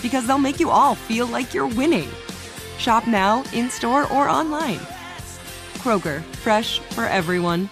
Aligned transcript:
because 0.00 0.26
they'll 0.26 0.38
make 0.38 0.60
you 0.60 0.70
all 0.70 0.94
feel 0.94 1.26
like 1.26 1.52
you're 1.52 1.68
winning. 1.68 2.08
Shop 2.78 3.06
now, 3.06 3.42
in 3.52 3.70
store, 3.70 4.12
or 4.12 4.28
online. 4.28 4.80
Kroger, 5.78 6.22
fresh 6.36 6.78
for 6.78 7.04
everyone. 7.06 7.68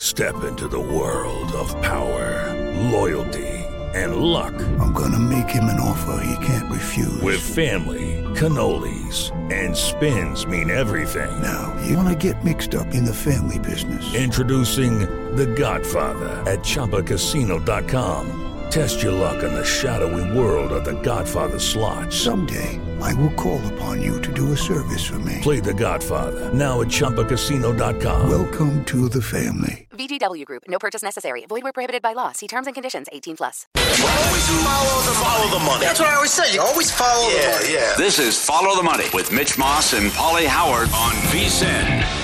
Step 0.00 0.42
into 0.42 0.66
the 0.66 0.80
world 0.80 1.52
of 1.52 1.70
power, 1.80 2.52
loyalty, 2.90 3.48
and 3.94 4.16
luck. 4.16 4.52
I'm 4.80 4.92
going 4.92 5.12
to 5.12 5.18
make 5.18 5.48
him 5.48 5.64
an 5.64 5.78
offer 5.78 6.24
he 6.24 6.44
can't 6.44 6.70
refuse. 6.70 7.22
With 7.22 7.40
family, 7.40 8.20
cannolis, 8.34 9.30
and 9.52 9.76
spins 9.76 10.44
mean 10.44 10.70
everything. 10.70 11.30
Now, 11.40 11.80
you 11.86 11.96
want 11.96 12.08
to 12.08 12.32
get 12.32 12.44
mixed 12.44 12.74
up 12.74 12.88
in 12.94 13.04
the 13.04 13.14
family 13.14 13.60
business. 13.60 14.14
Introducing 14.14 15.00
The 15.36 15.46
Godfather 15.46 16.30
at 16.50 16.60
ChumbaCasino.com. 16.60 18.41
Test 18.72 19.02
your 19.02 19.12
luck 19.12 19.42
in 19.42 19.52
the 19.52 19.62
shadowy 19.62 20.24
world 20.34 20.72
of 20.72 20.86
The 20.86 20.98
Godfather 21.02 21.58
slot. 21.58 22.10
Someday, 22.10 22.80
I 23.02 23.12
will 23.12 23.34
call 23.34 23.60
upon 23.74 24.00
you 24.00 24.18
to 24.22 24.32
do 24.32 24.52
a 24.52 24.56
service 24.56 25.04
for 25.06 25.18
me. 25.18 25.40
Play 25.42 25.60
The 25.60 25.74
Godfather 25.74 26.50
now 26.54 26.80
at 26.80 26.88
ChumbaCasino.com. 26.88 28.30
Welcome 28.30 28.82
to 28.86 29.10
the 29.10 29.20
family. 29.20 29.86
VGW 29.90 30.46
Group. 30.46 30.62
No 30.68 30.78
purchase 30.78 31.02
necessary. 31.02 31.44
Void 31.50 31.64
where 31.64 31.74
prohibited 31.74 32.00
by 32.00 32.14
law. 32.14 32.32
See 32.32 32.48
terms 32.48 32.66
and 32.66 32.72
conditions. 32.72 33.08
18 33.12 33.36
plus. 33.36 33.66
Always 33.76 34.48
follow 34.64 35.02
the, 35.02 35.18
follow 35.20 35.58
the 35.58 35.64
money. 35.66 35.84
That's 35.84 36.00
what 36.00 36.08
I 36.08 36.14
always 36.14 36.32
say. 36.32 36.54
You 36.54 36.62
always 36.62 36.90
follow 36.90 37.28
yeah, 37.28 37.42
the 37.42 37.52
money. 37.52 37.74
Yeah. 37.74 37.94
This 37.98 38.18
is 38.18 38.42
Follow 38.42 38.74
the 38.74 38.82
Money 38.82 39.04
with 39.12 39.30
Mitch 39.32 39.58
Moss 39.58 39.92
and 39.92 40.10
Pauly 40.12 40.46
Howard 40.46 40.88
on 40.94 41.12
VSIN. 41.28 42.21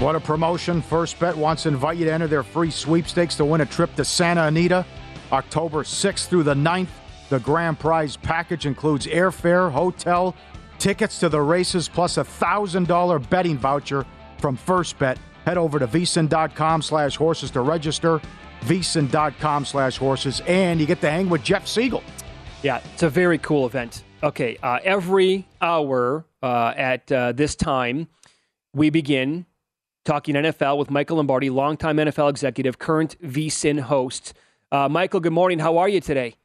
What 0.00 0.14
a 0.14 0.20
promotion. 0.20 0.80
First 0.80 1.18
Bet 1.18 1.36
wants 1.36 1.64
to 1.64 1.70
invite 1.70 1.96
you 1.96 2.04
to 2.04 2.12
enter 2.12 2.28
their 2.28 2.44
free 2.44 2.70
sweepstakes 2.70 3.34
to 3.34 3.44
win 3.44 3.62
a 3.62 3.66
trip 3.66 3.92
to 3.96 4.04
Santa 4.04 4.44
Anita 4.44 4.86
October 5.32 5.82
6th 5.82 6.28
through 6.28 6.44
the 6.44 6.54
9th. 6.54 6.86
The 7.30 7.40
grand 7.40 7.80
prize 7.80 8.16
package 8.16 8.64
includes 8.64 9.08
airfare, 9.08 9.72
hotel, 9.72 10.36
tickets 10.78 11.18
to 11.18 11.28
the 11.28 11.40
races, 11.40 11.88
plus 11.88 12.16
a 12.16 12.22
$1,000 12.22 13.28
betting 13.28 13.58
voucher 13.58 14.06
from 14.38 14.56
First 14.56 15.00
Bet. 15.00 15.18
Head 15.44 15.58
over 15.58 15.80
to 15.80 15.88
vsin.com 15.88 16.80
slash 16.80 17.16
horses 17.16 17.50
to 17.50 17.62
register, 17.62 18.20
vsin.com 18.60 19.64
slash 19.64 19.98
horses, 19.98 20.42
and 20.46 20.78
you 20.78 20.86
get 20.86 21.00
to 21.00 21.10
hang 21.10 21.28
with 21.28 21.42
Jeff 21.42 21.66
Siegel. 21.66 22.04
Yeah, 22.62 22.80
it's 22.94 23.02
a 23.02 23.10
very 23.10 23.38
cool 23.38 23.66
event. 23.66 24.04
Okay, 24.22 24.58
uh, 24.62 24.78
every 24.84 25.48
hour 25.60 26.24
uh, 26.40 26.72
at 26.76 27.10
uh, 27.10 27.32
this 27.32 27.56
time, 27.56 28.06
we 28.72 28.90
begin 28.90 29.46
talking 30.08 30.36
NFL 30.36 30.78
with 30.78 30.90
Michael 30.90 31.18
Lombardi, 31.18 31.50
longtime 31.50 31.98
NFL 31.98 32.30
executive, 32.30 32.78
current 32.78 33.20
VSIN 33.20 33.78
host. 33.78 34.32
Uh, 34.72 34.88
Michael, 34.88 35.20
good 35.20 35.34
morning. 35.34 35.58
How 35.58 35.76
are 35.76 35.88
you 35.88 36.00
today? 36.00 36.36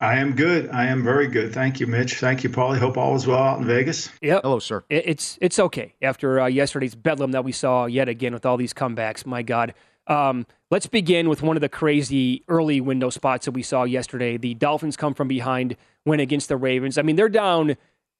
I 0.00 0.16
am 0.16 0.34
good. 0.34 0.68
I 0.70 0.86
am 0.86 1.04
very 1.04 1.28
good. 1.28 1.54
Thank 1.54 1.78
you, 1.78 1.86
Mitch. 1.86 2.14
Thank 2.14 2.42
you, 2.42 2.50
Paulie. 2.50 2.78
Hope 2.78 2.96
all 2.96 3.14
is 3.14 3.24
well 3.24 3.38
out 3.38 3.60
in 3.60 3.66
Vegas. 3.66 4.10
Yep. 4.20 4.42
Hello, 4.42 4.58
sir. 4.58 4.82
It's 4.88 5.38
it's 5.40 5.60
okay 5.60 5.94
after 6.02 6.40
uh, 6.40 6.46
yesterday's 6.46 6.96
bedlam 6.96 7.30
that 7.30 7.44
we 7.44 7.52
saw 7.52 7.86
yet 7.86 8.08
again 8.08 8.34
with 8.34 8.44
all 8.44 8.56
these 8.56 8.74
comebacks. 8.74 9.24
My 9.24 9.42
God. 9.42 9.74
Um, 10.08 10.44
let's 10.72 10.88
begin 10.88 11.28
with 11.28 11.40
one 11.40 11.56
of 11.56 11.60
the 11.60 11.68
crazy 11.68 12.42
early 12.48 12.80
window 12.80 13.10
spots 13.10 13.44
that 13.44 13.52
we 13.52 13.62
saw 13.62 13.84
yesterday. 13.84 14.36
The 14.36 14.54
Dolphins 14.54 14.96
come 14.96 15.14
from 15.14 15.28
behind, 15.28 15.76
win 16.04 16.18
against 16.18 16.48
the 16.48 16.56
Ravens. 16.56 16.98
I 16.98 17.02
mean, 17.02 17.14
they're 17.14 17.28
down 17.28 17.76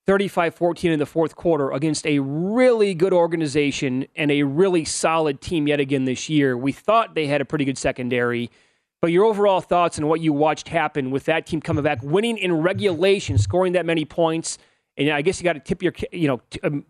35 0.07 0.55
14 0.55 0.93
in 0.93 0.99
the 0.99 1.07
fourth 1.07 1.35
quarter 1.35 1.71
against 1.71 2.07
a 2.07 2.19
really 2.19 2.95
good 2.95 3.13
organization 3.13 4.07
and 4.15 4.31
a 4.31 4.43
really 4.43 4.85
solid 4.85 5.41
team 5.41 5.67
yet 5.67 5.81
again 5.81 6.05
this 6.05 6.29
year. 6.29 6.57
We 6.57 6.73
thought 6.73 7.15
they 7.15 7.27
had 7.27 7.41
a 7.41 7.45
pretty 7.45 7.65
good 7.65 7.79
secondary. 7.79 8.51
But 9.01 9.13
your 9.13 9.25
overall 9.25 9.61
thoughts 9.61 9.99
on 9.99 10.07
what 10.07 10.21
you 10.21 10.33
watched 10.33 10.69
happen 10.69 11.11
with 11.11 11.25
that 11.25 11.47
team 11.47 11.61
coming 11.61 11.85
back, 11.85 12.03
winning 12.03 12.39
in 12.39 12.53
regulation, 12.53 13.37
scoring 13.37 13.75
that 13.75 13.85
many 13.85 14.07
points, 14.07 14.57
and 14.97 15.11
I 15.11 15.21
guess 15.21 15.41
you 15.41 15.45
got 15.45 15.55
to 15.55 15.61
tip 15.61 15.83
your, 15.83 15.93
you 16.11 16.29
know, 16.29 16.41
um, 16.63 16.87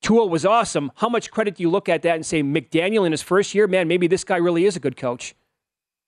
Tua 0.00 0.26
was 0.26 0.46
awesome. 0.46 0.90
How 0.96 1.08
much 1.08 1.30
credit 1.30 1.56
do 1.56 1.62
you 1.62 1.70
look 1.70 1.88
at 1.88 2.02
that 2.02 2.14
and 2.14 2.24
say 2.24 2.42
McDaniel 2.42 3.04
in 3.04 3.12
his 3.12 3.22
first 3.22 3.54
year, 3.54 3.66
man, 3.66 3.86
maybe 3.86 4.06
this 4.06 4.24
guy 4.24 4.36
really 4.36 4.64
is 4.64 4.76
a 4.76 4.80
good 4.80 4.96
coach? 4.96 5.34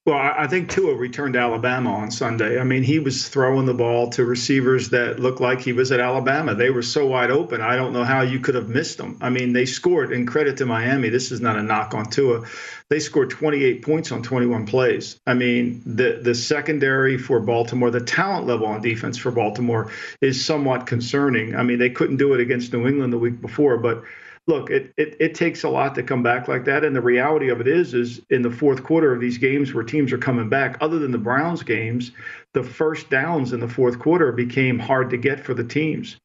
Well, 0.06 0.18
I 0.18 0.48
think 0.48 0.68
Tua 0.68 0.94
returned 0.94 1.32
to 1.32 1.40
Alabama 1.40 1.94
on 1.94 2.10
Sunday. 2.10 2.60
I 2.60 2.64
mean, 2.64 2.82
he 2.82 2.98
was 2.98 3.26
throwing 3.26 3.64
the 3.64 3.72
ball 3.72 4.10
to 4.10 4.26
receivers 4.26 4.90
that 4.90 5.18
looked 5.18 5.40
like 5.40 5.62
he 5.62 5.72
was 5.72 5.92
at 5.92 6.00
Alabama. 6.00 6.54
They 6.54 6.68
were 6.68 6.82
so 6.82 7.06
wide 7.06 7.30
open. 7.30 7.62
I 7.62 7.74
don't 7.74 7.94
know 7.94 8.04
how 8.04 8.20
you 8.20 8.38
could 8.38 8.54
have 8.54 8.68
missed 8.68 8.98
them. 8.98 9.16
I 9.22 9.30
mean, 9.30 9.54
they 9.54 9.64
scored, 9.64 10.12
and 10.12 10.28
credit 10.28 10.58
to 10.58 10.66
Miami. 10.66 11.08
This 11.08 11.32
is 11.32 11.40
not 11.40 11.56
a 11.56 11.62
knock 11.62 11.94
on 11.94 12.04
Tua. 12.04 12.44
They 12.90 13.00
scored 13.00 13.30
28 13.30 13.80
points 13.80 14.12
on 14.12 14.22
21 14.22 14.66
plays. 14.66 15.18
I 15.26 15.32
mean, 15.32 15.80
the 15.86 16.20
the 16.22 16.34
secondary 16.34 17.16
for 17.16 17.40
Baltimore, 17.40 17.90
the 17.90 18.02
talent 18.02 18.46
level 18.46 18.66
on 18.66 18.82
defense 18.82 19.16
for 19.16 19.30
Baltimore 19.30 19.90
is 20.20 20.44
somewhat 20.44 20.86
concerning. 20.86 21.56
I 21.56 21.62
mean, 21.62 21.78
they 21.78 21.88
couldn't 21.88 22.18
do 22.18 22.34
it 22.34 22.40
against 22.40 22.74
New 22.74 22.86
England 22.86 23.10
the 23.10 23.18
week 23.18 23.40
before, 23.40 23.78
but 23.78 24.04
look, 24.46 24.70
it, 24.70 24.92
it, 24.96 25.16
it 25.20 25.34
takes 25.34 25.64
a 25.64 25.68
lot 25.68 25.94
to 25.94 26.02
come 26.02 26.22
back 26.22 26.48
like 26.48 26.64
that. 26.66 26.84
And 26.84 26.94
the 26.94 27.00
reality 27.00 27.48
of 27.48 27.60
it 27.60 27.68
is, 27.68 27.94
is 27.94 28.20
in 28.30 28.42
the 28.42 28.50
fourth 28.50 28.82
quarter 28.82 29.12
of 29.12 29.20
these 29.20 29.38
games 29.38 29.72
where 29.72 29.84
teams 29.84 30.12
are 30.12 30.18
coming 30.18 30.48
back, 30.48 30.76
other 30.80 30.98
than 30.98 31.12
the 31.12 31.18
Browns 31.18 31.62
games, 31.62 32.12
the 32.52 32.62
first 32.62 33.08
downs 33.10 33.52
in 33.52 33.60
the 33.60 33.68
fourth 33.68 33.98
quarter 33.98 34.32
became 34.32 34.78
hard 34.78 35.10
to 35.10 35.16
get 35.16 35.40
for 35.40 35.54
the 35.54 35.64
teams. 35.64 36.18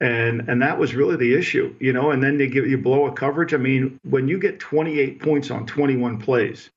And 0.00 0.48
and 0.48 0.60
that 0.62 0.80
was 0.80 0.96
really 0.96 1.14
the 1.14 1.32
issue, 1.32 1.76
you 1.78 1.92
know, 1.92 2.10
and 2.10 2.20
then 2.20 2.36
they 2.36 2.48
give 2.48 2.66
you 2.66 2.76
blow 2.76 3.06
a 3.06 3.12
coverage. 3.12 3.54
I 3.54 3.58
mean, 3.58 4.00
when 4.02 4.26
you 4.26 4.36
get 4.36 4.58
28 4.58 5.20
points 5.20 5.50
on 5.52 5.64
21 5.64 6.18
plays, 6.18 6.70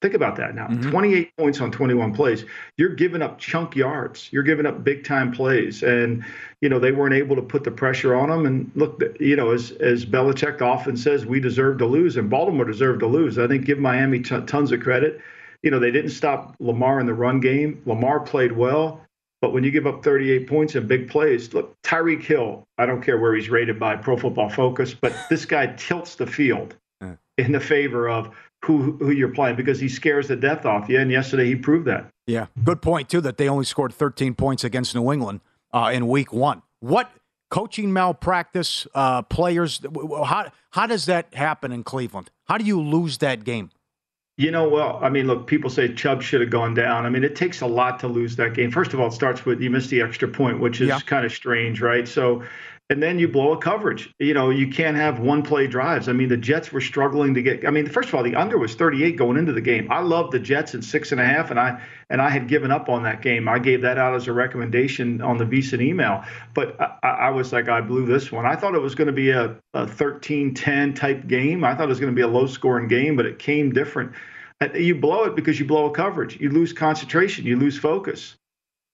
Think 0.00 0.14
about 0.14 0.36
that 0.36 0.54
now. 0.54 0.68
Mm-hmm. 0.68 0.90
28 0.90 1.36
points 1.36 1.60
on 1.60 1.72
21 1.72 2.14
plays. 2.14 2.44
You're 2.76 2.94
giving 2.94 3.20
up 3.20 3.38
chunk 3.38 3.74
yards. 3.74 4.28
You're 4.32 4.44
giving 4.44 4.64
up 4.64 4.84
big 4.84 5.04
time 5.04 5.32
plays. 5.32 5.82
And, 5.82 6.24
you 6.60 6.68
know, 6.68 6.78
they 6.78 6.92
weren't 6.92 7.14
able 7.14 7.34
to 7.34 7.42
put 7.42 7.64
the 7.64 7.72
pressure 7.72 8.14
on 8.14 8.28
them. 8.28 8.46
And 8.46 8.70
look, 8.76 9.02
you 9.18 9.34
know, 9.34 9.50
as, 9.50 9.72
as 9.72 10.06
Belichick 10.06 10.62
often 10.62 10.96
says, 10.96 11.26
we 11.26 11.40
deserve 11.40 11.78
to 11.78 11.86
lose, 11.86 12.16
and 12.16 12.30
Baltimore 12.30 12.64
deserved 12.64 13.00
to 13.00 13.08
lose. 13.08 13.38
I 13.38 13.48
think 13.48 13.64
give 13.64 13.78
Miami 13.78 14.20
t- 14.20 14.40
tons 14.46 14.70
of 14.70 14.80
credit. 14.80 15.20
You 15.62 15.72
know, 15.72 15.80
they 15.80 15.90
didn't 15.90 16.10
stop 16.10 16.54
Lamar 16.60 17.00
in 17.00 17.06
the 17.06 17.14
run 17.14 17.40
game. 17.40 17.82
Lamar 17.84 18.20
played 18.20 18.52
well. 18.52 19.04
But 19.40 19.52
when 19.52 19.64
you 19.64 19.72
give 19.72 19.86
up 19.86 20.04
38 20.04 20.46
points 20.46 20.76
in 20.76 20.86
big 20.86 21.10
plays, 21.10 21.52
look, 21.54 21.74
Tyreek 21.82 22.22
Hill, 22.22 22.66
I 22.76 22.86
don't 22.86 23.02
care 23.02 23.18
where 23.18 23.34
he's 23.34 23.48
rated 23.48 23.80
by 23.80 23.96
Pro 23.96 24.16
Football 24.16 24.48
Focus, 24.48 24.94
but 24.94 25.12
this 25.28 25.44
guy 25.44 25.74
tilts 25.76 26.16
the 26.16 26.26
field 26.26 26.76
in 27.38 27.52
the 27.52 27.60
favor 27.60 28.08
of 28.08 28.34
who 28.64 28.92
who 28.98 29.10
you're 29.10 29.32
playing 29.32 29.56
because 29.56 29.80
he 29.80 29.88
scares 29.88 30.28
the 30.28 30.36
death 30.36 30.66
off 30.66 30.88
you. 30.88 30.98
And 30.98 31.10
yesterday 31.10 31.46
he 31.46 31.56
proved 31.56 31.86
that. 31.86 32.08
Yeah, 32.26 32.46
good 32.64 32.82
point 32.82 33.08
too. 33.08 33.20
That 33.20 33.36
they 33.36 33.48
only 33.48 33.64
scored 33.64 33.94
13 33.94 34.34
points 34.34 34.64
against 34.64 34.94
New 34.94 35.12
England 35.12 35.40
uh, 35.72 35.90
in 35.92 36.08
Week 36.08 36.32
One. 36.32 36.62
What 36.80 37.10
coaching 37.50 37.92
malpractice, 37.92 38.86
uh, 38.94 39.22
players? 39.22 39.80
How 40.24 40.50
how 40.70 40.86
does 40.86 41.06
that 41.06 41.32
happen 41.34 41.72
in 41.72 41.84
Cleveland? 41.84 42.30
How 42.44 42.58
do 42.58 42.64
you 42.64 42.80
lose 42.80 43.18
that 43.18 43.44
game? 43.44 43.70
You 44.36 44.52
know, 44.52 44.68
well, 44.68 45.00
I 45.02 45.08
mean, 45.08 45.26
look, 45.26 45.48
people 45.48 45.68
say 45.68 45.92
Chubb 45.92 46.22
should 46.22 46.40
have 46.40 46.50
gone 46.50 46.72
down. 46.72 47.04
I 47.04 47.10
mean, 47.10 47.24
it 47.24 47.34
takes 47.34 47.60
a 47.60 47.66
lot 47.66 47.98
to 48.00 48.08
lose 48.08 48.36
that 48.36 48.54
game. 48.54 48.70
First 48.70 48.94
of 48.94 49.00
all, 49.00 49.08
it 49.08 49.12
starts 49.12 49.44
with 49.44 49.60
you 49.60 49.68
missed 49.68 49.90
the 49.90 50.00
extra 50.00 50.28
point, 50.28 50.60
which 50.60 50.80
is 50.80 50.88
yeah. 50.88 51.00
kind 51.00 51.26
of 51.26 51.32
strange, 51.32 51.80
right? 51.80 52.06
So 52.06 52.44
and 52.90 53.02
then 53.02 53.18
you 53.18 53.28
blow 53.28 53.52
a 53.52 53.58
coverage. 53.58 54.14
You 54.18 54.32
know, 54.32 54.48
you 54.48 54.68
can't 54.68 54.96
have 54.96 55.18
one 55.18 55.42
play 55.42 55.66
drives. 55.66 56.08
I 56.08 56.12
mean, 56.12 56.28
the 56.28 56.38
Jets 56.38 56.72
were 56.72 56.80
struggling 56.80 57.34
to 57.34 57.42
get. 57.42 57.66
I 57.66 57.70
mean, 57.70 57.86
first 57.86 58.08
of 58.08 58.14
all, 58.14 58.22
the 58.22 58.34
under 58.34 58.56
was 58.56 58.74
38 58.74 59.16
going 59.16 59.36
into 59.36 59.52
the 59.52 59.60
game. 59.60 59.88
I 59.90 60.00
love 60.00 60.30
the 60.30 60.38
Jets 60.38 60.74
at 60.74 60.84
six 60.84 61.12
and 61.12 61.20
a 61.20 61.24
half, 61.24 61.50
and 61.50 61.60
I 61.60 61.82
and 62.08 62.22
I 62.22 62.30
had 62.30 62.48
given 62.48 62.70
up 62.70 62.88
on 62.88 63.02
that 63.02 63.20
game. 63.20 63.46
I 63.46 63.58
gave 63.58 63.82
that 63.82 63.98
out 63.98 64.14
as 64.14 64.26
a 64.26 64.32
recommendation 64.32 65.20
on 65.20 65.36
the 65.36 65.44
VSiN 65.44 65.82
email, 65.82 66.24
but 66.54 66.80
I, 66.80 67.08
I 67.08 67.30
was 67.30 67.52
like, 67.52 67.68
I 67.68 67.82
blew 67.82 68.06
this 68.06 68.32
one. 68.32 68.46
I 68.46 68.56
thought 68.56 68.74
it 68.74 68.80
was 68.80 68.94
going 68.94 69.08
to 69.08 69.12
be 69.12 69.30
a, 69.30 69.56
a 69.74 69.86
13-10 69.86 70.96
type 70.96 71.26
game. 71.26 71.64
I 71.64 71.74
thought 71.74 71.84
it 71.84 71.88
was 71.88 72.00
going 72.00 72.12
to 72.12 72.16
be 72.16 72.22
a 72.22 72.28
low-scoring 72.28 72.88
game, 72.88 73.16
but 73.16 73.26
it 73.26 73.38
came 73.38 73.72
different. 73.72 74.12
You 74.74 74.94
blow 74.94 75.24
it 75.24 75.36
because 75.36 75.60
you 75.60 75.66
blow 75.66 75.86
a 75.86 75.90
coverage. 75.90 76.40
You 76.40 76.48
lose 76.50 76.72
concentration. 76.72 77.44
You 77.44 77.56
lose 77.56 77.78
focus 77.78 78.36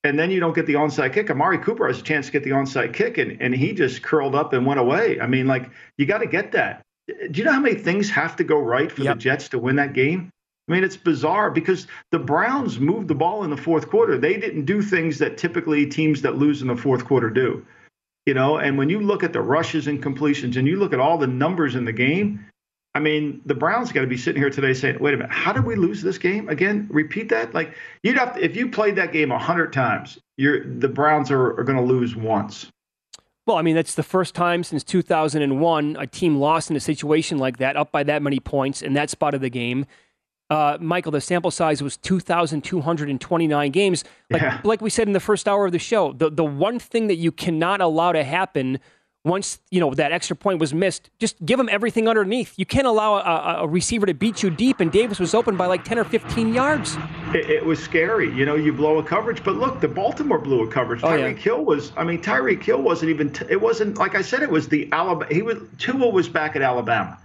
and 0.04 0.18
then 0.18 0.30
you 0.30 0.38
don't 0.38 0.54
get 0.54 0.66
the 0.66 0.74
onside 0.74 1.14
kick. 1.14 1.30
Amari 1.30 1.58
Cooper 1.58 1.86
has 1.86 1.98
a 1.98 2.02
chance 2.02 2.26
to 2.26 2.32
get 2.32 2.44
the 2.44 2.50
onside 2.50 2.92
kick, 2.92 3.16
and, 3.18 3.40
and 3.40 3.54
he 3.54 3.72
just 3.72 4.02
curled 4.02 4.34
up 4.34 4.52
and 4.52 4.66
went 4.66 4.78
away. 4.78 5.18
I 5.18 5.26
mean, 5.26 5.46
like, 5.46 5.70
you 5.96 6.04
got 6.04 6.18
to 6.18 6.26
get 6.26 6.52
that. 6.52 6.82
Do 7.08 7.38
you 7.38 7.44
know 7.44 7.52
how 7.52 7.60
many 7.60 7.76
things 7.76 8.10
have 8.10 8.36
to 8.36 8.44
go 8.44 8.58
right 8.58 8.92
for 8.92 9.02
yep. 9.02 9.16
the 9.16 9.20
Jets 9.20 9.48
to 9.50 9.58
win 9.58 9.76
that 9.76 9.94
game? 9.94 10.30
I 10.68 10.72
mean, 10.72 10.84
it's 10.84 10.96
bizarre 10.96 11.50
because 11.50 11.86
the 12.10 12.18
Browns 12.18 12.78
moved 12.78 13.08
the 13.08 13.14
ball 13.14 13.44
in 13.44 13.50
the 13.50 13.56
fourth 13.56 13.88
quarter. 13.88 14.16
They 14.16 14.38
didn't 14.38 14.64
do 14.64 14.80
things 14.80 15.18
that 15.18 15.36
typically 15.36 15.86
teams 15.86 16.22
that 16.22 16.36
lose 16.36 16.62
in 16.62 16.68
the 16.68 16.76
fourth 16.76 17.04
quarter 17.04 17.28
do. 17.28 17.66
You 18.26 18.32
know, 18.32 18.56
and 18.56 18.78
when 18.78 18.88
you 18.88 19.00
look 19.00 19.22
at 19.22 19.34
the 19.34 19.42
rushes 19.42 19.86
and 19.86 20.02
completions 20.02 20.56
and 20.56 20.66
you 20.66 20.76
look 20.76 20.94
at 20.94 21.00
all 21.00 21.18
the 21.18 21.26
numbers 21.26 21.74
in 21.74 21.84
the 21.84 21.92
game, 21.92 22.46
I 22.94 23.00
mean, 23.00 23.40
the 23.44 23.54
Browns 23.54 23.90
got 23.90 24.02
to 24.02 24.06
be 24.06 24.16
sitting 24.16 24.40
here 24.40 24.50
today 24.50 24.72
saying, 24.72 24.98
"Wait 25.00 25.14
a 25.14 25.16
minute, 25.16 25.32
how 25.32 25.52
did 25.52 25.64
we 25.64 25.74
lose 25.74 26.02
this 26.02 26.16
game 26.16 26.48
again? 26.48 26.86
Repeat 26.90 27.28
that? 27.30 27.52
Like 27.52 27.74
you'd 28.02 28.16
have 28.16 28.34
to, 28.34 28.44
if 28.44 28.56
you 28.56 28.70
played 28.70 28.96
that 28.96 29.12
game 29.12 29.32
a 29.32 29.38
hundred 29.38 29.72
times, 29.72 30.18
you're 30.36 30.64
the 30.64 30.88
Browns 30.88 31.30
are, 31.30 31.58
are 31.58 31.64
going 31.64 31.78
to 31.78 31.84
lose 31.84 32.14
once." 32.14 32.70
Well, 33.46 33.56
I 33.58 33.62
mean, 33.62 33.74
that's 33.74 33.94
the 33.94 34.02
first 34.02 34.34
time 34.34 34.64
since 34.64 34.82
2001 34.84 35.96
a 35.98 36.06
team 36.06 36.36
lost 36.36 36.70
in 36.70 36.76
a 36.76 36.80
situation 36.80 37.36
like 37.36 37.58
that, 37.58 37.76
up 37.76 37.92
by 37.92 38.02
that 38.04 38.22
many 38.22 38.40
points 38.40 38.80
in 38.80 38.94
that 38.94 39.10
spot 39.10 39.34
of 39.34 39.42
the 39.42 39.50
game. 39.50 39.84
Uh, 40.48 40.78
Michael, 40.80 41.12
the 41.12 41.20
sample 41.20 41.50
size 41.50 41.82
was 41.82 41.96
2,229 41.98 43.70
games. 43.70 44.04
Like, 44.30 44.42
yeah. 44.42 44.60
like 44.64 44.80
we 44.80 44.88
said 44.88 45.06
in 45.06 45.12
the 45.12 45.20
first 45.20 45.48
hour 45.48 45.66
of 45.66 45.72
the 45.72 45.78
show, 45.78 46.12
the, 46.12 46.30
the 46.30 46.44
one 46.44 46.78
thing 46.78 47.06
that 47.08 47.16
you 47.16 47.32
cannot 47.32 47.80
allow 47.80 48.12
to 48.12 48.24
happen 48.24 48.78
once 49.24 49.58
you 49.70 49.80
know 49.80 49.94
that 49.94 50.12
extra 50.12 50.36
point 50.36 50.60
was 50.60 50.74
missed, 50.74 51.10
just 51.18 51.42
give 51.44 51.58
him 51.58 51.68
everything 51.70 52.08
underneath. 52.08 52.54
You 52.56 52.66
can't 52.66 52.86
allow 52.86 53.16
a, 53.16 53.64
a 53.64 53.66
receiver 53.66 54.06
to 54.06 54.14
beat 54.14 54.42
you 54.42 54.50
deep, 54.50 54.80
and 54.80 54.92
Davis 54.92 55.18
was 55.18 55.34
open 55.34 55.56
by 55.56 55.66
like 55.66 55.84
ten 55.84 55.98
or 55.98 56.04
fifteen 56.04 56.52
yards. 56.52 56.96
It, 57.34 57.48
it 57.50 57.64
was 57.64 57.82
scary, 57.82 58.32
you 58.34 58.44
know. 58.44 58.54
You 58.54 58.72
blow 58.72 58.98
a 58.98 59.02
coverage, 59.02 59.42
but 59.42 59.56
look, 59.56 59.80
the 59.80 59.88
Baltimore 59.88 60.38
blew 60.38 60.62
a 60.62 60.70
coverage. 60.70 61.02
Oh, 61.02 61.08
Tyreek 61.08 61.36
yeah. 61.36 61.42
Hill 61.42 61.64
was, 61.64 61.92
I 61.96 62.04
mean, 62.04 62.22
Tyreek 62.22 62.62
Hill 62.62 62.82
wasn't 62.82 63.10
even. 63.10 63.32
T- 63.32 63.46
it 63.48 63.60
wasn't 63.60 63.98
like 63.98 64.14
I 64.14 64.22
said. 64.22 64.42
It 64.42 64.50
was 64.50 64.68
the 64.68 64.88
Alabama. 64.92 65.32
He 65.32 65.42
was 65.42 65.58
Tua 65.78 66.08
was 66.08 66.28
back 66.28 66.54
at 66.56 66.62
Alabama. 66.62 67.18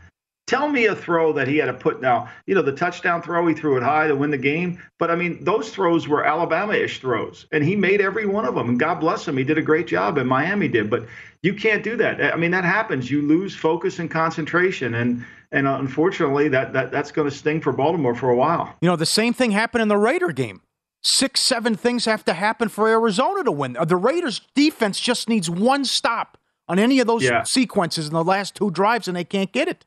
Tell 0.48 0.68
me 0.68 0.88
a 0.88 0.96
throw 0.96 1.34
that 1.34 1.48
he 1.48 1.58
had 1.58 1.68
to 1.68 1.74
put 1.74 2.02
now. 2.02 2.28
You 2.48 2.56
know, 2.56 2.64
the 2.64 2.72
touchdown 2.72 3.22
throw, 3.22 3.46
he 3.46 3.54
threw 3.54 3.78
it 3.78 3.84
high 3.84 4.08
to 4.08 4.16
win 4.16 4.32
the 4.32 4.38
game. 4.38 4.82
But 4.98 5.12
I 5.12 5.16
mean, 5.16 5.44
those 5.44 5.70
throws 5.70 6.08
were 6.08 6.26
Alabama 6.26 6.74
ish 6.74 7.00
throws, 7.00 7.46
and 7.52 7.64
he 7.64 7.76
made 7.76 8.02
every 8.02 8.26
one 8.26 8.46
of 8.46 8.56
them. 8.56 8.70
And 8.70 8.80
God 8.80 8.96
bless 8.96 9.28
him. 9.28 9.38
He 9.38 9.44
did 9.44 9.60
a 9.60 9.62
great 9.62 9.86
job, 9.86 10.18
and 10.18 10.28
Miami 10.28 10.68
did. 10.68 10.90
But 10.90 11.06
you 11.42 11.54
can't 11.54 11.84
do 11.84 11.96
that. 11.98 12.22
I 12.22 12.36
mean, 12.36 12.52
that 12.52 12.66
happens. 12.66 13.10
You 13.10 13.22
lose 13.22 13.56
focus 13.56 14.00
and 14.00 14.10
concentration. 14.10 14.96
And 14.96 15.26
and 15.52 15.68
unfortunately, 15.68 16.50
that, 16.50 16.74
that 16.74 16.92
that's 16.92 17.12
going 17.12 17.30
to 17.30 17.36
sting 17.36 17.62
for 17.62 17.72
Baltimore 17.72 18.16
for 18.16 18.30
a 18.30 18.36
while. 18.36 18.76
You 18.82 18.88
know, 18.88 18.96
the 18.96 19.06
same 19.06 19.34
thing 19.34 19.52
happened 19.52 19.82
in 19.82 19.88
the 19.88 19.98
Raider 19.98 20.32
game. 20.32 20.62
Six, 21.02 21.40
seven 21.40 21.76
things 21.76 22.06
have 22.06 22.26
to 22.26 22.34
happen 22.34 22.68
for 22.68 22.88
Arizona 22.90 23.44
to 23.46 23.52
win. 23.52 23.78
The 23.86 23.96
Raiders' 23.96 24.42
defense 24.54 25.00
just 25.00 25.30
needs 25.30 25.50
one 25.50 25.86
stop 25.86 26.38
on 26.68 26.78
any 26.78 27.00
of 27.00 27.08
those 27.08 27.24
yeah. 27.24 27.44
sequences 27.44 28.08
in 28.08 28.14
the 28.14 28.24
last 28.24 28.54
two 28.54 28.70
drives, 28.70 29.08
and 29.08 29.16
they 29.16 29.24
can't 29.24 29.52
get 29.54 29.70
it. 29.70 29.86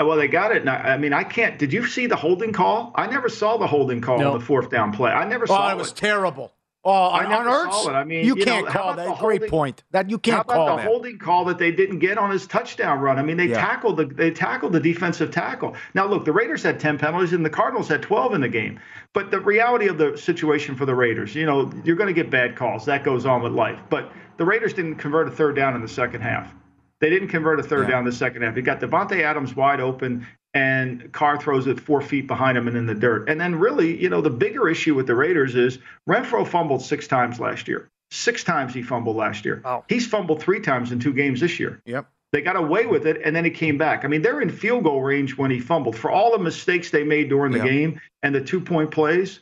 Well, 0.00 0.16
they 0.16 0.28
got 0.28 0.54
it. 0.54 0.66
I, 0.66 0.94
I 0.94 0.96
mean, 0.96 1.12
I 1.12 1.24
can't. 1.24 1.58
Did 1.58 1.72
you 1.72 1.86
see 1.86 2.06
the 2.06 2.16
holding 2.16 2.52
call? 2.52 2.92
I 2.96 3.06
never 3.06 3.28
saw 3.28 3.56
the 3.56 3.66
holding 3.66 4.00
call 4.00 4.22
on 4.22 4.38
the 4.38 4.44
fourth 4.44 4.68
down 4.68 4.92
play. 4.92 5.10
I 5.10 5.24
never 5.24 5.44
oh, 5.44 5.46
saw 5.46 5.68
it. 5.68 5.72
oh, 5.72 5.76
it. 5.76 5.78
was 5.78 5.92
terrible. 5.92 6.52
Oh, 6.88 7.08
I 7.08 7.24
on 7.26 7.44
Ertz? 7.44 7.94
I 7.94 8.02
mean, 8.04 8.24
you, 8.24 8.34
you 8.34 8.44
can't 8.44 8.64
know, 8.64 8.72
call 8.72 8.94
that. 8.94 9.06
Holding, 9.08 9.38
Great 9.38 9.50
point. 9.50 9.82
That 9.90 10.08
you 10.08 10.18
can't 10.18 10.46
call 10.46 10.66
the 10.66 10.76
that. 10.76 10.86
holding 10.86 11.18
call 11.18 11.44
that 11.44 11.58
they 11.58 11.70
didn't 11.70 11.98
get 11.98 12.16
on 12.16 12.30
his 12.30 12.46
touchdown 12.46 13.00
run? 13.00 13.18
I 13.18 13.22
mean, 13.22 13.36
they 13.36 13.48
yeah. 13.48 13.60
tackled 13.60 13.98
the 13.98 14.06
they 14.06 14.30
tackled 14.30 14.72
the 14.72 14.80
defensive 14.80 15.30
tackle. 15.30 15.76
Now, 15.92 16.06
look, 16.06 16.24
the 16.24 16.32
Raiders 16.32 16.62
had 16.62 16.80
ten 16.80 16.96
penalties 16.96 17.34
and 17.34 17.44
the 17.44 17.50
Cardinals 17.50 17.88
had 17.88 18.00
twelve 18.00 18.32
in 18.32 18.40
the 18.40 18.48
game. 18.48 18.80
But 19.12 19.30
the 19.30 19.40
reality 19.40 19.88
of 19.88 19.98
the 19.98 20.16
situation 20.16 20.74
for 20.76 20.86
the 20.86 20.94
Raiders, 20.94 21.34
you 21.34 21.44
know, 21.44 21.70
you're 21.84 21.96
going 21.96 22.14
to 22.14 22.14
get 22.14 22.30
bad 22.30 22.56
calls. 22.56 22.86
That 22.86 23.04
goes 23.04 23.26
on 23.26 23.42
with 23.42 23.52
life. 23.52 23.80
But 23.90 24.10
the 24.38 24.46
Raiders 24.46 24.72
didn't 24.72 24.96
convert 24.96 25.28
a 25.28 25.30
third 25.30 25.56
down 25.56 25.74
in 25.74 25.82
the 25.82 25.88
second 25.88 26.22
half. 26.22 26.54
They 27.00 27.10
didn't 27.10 27.28
convert 27.28 27.60
a 27.60 27.62
third 27.62 27.88
yeah. 27.88 27.96
down 27.96 28.04
the 28.04 28.12
second 28.12 28.42
half. 28.42 28.56
You 28.56 28.62
got 28.62 28.80
Davante 28.80 29.22
Adams 29.22 29.54
wide 29.54 29.80
open, 29.80 30.26
and 30.54 31.12
Carr 31.12 31.40
throws 31.40 31.66
it 31.66 31.78
four 31.78 32.00
feet 32.00 32.26
behind 32.26 32.58
him 32.58 32.66
and 32.66 32.76
in 32.76 32.86
the 32.86 32.94
dirt. 32.94 33.28
And 33.28 33.40
then, 33.40 33.54
really, 33.54 34.00
you 34.00 34.08
know, 34.08 34.20
the 34.20 34.30
bigger 34.30 34.68
issue 34.68 34.94
with 34.94 35.06
the 35.06 35.14
Raiders 35.14 35.54
is 35.54 35.78
Renfro 36.08 36.46
fumbled 36.46 36.82
six 36.82 37.06
times 37.06 37.38
last 37.38 37.68
year. 37.68 37.88
Six 38.10 38.42
times 38.42 38.72
he 38.72 38.82
fumbled 38.82 39.16
last 39.16 39.44
year. 39.44 39.62
He's 39.88 40.06
fumbled 40.06 40.40
three 40.40 40.60
times 40.60 40.92
in 40.92 40.98
two 40.98 41.12
games 41.12 41.40
this 41.40 41.60
year. 41.60 41.82
Yep. 41.84 42.06
They 42.32 42.42
got 42.42 42.56
away 42.56 42.86
with 42.86 43.06
it, 43.06 43.20
and 43.24 43.34
then 43.34 43.44
he 43.44 43.50
came 43.50 43.78
back. 43.78 44.04
I 44.04 44.08
mean, 44.08 44.22
they're 44.22 44.40
in 44.40 44.50
field 44.50 44.84
goal 44.84 45.02
range 45.02 45.36
when 45.38 45.50
he 45.50 45.60
fumbled. 45.60 45.96
For 45.96 46.10
all 46.10 46.32
the 46.32 46.38
mistakes 46.38 46.90
they 46.90 47.04
made 47.04 47.28
during 47.28 47.52
the 47.52 47.58
yep. 47.58 47.66
game 47.66 48.00
and 48.22 48.34
the 48.34 48.40
two 48.40 48.60
point 48.60 48.90
plays, 48.90 49.40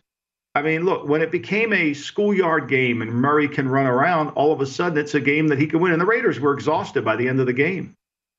I 0.57 0.63
mean, 0.63 0.87
look, 0.87 1.07
when 1.07 1.21
it 1.21 1.31
became 1.31 1.75
a 1.75 1.93
schoolyard 1.93 2.67
game 2.67 3.03
and 3.03 3.13
Murray 3.13 3.47
can 3.47 3.69
run 3.69 3.85
around, 3.85 4.31
all 4.31 4.53
of 4.53 4.63
a 4.63 4.67
sudden 4.67 4.97
it's 4.97 5.15
a 5.15 5.21
game 5.21 5.49
that 5.49 5.59
he 5.59 5.67
can 5.67 5.81
win. 5.81 5.93
And 5.93 6.01
the 6.01 6.07
Raiders 6.07 6.41
were 6.41 6.55
exhausted 6.55 7.05
by 7.05 7.15
the 7.15 7.29
end 7.29 7.41
of 7.41 7.47
the 7.47 7.53
game. 7.53 7.93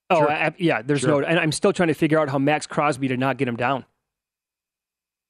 Oh, 0.09 0.21
sure. 0.21 0.31
I, 0.31 0.51
yeah. 0.57 0.81
There's 0.81 1.01
sure. 1.01 1.21
no, 1.21 1.27
and 1.27 1.39
I'm 1.39 1.51
still 1.51 1.73
trying 1.73 1.89
to 1.89 1.93
figure 1.93 2.17
out 2.17 2.27
how 2.27 2.39
Maxx 2.39 2.65
Crosby 2.65 3.07
did 3.07 3.19
not 3.19 3.37
get 3.37 3.47
him 3.47 3.55
down. 3.55 3.85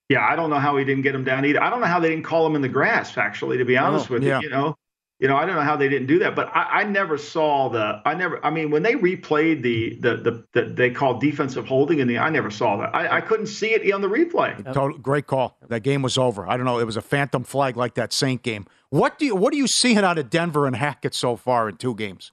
Yeah, 0.08 0.26
I 0.26 0.38
don't 0.38 0.50
know 0.50 0.60
how 0.60 0.78
he 0.78 0.86
didn't 0.86 1.04
get 1.04 1.14
him 1.14 1.26
down 1.26 1.44
either. 1.44 1.62
I 1.62 1.70
don't 1.70 1.82
know 1.82 1.88
how 1.88 2.00
they 2.00 2.08
didn't 2.08 2.24
call 2.24 2.48
him 2.48 2.56
in 2.56 2.62
the 2.62 2.70
grass. 2.70 3.18
Actually, 3.18 3.58
to 3.58 3.66
be 3.66 3.76
honest 3.76 4.10
oh, 4.10 4.14
with 4.14 4.24
yeah. 4.24 4.38
you, 4.38 4.44
you 4.44 4.50
know, 4.50 4.78
you 5.20 5.28
know, 5.28 5.36
I 5.36 5.46
don't 5.46 5.56
know 5.56 5.62
how 5.62 5.76
they 5.76 5.90
didn't 5.90 6.08
do 6.08 6.20
that. 6.20 6.36
But 6.36 6.50
I, 6.56 6.82
I, 6.82 6.84
never 6.84 7.18
saw 7.18 7.70
the. 7.70 8.02
I 8.06 8.14
never. 8.14 8.44
I 8.46 8.52
mean, 8.52 8.70
when 8.70 8.84
they 8.84 8.94
replayed 8.94 9.64
the 9.64 9.96
the 9.96 10.18
the, 10.18 10.46
the 10.54 10.74
they 10.74 10.92
called 10.92 11.22
defensive 11.22 11.66
holding 11.66 12.00
in 12.00 12.08
the, 12.08 12.20
I 12.20 12.30
never 12.30 12.52
saw 12.52 12.78
that. 12.78 12.94
I, 12.94 13.18
I 13.18 13.22
couldn't 13.22 13.48
see 13.48 13.70
it 13.70 13.92
on 13.92 14.02
the 14.02 14.08
replay. 14.08 14.64
Total, 14.74 14.98
great 14.98 15.26
call. 15.26 15.58
That 15.68 15.82
game 15.82 16.04
was 16.04 16.18
over. 16.18 16.48
I 16.48 16.56
don't 16.56 16.66
know. 16.66 16.80
It 16.80 16.86
was 16.86 16.98
a 16.98 17.02
phantom 17.02 17.44
flag 17.44 17.76
like 17.76 17.96
that 17.96 18.14
Saint 18.14 18.44
game. 18.44 18.68
What 18.90 19.18
do 19.18 19.26
you 19.26 19.36
What 19.36 19.54
are 19.54 19.58
you 19.58 19.68
seeing 19.68 19.98
out 19.98 20.20
of 20.20 20.30
Denver 20.30 20.68
and 20.68 20.76
Hackett 20.76 21.16
so 21.16 21.36
far 21.36 21.68
in 21.68 21.78
two 21.78 21.96
games? 21.96 22.32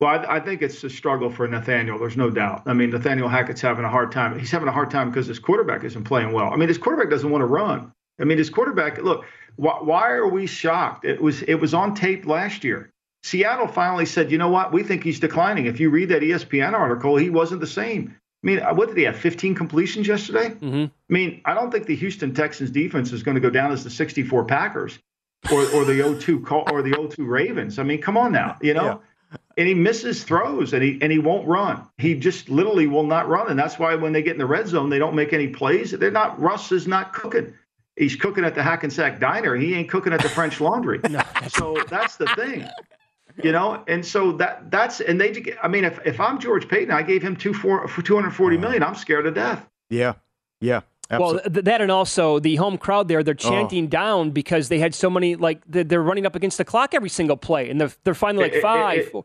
Well, 0.00 0.10
I, 0.10 0.36
I, 0.36 0.40
think 0.40 0.60
it's 0.60 0.82
a 0.82 0.90
struggle 0.90 1.30
for 1.30 1.46
Nathaniel. 1.46 1.98
There's 1.98 2.16
no 2.16 2.28
doubt. 2.28 2.62
I 2.66 2.72
mean, 2.72 2.90
Nathaniel 2.90 3.28
Hackett's 3.28 3.60
having 3.60 3.84
a 3.84 3.88
hard 3.88 4.10
time. 4.10 4.38
He's 4.38 4.50
having 4.50 4.68
a 4.68 4.72
hard 4.72 4.90
time 4.90 5.10
because 5.10 5.26
his 5.26 5.38
quarterback 5.38 5.84
isn't 5.84 6.04
playing 6.04 6.32
well. 6.32 6.52
I 6.52 6.56
mean, 6.56 6.68
his 6.68 6.78
quarterback 6.78 7.10
doesn't 7.10 7.30
want 7.30 7.42
to 7.42 7.46
run. 7.46 7.92
I 8.20 8.24
mean, 8.24 8.38
his 8.38 8.50
quarterback. 8.50 9.02
Look, 9.02 9.24
wh- 9.56 9.82
why 9.82 10.10
are 10.12 10.28
we 10.28 10.46
shocked? 10.46 11.04
It 11.04 11.20
was 11.20 11.42
it 11.42 11.54
was 11.54 11.74
on 11.74 11.94
tape 11.94 12.26
last 12.26 12.64
year. 12.64 12.90
Seattle 13.22 13.66
finally 13.66 14.04
said, 14.04 14.30
you 14.30 14.38
know 14.38 14.50
what? 14.50 14.72
We 14.72 14.82
think 14.82 15.02
he's 15.02 15.18
declining. 15.18 15.66
If 15.66 15.80
you 15.80 15.88
read 15.88 16.10
that 16.10 16.22
ESPN 16.22 16.74
article, 16.74 17.16
he 17.16 17.30
wasn't 17.30 17.60
the 17.60 17.66
same. 17.66 18.14
I 18.42 18.46
mean, 18.46 18.60
what 18.60 18.88
did 18.88 18.98
he 18.98 19.04
have? 19.04 19.16
15 19.16 19.54
completions 19.54 20.06
yesterday. 20.06 20.50
Mm-hmm. 20.50 20.84
I 20.84 20.90
mean, 21.08 21.40
I 21.46 21.54
don't 21.54 21.70
think 21.70 21.86
the 21.86 21.96
Houston 21.96 22.34
Texans 22.34 22.70
defense 22.70 23.12
is 23.12 23.22
going 23.22 23.36
to 23.36 23.40
go 23.40 23.48
down 23.48 23.72
as 23.72 23.82
the 23.82 23.88
64 23.88 24.44
Packers 24.44 24.98
or, 25.50 25.62
or 25.70 25.86
the 25.86 26.18
02 26.20 26.44
or 26.70 26.82
the 26.82 27.08
02 27.10 27.24
Ravens. 27.24 27.78
I 27.78 27.82
mean, 27.82 28.02
come 28.02 28.18
on 28.18 28.32
now, 28.32 28.58
you 28.60 28.74
know. 28.74 28.84
Yeah 28.84 28.96
and 29.56 29.68
he 29.68 29.74
misses 29.74 30.24
throws 30.24 30.72
and 30.72 30.82
he 30.82 30.98
and 31.00 31.12
he 31.12 31.18
won't 31.18 31.46
run. 31.46 31.86
He 31.98 32.14
just 32.14 32.48
literally 32.48 32.86
will 32.86 33.06
not 33.06 33.28
run, 33.28 33.48
and 33.50 33.58
that's 33.58 33.78
why 33.78 33.94
when 33.94 34.12
they 34.12 34.22
get 34.22 34.32
in 34.32 34.38
the 34.38 34.46
red 34.46 34.66
zone, 34.66 34.90
they 34.90 34.98
don't 34.98 35.14
make 35.14 35.32
any 35.32 35.48
plays. 35.48 35.92
They're 35.92 36.10
not. 36.10 36.40
Russ 36.40 36.72
is 36.72 36.86
not 36.86 37.12
cooking. 37.12 37.54
He's 37.96 38.16
cooking 38.16 38.44
at 38.44 38.54
the 38.54 38.62
Hackensack 38.62 39.20
Diner. 39.20 39.54
He 39.54 39.74
ain't 39.74 39.88
cooking 39.88 40.12
at 40.12 40.20
the 40.20 40.28
French 40.28 40.60
Laundry. 40.60 41.00
no. 41.08 41.22
So 41.48 41.76
that's 41.88 42.16
the 42.16 42.26
thing, 42.34 42.68
you 43.42 43.52
know. 43.52 43.84
And 43.86 44.04
so 44.04 44.32
that 44.32 44.70
that's 44.70 45.00
and 45.00 45.20
they. 45.20 45.56
I 45.62 45.68
mean, 45.68 45.84
if 45.84 46.00
if 46.04 46.18
I'm 46.18 46.40
George 46.40 46.68
Paton, 46.68 46.90
I 46.90 47.02
gave 47.02 47.22
him 47.22 47.36
two 47.36 47.54
four 47.54 47.86
for 47.86 48.02
240 48.02 48.56
million. 48.58 48.82
I'm 48.82 48.96
scared 48.96 49.24
to 49.24 49.30
death. 49.30 49.68
Yeah, 49.90 50.14
yeah. 50.60 50.80
Absolutely. 51.10 51.34
Well, 51.34 51.52
th- 51.52 51.64
that 51.64 51.80
and 51.80 51.90
also 51.90 52.38
the 52.38 52.56
home 52.56 52.78
crowd 52.78 53.08
there, 53.08 53.22
they're 53.22 53.34
chanting 53.34 53.84
oh. 53.84 53.88
down 53.88 54.30
because 54.30 54.68
they 54.68 54.78
had 54.78 54.94
so 54.94 55.10
many, 55.10 55.36
like, 55.36 55.60
they're 55.66 56.02
running 56.02 56.24
up 56.24 56.34
against 56.34 56.56
the 56.56 56.64
clock 56.64 56.94
every 56.94 57.10
single 57.10 57.36
play, 57.36 57.68
and 57.68 57.78
they're, 57.78 57.92
they're 58.04 58.14
finally 58.14 58.50
like 58.50 58.62
five. 58.62 58.98
It, 59.00 59.14
it, 59.14 59.24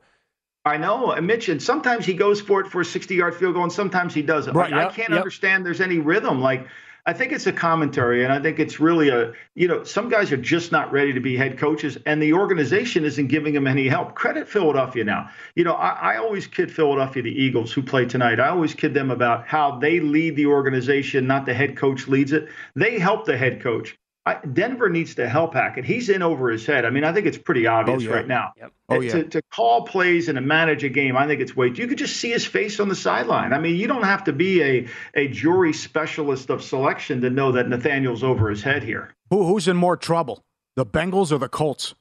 I 0.66 0.78
know, 0.78 1.12
and 1.12 1.26
Mitch, 1.26 1.48
and 1.48 1.62
sometimes 1.62 2.06
he 2.06 2.14
goes 2.14 2.42
for 2.42 2.62
it 2.62 2.68
for 2.68 2.82
a 2.82 2.86
60 2.86 3.16
yard 3.16 3.36
field 3.36 3.54
goal, 3.54 3.64
and 3.64 3.72
sometimes 3.72 4.14
he 4.14 4.22
doesn't. 4.22 4.54
Right, 4.54 4.72
like, 4.72 4.82
yep, 4.82 4.92
I 4.92 4.96
can't 4.96 5.10
yep. 5.10 5.20
understand 5.20 5.66
there's 5.66 5.82
any 5.82 6.00
rhythm. 6.00 6.42
Like, 6.42 6.68
I 7.06 7.14
think 7.14 7.32
it's 7.32 7.48
a 7.48 7.54
commentary, 7.54 8.24
and 8.24 8.34
I 8.34 8.42
think 8.42 8.60
it's 8.60 8.80
really 8.80 9.10
a 9.10 9.34
you 9.56 9.68
know 9.68 9.84
some 9.84 10.10
guys 10.10 10.32
are 10.32 10.38
just 10.38 10.72
not 10.72 10.92
ready 10.92 11.14
to 11.14 11.20
be 11.20 11.38
head 11.38 11.58
coaches, 11.58 11.98
and 12.06 12.22
the 12.22 12.34
organization 12.34 13.06
isn't 13.06 13.28
giving 13.28 13.54
them 13.54 13.68
any 13.68 13.88
help. 13.88 14.16
Credit 14.16 14.48
Philadelphia 14.48 15.04
now. 15.04 15.30
You 15.56 15.64
know, 15.64 15.74
I, 15.74 16.14
I 16.14 16.18
always 16.18 16.48
kid 16.48 16.72
Philadelphia, 16.72 17.24
the 17.24 17.32
Eagles 17.32 17.72
who 17.72 17.82
play 17.82 18.06
tonight. 18.06 18.40
I 18.40 18.50
always 18.50 18.74
kid 18.74 18.94
them 18.94 19.12
about 19.12 19.48
how 19.48 19.80
they 19.80 20.00
lead 20.00 20.36
the 20.36 20.48
organization, 20.48 21.28
not 21.28 21.46
the 21.46 21.54
head 21.54 21.78
coach 21.78 22.08
leads 22.08 22.34
it. 22.34 22.50
They 22.76 23.00
help 23.00 23.26
the 23.26 23.38
head 23.38 23.62
coach. 23.62 23.98
I, 24.30 24.46
Denver 24.46 24.90
needs 24.90 25.16
to 25.16 25.28
help 25.28 25.56
Hackett. 25.56 25.86
He's 25.86 26.08
in 26.08 26.22
over 26.22 26.52
his 26.52 26.64
head. 26.64 26.86
I 26.86 26.92
mean, 26.92 27.04
I 27.04 27.12
think 27.14 27.26
it's 27.26 27.38
pretty 27.38 27.68
oh, 27.68 27.74
obvious 27.74 28.04
oh, 28.04 28.10
yeah. 28.10 28.16
right 28.16 28.28
now. 28.28 28.54
Yep. 28.58 28.74
Oh, 28.90 29.00
yeah. 29.00 29.12
to, 29.12 29.24
to, 29.24 29.42
call 29.52 29.86
plays 29.86 30.28
and 30.28 30.36
to 30.36 30.42
manage 30.42 30.84
a 30.84 30.90
game, 30.90 31.18
I 31.18 31.26
think 31.26 31.42
it's 31.42 31.56
way. 31.56 31.68
You 31.68 31.88
could 31.88 31.98
just 31.98 32.18
see 32.18 32.30
his 32.30 32.46
face 32.46 32.80
on 32.80 32.90
the 32.90 32.96
sideline. 32.96 33.54
I 33.54 33.60
mean, 33.60 33.76
you 33.76 33.88
don't 33.88 34.04
have 34.04 34.26
to 34.26 34.34
be 34.34 34.62
a 34.62 34.88
a 35.16 35.28
jury 35.30 35.74
specialist 35.74 36.52
of 36.52 36.64
selection 36.64 37.22
to 37.22 37.32
know 37.32 37.54
that 37.54 37.68
Nathaniel's 37.68 38.24
over 38.24 38.50
his 38.50 38.62
head 38.62 38.84
here. 38.84 39.16
Who, 39.32 39.46
who's 39.46 39.68
in 39.68 39.78
more 39.78 39.98
trouble, 39.98 40.44
the 40.76 40.86
Bengals 40.86 41.32
or 41.32 41.40
the 41.40 41.50
Colts? 41.50 41.96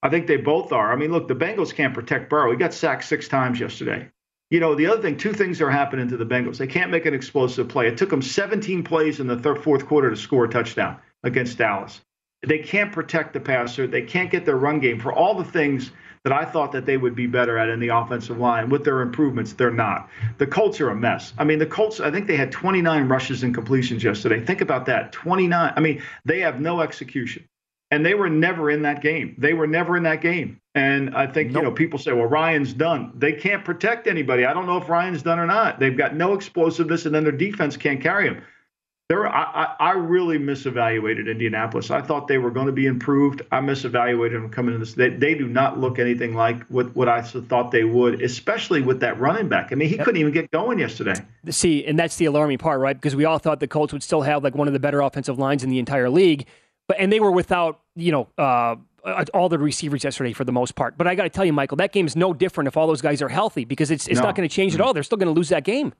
I 0.00 0.10
think 0.10 0.28
they 0.28 0.36
both 0.36 0.70
are. 0.70 0.92
I 0.92 0.96
mean, 0.96 1.10
look, 1.10 1.26
the 1.26 1.34
Bengals 1.34 1.74
can't 1.74 1.94
protect 1.94 2.30
Burrow. 2.30 2.52
He 2.52 2.56
got 2.56 2.72
sacked 2.72 3.04
six 3.04 3.26
times 3.26 3.58
yesterday. 3.58 4.08
You 4.50 4.60
know, 4.60 4.76
the 4.76 4.86
other 4.86 5.02
thing, 5.02 5.16
two 5.16 5.32
things 5.32 5.60
are 5.60 5.70
happening 5.70 6.08
to 6.08 6.16
the 6.16 6.24
Bengals. 6.24 6.58
They 6.58 6.68
can't 6.68 6.92
make 6.92 7.06
an 7.06 7.12
explosive 7.12 7.68
play. 7.68 7.88
It 7.88 7.98
took 7.98 8.08
them 8.08 8.22
17 8.22 8.84
plays 8.84 9.18
in 9.18 9.26
the 9.26 9.36
third, 9.36 9.64
fourth 9.64 9.86
quarter 9.86 10.10
to 10.10 10.16
score 10.16 10.44
a 10.44 10.48
touchdown 10.48 11.00
against 11.24 11.58
Dallas. 11.58 12.00
They 12.46 12.58
can't 12.58 12.92
protect 12.92 13.32
the 13.32 13.40
passer. 13.40 13.86
They 13.86 14.02
can't 14.02 14.30
get 14.30 14.44
their 14.44 14.56
run 14.56 14.78
game 14.78 15.00
for 15.00 15.12
all 15.12 15.34
the 15.34 15.44
things 15.44 15.90
that 16.24 16.32
I 16.32 16.44
thought 16.44 16.72
that 16.72 16.86
they 16.86 16.96
would 16.96 17.14
be 17.14 17.26
better 17.26 17.58
at 17.58 17.68
in 17.68 17.80
the 17.80 17.88
offensive 17.88 18.38
line. 18.38 18.68
With 18.68 18.84
their 18.84 19.00
improvements, 19.00 19.52
they're 19.54 19.70
not. 19.70 20.08
The 20.38 20.46
Colts 20.46 20.80
are 20.80 20.90
a 20.90 20.94
mess. 20.94 21.32
I 21.38 21.44
mean, 21.44 21.58
the 21.58 21.66
Colts, 21.66 22.00
I 22.00 22.10
think 22.10 22.26
they 22.26 22.36
had 22.36 22.52
29 22.52 23.08
rushes 23.08 23.42
and 23.42 23.54
completions 23.54 24.04
yesterday. 24.04 24.44
Think 24.44 24.60
about 24.60 24.86
that 24.86 25.12
29. 25.12 25.72
I 25.74 25.80
mean, 25.80 26.02
they 26.24 26.40
have 26.40 26.60
no 26.60 26.80
execution. 26.80 27.44
And 27.90 28.04
they 28.04 28.14
were 28.14 28.28
never 28.28 28.70
in 28.70 28.82
that 28.82 29.00
game. 29.00 29.34
They 29.38 29.54
were 29.54 29.66
never 29.66 29.96
in 29.96 30.02
that 30.02 30.20
game. 30.20 30.60
And 30.74 31.16
I 31.16 31.26
think, 31.26 31.52
nope. 31.52 31.62
you 31.62 31.68
know, 31.70 31.74
people 31.74 31.98
say, 31.98 32.12
well, 32.12 32.26
Ryan's 32.26 32.74
done. 32.74 33.12
They 33.16 33.32
can't 33.32 33.64
protect 33.64 34.06
anybody. 34.06 34.44
I 34.44 34.52
don't 34.52 34.66
know 34.66 34.76
if 34.76 34.88
Ryan's 34.88 35.22
done 35.22 35.38
or 35.38 35.46
not. 35.46 35.80
They've 35.80 35.96
got 35.96 36.14
no 36.14 36.34
explosiveness, 36.34 37.06
and 37.06 37.14
then 37.14 37.24
their 37.24 37.32
defense 37.32 37.76
can't 37.78 38.02
carry 38.02 38.28
them. 38.28 38.42
There, 39.08 39.26
I, 39.26 39.74
I 39.80 39.92
really 39.92 40.38
misevaluated 40.38 41.30
Indianapolis. 41.30 41.90
I 41.90 42.02
thought 42.02 42.28
they 42.28 42.36
were 42.36 42.50
going 42.50 42.66
to 42.66 42.72
be 42.72 42.84
improved. 42.84 43.40
I 43.50 43.58
misevaluated 43.60 44.32
them 44.32 44.50
coming 44.50 44.74
into 44.74 44.84
this. 44.84 44.94
They, 44.94 45.08
they 45.08 45.34
do 45.34 45.48
not 45.48 45.80
look 45.80 45.98
anything 45.98 46.34
like 46.34 46.62
what, 46.64 46.94
what 46.94 47.08
I 47.08 47.22
thought 47.22 47.70
they 47.70 47.84
would, 47.84 48.20
especially 48.20 48.82
with 48.82 49.00
that 49.00 49.18
running 49.18 49.48
back. 49.48 49.72
I 49.72 49.76
mean, 49.76 49.88
he 49.88 49.96
yep. 49.96 50.04
couldn't 50.04 50.20
even 50.20 50.34
get 50.34 50.50
going 50.50 50.78
yesterday. 50.78 51.14
See, 51.48 51.86
and 51.86 51.98
that's 51.98 52.16
the 52.16 52.26
alarming 52.26 52.58
part, 52.58 52.80
right? 52.80 52.94
Because 52.94 53.16
we 53.16 53.24
all 53.24 53.38
thought 53.38 53.60
the 53.60 53.66
Colts 53.66 53.94
would 53.94 54.02
still 54.02 54.20
have 54.20 54.44
like 54.44 54.54
one 54.54 54.66
of 54.66 54.74
the 54.74 54.78
better 54.78 55.00
offensive 55.00 55.38
lines 55.38 55.64
in 55.64 55.70
the 55.70 55.78
entire 55.78 56.10
league, 56.10 56.46
but 56.86 56.98
and 57.00 57.10
they 57.10 57.20
were 57.20 57.32
without, 57.32 57.80
you 57.96 58.12
know, 58.12 58.28
uh, 58.36 58.76
all 59.32 59.48
the 59.48 59.58
receivers 59.58 60.04
yesterday 60.04 60.34
for 60.34 60.44
the 60.44 60.52
most 60.52 60.74
part. 60.74 60.98
But 60.98 61.06
I 61.06 61.14
got 61.14 61.22
to 61.22 61.30
tell 61.30 61.46
you, 61.46 61.54
Michael, 61.54 61.76
that 61.76 61.92
game 61.92 62.06
is 62.06 62.14
no 62.14 62.34
different 62.34 62.68
if 62.68 62.76
all 62.76 62.86
those 62.86 63.00
guys 63.00 63.22
are 63.22 63.30
healthy 63.30 63.64
because 63.64 63.90
it's 63.90 64.06
it's 64.06 64.20
no. 64.20 64.26
not 64.26 64.34
going 64.34 64.46
to 64.46 64.54
change 64.54 64.74
at 64.74 64.82
all. 64.82 64.92
They're 64.92 65.02
still 65.02 65.16
going 65.16 65.32
to 65.32 65.38
lose 65.38 65.48
that 65.48 65.64
game. 65.64 65.94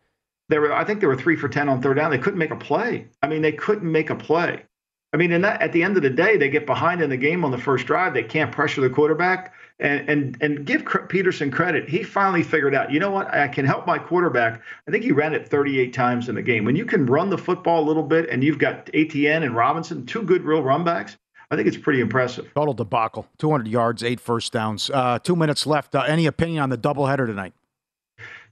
They 0.48 0.58
were, 0.58 0.72
I 0.72 0.84
think 0.84 1.00
there 1.00 1.08
were 1.08 1.16
three 1.16 1.36
for 1.36 1.48
10 1.48 1.68
on 1.68 1.82
third 1.82 1.94
down. 1.94 2.10
They 2.10 2.18
couldn't 2.18 2.38
make 2.38 2.50
a 2.50 2.56
play. 2.56 3.08
I 3.22 3.28
mean, 3.28 3.42
they 3.42 3.52
couldn't 3.52 3.90
make 3.90 4.10
a 4.10 4.16
play. 4.16 4.64
I 5.12 5.16
mean, 5.16 5.32
and 5.32 5.42
that, 5.44 5.62
at 5.62 5.72
the 5.72 5.82
end 5.82 5.96
of 5.96 6.02
the 6.02 6.10
day, 6.10 6.36
they 6.36 6.50
get 6.50 6.66
behind 6.66 7.00
in 7.00 7.08
the 7.08 7.16
game 7.16 7.44
on 7.44 7.50
the 7.50 7.58
first 7.58 7.86
drive. 7.86 8.12
They 8.12 8.22
can't 8.22 8.52
pressure 8.52 8.80
the 8.80 8.90
quarterback. 8.90 9.54
And, 9.80 10.08
and, 10.08 10.36
and 10.40 10.66
give 10.66 10.82
Pederson 10.82 11.52
credit. 11.52 11.88
He 11.88 12.02
finally 12.02 12.42
figured 12.42 12.74
out, 12.74 12.90
you 12.90 12.98
know 12.98 13.12
what? 13.12 13.32
I 13.32 13.46
can 13.46 13.64
help 13.64 13.86
my 13.86 13.96
quarterback. 13.96 14.60
I 14.88 14.90
think 14.90 15.04
he 15.04 15.12
ran 15.12 15.34
it 15.34 15.46
38 15.46 15.92
times 15.92 16.28
in 16.28 16.34
the 16.34 16.42
game. 16.42 16.64
When 16.64 16.74
you 16.74 16.84
can 16.84 17.06
run 17.06 17.30
the 17.30 17.38
football 17.38 17.84
a 17.84 17.86
little 17.86 18.02
bit 18.02 18.28
and 18.28 18.42
you've 18.42 18.58
got 18.58 18.90
Etienne 18.92 19.44
and 19.44 19.54
Robinson, 19.54 20.04
two 20.04 20.22
good 20.22 20.42
real 20.42 20.64
run 20.64 20.82
backs, 20.82 21.16
I 21.52 21.56
think 21.56 21.68
it's 21.68 21.76
pretty 21.76 22.00
impressive. 22.00 22.52
Total 22.54 22.74
debacle. 22.74 23.28
200 23.38 23.68
yards, 23.68 24.02
eight 24.02 24.18
first 24.18 24.52
downs. 24.52 24.90
Uh, 24.92 25.20
two 25.20 25.36
minutes 25.36 25.64
left. 25.64 25.94
Uh, 25.94 26.02
any 26.02 26.26
opinion 26.26 26.60
on 26.60 26.70
the 26.70 26.78
doubleheader 26.78 27.26
tonight? 27.26 27.54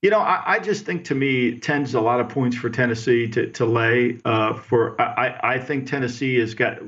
You 0.03 0.11
know, 0.11 0.21
I, 0.21 0.43
I, 0.47 0.59
just 0.59 0.85
think 0.85 1.05
to 1.07 1.15
me, 1.15 1.59
10's 1.59 1.95
a 1.95 2.01
lot 2.01 2.21
of 2.21 2.29
points 2.29 2.57
for 2.57 2.69
Tennessee 2.69 3.29
to, 3.29 3.51
to 3.53 3.65
lay. 3.65 4.19
Uh, 4.25 4.55
for 4.55 5.01
I, 5.01 5.55
I 5.55 5.59
think 5.59 5.87
Tennessee 5.87 6.39
has 6.39 6.55
got 6.55 6.79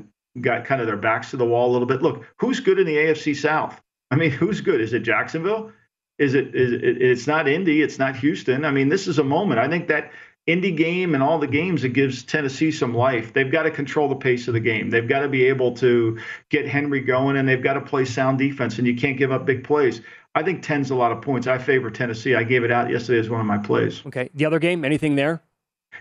got 0.40 0.64
kind 0.64 0.80
of 0.80 0.86
their 0.86 0.96
backs 0.96 1.30
to 1.30 1.36
the 1.36 1.44
wall 1.46 1.70
a 1.70 1.72
little 1.72 1.86
bit. 1.86 2.02
Look, 2.02 2.24
who's 2.36 2.60
good 2.60 2.78
in 2.78 2.86
the 2.86 2.96
AFC 2.96 3.34
South? 3.34 3.80
I 4.10 4.16
mean, 4.16 4.30
who's 4.30 4.60
good? 4.60 4.80
Is 4.80 4.92
it 4.92 5.00
Jacksonville? 5.00 5.72
Is 6.18 6.34
it? 6.34 6.54
Is 6.54 6.72
it? 6.72 6.82
It's 6.82 7.26
not 7.26 7.48
Indy. 7.48 7.82
It's 7.82 7.98
not 7.98 8.16
Houston. 8.16 8.64
I 8.64 8.70
mean, 8.70 8.88
this 8.88 9.06
is 9.06 9.18
a 9.18 9.24
moment. 9.24 9.60
I 9.60 9.68
think 9.68 9.88
that 9.88 10.12
Indy 10.48 10.72
game 10.72 11.14
and 11.14 11.22
all 11.22 11.38
the 11.38 11.46
games 11.46 11.84
it 11.84 11.90
gives 11.90 12.22
Tennessee 12.22 12.72
some 12.72 12.94
life. 12.94 13.34
They've 13.34 13.52
got 13.52 13.64
to 13.64 13.70
control 13.70 14.08
the 14.08 14.16
pace 14.16 14.48
of 14.48 14.54
the 14.54 14.60
game. 14.60 14.88
They've 14.88 15.06
got 15.06 15.20
to 15.20 15.28
be 15.28 15.44
able 15.44 15.72
to 15.76 16.18
get 16.48 16.66
Henry 16.66 17.00
going, 17.00 17.36
and 17.36 17.46
they've 17.46 17.62
got 17.62 17.74
to 17.74 17.82
play 17.82 18.06
sound 18.06 18.38
defense. 18.38 18.78
And 18.78 18.86
you 18.86 18.96
can't 18.96 19.18
give 19.18 19.30
up 19.30 19.44
big 19.44 19.62
plays. 19.62 20.00
I 20.38 20.42
think 20.44 20.62
10's 20.62 20.92
a 20.92 20.94
lot 20.94 21.10
of 21.10 21.20
points. 21.20 21.48
I 21.48 21.58
favor 21.58 21.90
Tennessee. 21.90 22.36
I 22.36 22.44
gave 22.44 22.62
it 22.62 22.70
out 22.70 22.88
yesterday 22.88 23.18
as 23.18 23.28
one 23.28 23.40
of 23.40 23.46
my 23.46 23.58
plays. 23.58 24.02
Okay. 24.06 24.30
The 24.34 24.44
other 24.44 24.60
game, 24.60 24.84
anything 24.84 25.16
there? 25.16 25.42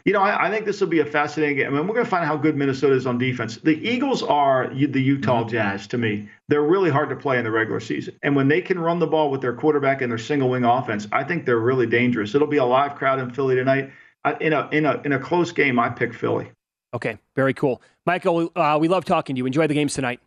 You 0.06 0.14
know, 0.14 0.22
I, 0.22 0.46
I 0.46 0.52
think 0.52 0.68
this 0.68 0.80
will 0.80 0.90
be 0.90 1.00
a 1.00 1.06
fascinating 1.06 1.58
game. 1.58 1.66
I 1.66 1.70
mean, 1.72 1.88
we're 1.88 1.96
going 1.96 2.06
to 2.06 2.10
find 2.10 2.24
out 2.24 2.28
how 2.28 2.38
good 2.38 2.56
Minnesota 2.56 2.94
is 2.94 3.08
on 3.08 3.18
defense. 3.18 3.58
The 3.58 3.76
Eagles 3.78 4.22
are 4.22 4.72
the 4.72 5.02
Utah 5.02 5.42
mm-hmm. 5.42 5.50
Jazz 5.50 5.88
to 5.88 5.98
me. 5.98 6.30
They're 6.50 6.62
really 6.62 6.92
hard 6.92 7.10
to 7.10 7.16
play 7.16 7.40
in 7.40 7.46
the 7.46 7.50
regular 7.50 7.80
season. 7.80 8.16
And 8.22 8.36
when 8.36 8.48
they 8.48 8.62
can 8.62 8.78
run 8.78 9.00
the 9.00 9.08
ball 9.08 9.32
with 9.32 9.42
their 9.42 9.54
quarterback 9.54 10.04
and 10.04 10.12
their 10.12 10.20
single 10.20 10.50
wing 10.50 10.66
offense, 10.66 11.08
I 11.12 11.24
think 11.24 11.48
they're 11.48 11.58
really 11.58 11.88
dangerous. 11.88 12.36
It'll 12.36 12.46
be 12.46 12.58
a 12.58 12.66
live 12.66 12.94
crowd 12.94 13.18
in 13.18 13.32
Philly 13.32 13.56
tonight. 13.56 13.92
I, 14.24 14.36
in 14.36 14.54
a 14.54 14.70
in 14.72 14.86
a 14.86 15.02
in 15.04 15.14
a 15.14 15.20
close 15.20 15.52
game, 15.52 15.80
I 15.80 15.90
pick 15.90 16.14
Philly. 16.14 16.52
Okay, 16.94 17.18
very 17.36 17.56
cool, 17.56 17.82
Michael. 18.06 18.52
Uh, 18.56 18.78
we 18.80 18.88
love 18.88 19.04
talking 19.04 19.36
to 19.36 19.38
you. 19.40 19.48
Enjoy 19.48 19.66
the 19.66 19.74
games 19.74 19.96
tonight. 19.96 20.20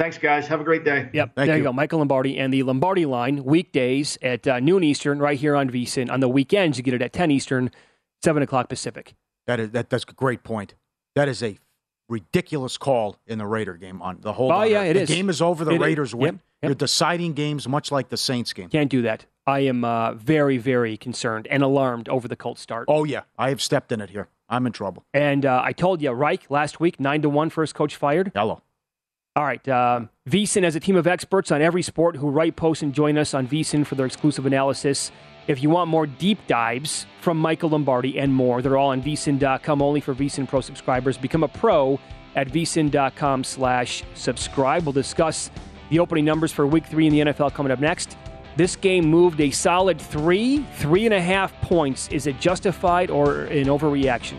Thanks, 0.00 0.16
guys. 0.16 0.48
Have 0.48 0.62
a 0.62 0.64
great 0.64 0.82
day. 0.82 1.10
Yep. 1.12 1.32
Thank 1.34 1.46
there 1.46 1.56
you. 1.56 1.62
you. 1.62 1.62
go. 1.64 1.74
Michael 1.74 1.98
Lombardi 1.98 2.38
and 2.38 2.54
the 2.54 2.62
Lombardi 2.62 3.04
line, 3.04 3.44
weekdays 3.44 4.16
at 4.22 4.48
uh, 4.48 4.58
noon 4.58 4.82
Eastern, 4.82 5.18
right 5.18 5.38
here 5.38 5.54
on 5.54 5.68
VSIN. 5.68 6.10
On 6.10 6.20
the 6.20 6.28
weekends, 6.28 6.78
you 6.78 6.82
get 6.82 6.94
it 6.94 7.02
at 7.02 7.12
10 7.12 7.30
Eastern, 7.30 7.70
7 8.22 8.42
o'clock 8.42 8.70
Pacific. 8.70 9.12
That 9.46 9.60
is, 9.60 9.70
that, 9.72 9.90
that's 9.90 10.04
a 10.04 10.12
great 10.14 10.42
point. 10.42 10.72
That 11.16 11.28
is 11.28 11.42
a 11.42 11.58
ridiculous 12.08 12.78
call 12.78 13.18
in 13.26 13.36
the 13.36 13.44
Raider 13.44 13.74
game 13.74 14.00
on 14.00 14.20
the 14.22 14.32
whole. 14.32 14.50
Oh, 14.50 14.62
yeah, 14.62 14.84
it 14.84 14.94
the 14.94 15.02
is. 15.02 15.08
game 15.10 15.28
is 15.28 15.42
over. 15.42 15.66
The 15.66 15.72
it 15.72 15.80
Raiders 15.82 16.08
is. 16.08 16.14
win. 16.14 16.36
Yep. 16.36 16.40
Yep. 16.62 16.68
You're 16.70 16.74
deciding 16.76 17.34
games 17.34 17.68
much 17.68 17.92
like 17.92 18.08
the 18.08 18.16
Saints 18.16 18.54
game. 18.54 18.70
Can't 18.70 18.90
do 18.90 19.02
that. 19.02 19.26
I 19.46 19.60
am 19.60 19.84
uh, 19.84 20.14
very, 20.14 20.56
very 20.56 20.96
concerned 20.96 21.46
and 21.48 21.62
alarmed 21.62 22.08
over 22.08 22.26
the 22.26 22.36
Colts 22.36 22.62
start. 22.62 22.86
Oh, 22.88 23.04
yeah. 23.04 23.24
I 23.36 23.50
have 23.50 23.60
stepped 23.60 23.92
in 23.92 24.00
it 24.00 24.08
here. 24.08 24.28
I'm 24.48 24.66
in 24.66 24.72
trouble. 24.72 25.04
And 25.12 25.44
uh, 25.44 25.60
I 25.62 25.74
told 25.74 26.00
you, 26.00 26.10
Reich 26.12 26.50
last 26.50 26.80
week, 26.80 26.98
9 26.98 27.20
to 27.20 27.28
1 27.28 27.50
first 27.50 27.74
coach 27.74 27.96
fired. 27.96 28.32
Hello. 28.34 28.62
All 29.36 29.44
right. 29.44 29.66
Um, 29.68 30.10
VSIN 30.28 30.64
has 30.64 30.74
a 30.74 30.80
team 30.80 30.96
of 30.96 31.06
experts 31.06 31.52
on 31.52 31.62
every 31.62 31.82
sport 31.82 32.16
who 32.16 32.28
write 32.30 32.56
posts 32.56 32.82
and 32.82 32.92
join 32.92 33.16
us 33.16 33.32
on 33.32 33.46
VSIN 33.46 33.86
for 33.86 33.94
their 33.94 34.06
exclusive 34.06 34.44
analysis. 34.44 35.12
If 35.46 35.62
you 35.62 35.70
want 35.70 35.88
more 35.88 36.06
deep 36.06 36.38
dives 36.46 37.06
from 37.20 37.38
Michael 37.38 37.70
Lombardi 37.70 38.18
and 38.18 38.34
more, 38.34 38.60
they're 38.60 38.76
all 38.76 38.90
on 38.90 39.02
VSIN.com 39.02 39.82
only 39.82 40.00
for 40.00 40.14
VSIN 40.14 40.48
Pro 40.48 40.60
subscribers. 40.60 41.16
Become 41.16 41.44
a 41.44 41.48
pro 41.48 41.98
at 42.34 42.48
VSIN.com 42.48 43.44
slash 43.44 44.02
subscribe. 44.14 44.84
We'll 44.84 44.92
discuss 44.92 45.50
the 45.90 45.98
opening 45.98 46.24
numbers 46.24 46.52
for 46.52 46.66
week 46.66 46.86
three 46.86 47.06
in 47.06 47.12
the 47.12 47.32
NFL 47.32 47.54
coming 47.54 47.72
up 47.72 47.80
next. 47.80 48.16
This 48.56 48.76
game 48.76 49.06
moved 49.06 49.40
a 49.40 49.50
solid 49.50 50.00
three, 50.00 50.58
three 50.74 51.04
and 51.04 51.14
a 51.14 51.20
half 51.20 51.58
points. 51.60 52.08
Is 52.08 52.26
it 52.26 52.38
justified 52.40 53.10
or 53.10 53.44
an 53.44 53.66
overreaction? 53.66 54.38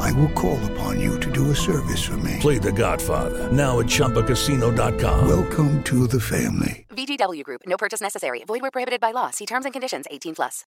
I 0.00 0.12
will 0.12 0.30
call 0.30 0.58
upon 0.72 0.98
you 0.98 1.20
to 1.20 1.30
do 1.30 1.50
a 1.50 1.54
service 1.54 2.02
for 2.02 2.16
me. 2.16 2.38
Play 2.40 2.58
The 2.58 2.72
Godfather 2.72 3.52
now 3.52 3.80
at 3.80 3.86
ChumbaCasino.com. 3.86 5.28
Welcome 5.28 5.82
to 5.84 6.06
the 6.06 6.20
family. 6.20 6.86
VGW 6.90 7.44
Group. 7.44 7.62
No 7.66 7.76
purchase 7.76 8.00
necessary. 8.00 8.42
Void 8.44 8.62
where 8.62 8.70
prohibited 8.70 9.00
by 9.00 9.12
law. 9.12 9.30
See 9.30 9.46
terms 9.46 9.64
and 9.66 9.72
conditions. 9.72 10.06
18 10.10 10.34
plus. 10.34 10.64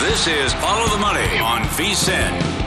This 0.00 0.26
is 0.26 0.52
Follow 0.54 0.88
the 0.88 0.98
Money 0.98 1.38
on 1.38 1.62
VSIN. 1.76 2.62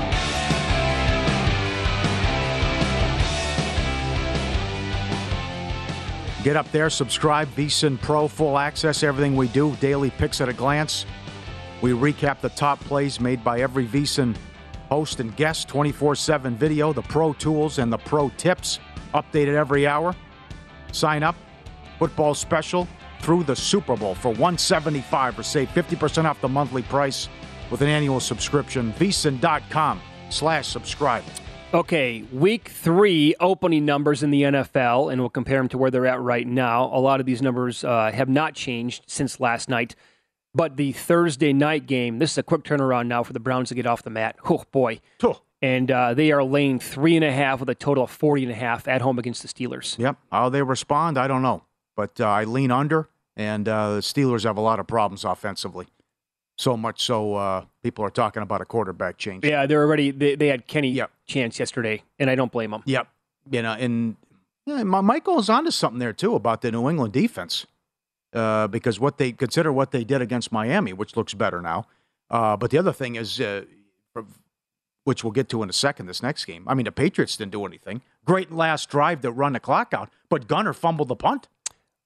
Get 6.44 6.55
up 6.55 6.72
there, 6.72 6.89
subscribe, 6.91 7.48
VSIN 7.55 8.00
Pro, 8.00 8.27
full 8.27 8.58
access, 8.58 9.01
everything 9.01 9.36
we 9.36 9.48
do, 9.48 9.75
daily 9.77 10.12
picks 10.12 10.39
at 10.41 10.48
a 10.48 10.53
glance. 10.53 11.05
We 11.86 11.92
recap 11.92 12.42
the 12.42 12.50
top 12.50 12.80
plays 12.80 13.20
made 13.20 13.44
by 13.44 13.60
every 13.60 13.86
VSIN 13.86 14.36
host 14.89 15.20
and 15.20 15.36
guest, 15.36 15.68
24 15.68 16.15
7 16.15 16.56
video, 16.56 16.92
the 16.92 17.04
pro 17.04 17.32
tools 17.34 17.77
and 17.77 17.94
the 17.94 18.00
pro 18.00 18.30
tips, 18.38 18.80
updated 19.13 19.54
every 19.54 19.86
hour. 19.86 20.15
Sign 20.92 21.22
up, 21.22 21.36
football 22.00 22.34
special 22.34 22.88
through 23.22 23.44
the 23.44 23.56
Super 23.56 23.96
Bowl 23.96 24.15
for 24.15 24.30
175 24.30 25.38
or 25.38 25.44
save 25.44 25.70
50% 25.70 26.25
off 26.25 26.42
the 26.42 26.50
monthly 26.50 26.82
price 26.82 27.30
with 27.70 27.82
an 27.82 27.88
annual 27.88 28.20
subscription. 28.20 28.92
VSIN.com 28.94 30.01
slash 30.32 30.68
subscribe. 30.68 31.24
Okay, 31.72 32.24
week 32.34 32.70
three 32.70 33.36
opening 33.39 33.86
numbers 33.86 34.24
in 34.24 34.32
the 34.32 34.42
NFL, 34.42 35.12
and 35.12 35.22
we'll 35.22 35.30
compare 35.30 35.60
them 35.60 35.70
to 35.70 35.77
where 35.77 35.92
they're 35.92 36.08
at 36.08 36.20
right 36.20 36.48
now. 36.48 36.86
A 36.86 36.98
lot 37.00 37.20
of 37.20 37.27
these 37.27 37.44
numbers 37.44 37.84
uh, 37.84 38.12
have 38.12 38.30
not 38.30 38.56
changed 38.56 39.04
since 39.06 39.39
last 39.39 39.70
night. 39.70 39.94
But 40.56 40.78
the 40.78 40.94
Thursday 40.94 41.52
night 41.52 41.86
game, 41.86 42.20
this 42.20 42.32
is 42.32 42.38
a 42.38 42.44
quick 42.44 42.64
turnaround 42.64 43.08
now 43.08 43.24
for 43.24 43.34
the 43.34 43.42
Browns 43.42 43.70
to 43.70 43.76
get 43.76 43.86
off 43.86 44.04
the 44.04 44.10
mat. 44.10 44.38
Oh, 44.50 44.64
boy. 44.72 45.02
Oh. 45.22 45.42
And 45.62 45.92
uh, 45.92 46.14
they 46.14 46.32
are 46.32 46.44
laying 46.44 46.80
three 46.80 47.16
and 47.16 47.26
a 47.26 47.32
half 47.32 47.60
with 47.60 47.70
a 47.70 47.76
total 47.76 48.06
of 48.06 48.12
40 48.12 48.44
and 48.44 48.52
a 48.52 48.56
half 48.56 48.88
at 48.88 49.02
home 49.02 49.20
against 49.20 49.42
the 49.42 49.48
Steelers. 49.48 49.98
Yep. 49.98 50.18
How 50.32 50.50
they 50.50 50.62
respond, 50.62 51.18
I 51.18 51.28
don't 51.28 51.42
know. 51.42 51.64
But 51.96 52.22
uh, 52.22 52.28
I 52.28 52.44
lean 52.46 52.72
under, 52.72 53.10
and 53.36 53.68
uh, 53.68 53.96
the 53.96 54.00
Steelers 54.01 54.44
have 54.44 54.58
a 54.58 54.62
lot 54.62 54.79
of 54.79 54.88
problems 54.88 55.25
offensively. 55.25 55.88
So 56.58 56.77
much 56.77 57.03
so, 57.03 57.36
uh, 57.36 57.66
people 57.84 58.06
are 58.06 58.10
talking 58.10 58.44
about 58.44 58.62
a 58.62 58.66
quarterback 58.66 59.18
change. 59.18 59.44
Yeah, 59.44 59.66
they're 59.66 59.84
already, 59.84 60.12
they, 60.12 60.36
they 60.36 60.48
had 60.48 60.68
Kenny 60.68 60.92
yep. 60.92 61.12
Chance 61.25 61.60
yesterday, 61.60 62.03
and 62.18 62.29
I 62.29 62.36
don't 62.36 62.51
blame 62.51 62.72
them. 62.72 62.84
Yep. 62.86 63.08
You 63.50 63.62
know, 63.62 63.74
and 63.74 64.16
yeah, 64.66 64.84
Michael 64.84 65.40
is 65.40 65.50
onto 65.50 65.72
something 65.72 66.00
there, 66.00 66.14
too, 66.14 66.36
about 66.36 66.62
the 66.62 66.72
New 66.72 66.90
England 66.90 67.12
defense. 67.12 67.66
Uh, 68.36 68.68
because 68.68 69.00
what 69.00 69.18
they 69.18 69.32
consider 69.32 69.72
what 69.72 69.92
they 69.92 70.04
did 70.04 70.22
against 70.22 70.52
Miami, 70.52 70.92
which 70.94 71.16
looks 71.16 71.34
better 71.34 71.62
now. 71.62 71.86
Uh, 72.30 72.58
but 72.58 72.70
the 72.72 72.78
other 72.78 72.92
thing 72.92 73.16
is, 73.16 73.40
uh, 73.40 73.64
which 75.04 75.24
we'll 75.24 75.32
get 75.32 75.48
to 75.50 75.62
in 75.64 75.70
a 75.70 75.74
second, 75.74 76.08
this 76.08 76.24
next 76.24 76.46
game. 76.46 76.64
I 76.68 76.74
mean, 76.74 76.86
the 76.86 76.92
Patriots 76.92 77.38
didn't 77.38 77.52
do 77.52 77.66
anything. 77.66 78.02
Great 78.26 78.52
last 78.52 78.90
drive 78.90 79.22
to 79.22 79.32
run 79.32 79.54
the 79.54 79.60
clock 79.60 79.94
out, 79.94 80.10
but 80.30 80.48
Gunner 80.48 80.74
fumbled 80.74 81.08
the 81.10 81.16
punt. 81.16 81.48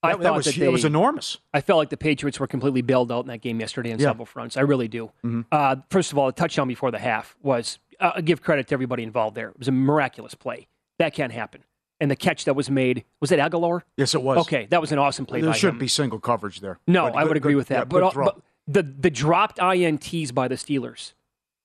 I 0.03 0.11
that, 0.13 0.21
that 0.21 0.33
was, 0.33 0.45
that 0.45 0.55
they, 0.55 0.67
was 0.69 0.85
enormous. 0.85 1.37
I 1.53 1.61
felt 1.61 1.77
like 1.77 1.89
the 1.89 1.97
Patriots 1.97 2.39
were 2.39 2.47
completely 2.47 2.81
bailed 2.81 3.11
out 3.11 3.21
in 3.21 3.27
that 3.27 3.41
game 3.41 3.59
yesterday 3.59 3.91
on 3.91 3.99
Yeah. 3.99 4.07
several 4.09 4.25
fronts. 4.25 4.55
I 4.55 4.61
really 4.61 4.87
do. 4.87 5.11
Mhm. 5.25 5.45
Uh, 5.51 5.77
first 5.89 6.11
of 6.11 6.17
all, 6.17 6.27
the 6.27 6.31
touchdown 6.33 6.67
before 6.67 6.91
the 6.91 6.99
half 6.99 7.35
was, 7.41 7.79
uh, 7.99 8.11
I 8.15 8.21
give 8.21 8.41
credit 8.41 8.67
to 8.69 8.73
everybody 8.73 9.03
involved 9.03 9.35
there. 9.35 9.49
It 9.49 9.59
was 9.59 9.67
a 9.67 9.73
miraculous 9.73 10.35
play. 10.35 10.67
That 10.99 11.13
can't 11.13 11.33
happen. 11.33 11.63
And 12.01 12.09
the 12.09 12.15
catch 12.15 12.45
that 12.45 12.55
was 12.55 12.69
made, 12.69 13.03
was 13.19 13.29
it 13.31 13.39
Agholor? 13.39 13.81
Yes, 13.97 14.15
it 14.15 14.21
was. 14.21 14.37
Okay, 14.39 14.67
that 14.69 14.79
was 14.79 14.91
an 14.93 14.99
awesome 14.99 15.25
play 15.25 15.41
There 15.41 15.53
shouldn't 15.53 15.75
him. 15.75 15.79
be 15.79 15.87
single 15.89 16.19
coverage 16.19 16.61
there. 16.61 16.79
No, 16.87 17.05
But 17.11 17.15
I 17.17 17.25
would 17.25 17.35
agree 17.35 17.51
good- 17.53 17.57
with 17.57 17.67
that. 17.69 17.79
yeah, 17.79 17.83
but, 17.83 18.13
but 18.13 18.39
the 18.67 18.83
the 18.83 19.09
dropped 19.09 19.57
ints 19.57 20.33
by 20.33 20.47
the 20.47 20.55
Steelers, 20.55 21.13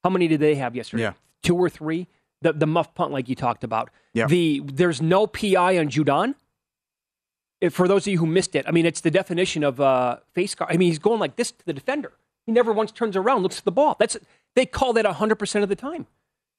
how 0.02 0.10
many 0.10 0.26
did 0.26 0.40
they 0.40 0.56
have 0.56 0.74
yesterday? 0.74 1.04
Yeah. 1.04 1.12
Two 1.42 1.56
or 1.56 1.68
three. 1.70 2.08
The 2.42 2.52
the 2.52 2.66
muff 2.66 2.94
punt 2.94 3.12
like 3.12 3.28
you 3.28 3.34
talked 3.36 3.62
about. 3.64 3.90
Yeah. 4.12 4.26
The 4.26 4.60
there's 4.64 5.00
no 5.00 5.26
PI 5.26 5.78
on 5.78 5.88
Judon. 5.88 6.34
If, 7.60 7.72
for 7.72 7.88
those 7.88 8.06
of 8.06 8.10
you 8.10 8.18
who 8.18 8.26
missed 8.26 8.54
it, 8.54 8.64
I 8.68 8.72
mean 8.72 8.84
it's 8.86 9.00
the 9.00 9.10
definition 9.10 9.62
of 9.64 9.80
uh, 9.80 10.18
face 10.34 10.54
guard. 10.54 10.70
I 10.72 10.76
mean 10.76 10.88
he's 10.88 10.98
going 10.98 11.20
like 11.20 11.36
this 11.36 11.52
to 11.52 11.64
the 11.64 11.72
defender. 11.72 12.12
He 12.44 12.52
never 12.52 12.72
once 12.72 12.92
turns 12.92 13.16
around, 13.16 13.42
looks 13.42 13.58
at 13.58 13.64
the 13.64 13.72
ball. 13.72 13.96
That's 13.98 14.16
they 14.54 14.66
call 14.66 14.92
that 14.94 15.06
hundred 15.06 15.36
percent 15.36 15.62
of 15.62 15.68
the 15.68 15.76
time. 15.76 16.06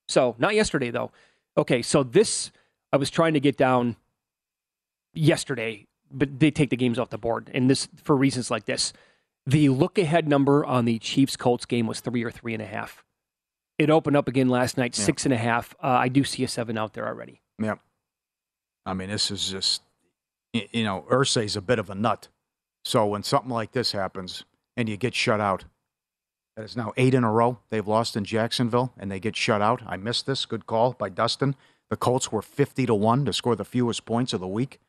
So 0.08 0.36
not 0.40 0.56
yesterday 0.56 0.92
though. 0.92 1.12
Okay, 1.58 1.82
so 1.82 2.04
this 2.04 2.52
I 2.94 2.98
was 2.98 3.10
trying 3.10 3.34
to 3.34 3.40
get 3.40 3.58
down 3.58 3.96
yesterday, 5.14 5.88
but 6.12 6.40
they 6.40 6.52
take 6.52 6.70
the 6.70 6.78
games 6.78 7.00
off 7.00 7.10
the 7.10 7.18
board, 7.18 7.50
and 7.54 7.70
this 7.70 7.88
for 8.04 8.16
reasons 8.16 8.50
like 8.52 8.66
this. 8.66 8.94
The 9.48 9.70
look 9.70 9.98
ahead 10.00 10.28
number 10.28 10.66
on 10.66 10.86
the 10.86 10.98
Chiefs 11.00 11.38
Colts 11.38 11.66
game 11.66 11.86
was 11.86 12.00
three 12.00 12.24
or 12.24 12.32
three 12.32 12.54
and 12.54 12.64
a 12.64 12.66
half. 12.66 13.04
It 13.78 13.90
opened 13.90 14.18
up 14.18 14.28
again 14.28 14.50
last 14.50 14.78
night, 14.78 14.98
Yeah. 14.98 15.04
six 15.06 15.26
and 15.26 15.34
a 15.34 15.38
half. 15.38 15.76
Uh, 15.84 15.88
I 15.88 16.08
do 16.08 16.24
see 16.24 16.44
a 16.44 16.48
seven 16.48 16.78
out 16.78 16.94
there 16.94 17.06
already. 17.08 17.42
Yeah. 17.62 17.76
I 18.86 18.94
mean, 18.94 19.10
this 19.10 19.30
is 19.30 19.50
just, 19.50 19.82
you 20.54 20.84
know, 20.84 21.06
Irsay's 21.12 21.56
a 21.56 21.62
bit 21.62 21.78
of 21.80 21.90
a 21.90 21.96
nut. 21.96 22.28
So 22.86 23.06
when 23.06 23.22
something 23.24 23.52
like 23.52 23.72
this 23.74 23.92
happens 23.92 24.46
and 24.78 24.88
you 24.90 24.98
get 24.98 25.14
shut 25.14 25.40
out, 25.42 25.66
that 26.56 26.64
is 26.64 26.78
now 26.78 26.94
eight 26.98 27.14
in 27.14 27.24
a 27.24 27.32
row 27.32 27.60
they've 27.70 27.88
lost 27.88 28.16
in 28.16 28.24
Jacksonville 28.26 28.94
and 28.98 29.12
they 29.12 29.20
get 29.20 29.36
shut 29.36 29.62
out. 29.62 29.82
I 29.86 29.98
missed 29.98 30.26
this. 30.26 30.46
Good 30.46 30.66
call 30.66 30.94
by 30.94 31.10
Dustin. 31.10 31.56
The 31.90 31.98
Colts 31.98 32.32
were 32.32 32.42
50 32.42 32.86
to 32.88 32.96
1 32.96 33.26
to 33.26 33.34
score 33.34 33.56
the 33.56 33.66
fewest 33.66 34.06
points 34.06 34.34
of 34.34 34.40
the 34.40 34.48
week. 34.48 34.80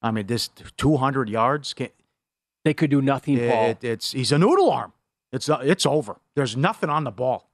I 0.00 0.10
mean, 0.10 0.26
this 0.26 0.48
200 0.76 1.28
yards. 1.28 1.74
They 2.64 2.74
could 2.74 2.90
do 2.90 3.02
nothing, 3.02 3.38
Paul. 3.38 3.70
it, 3.70 3.84
it's 3.84 4.12
he's 4.12 4.32
a 4.32 4.38
noodle 4.38 4.70
arm. 4.70 4.92
It's 5.32 5.48
uh, 5.48 5.60
it's 5.62 5.86
over. 5.86 6.16
There's 6.36 6.56
nothing 6.56 6.90
on 6.90 7.04
the 7.04 7.10
ball. 7.10 7.50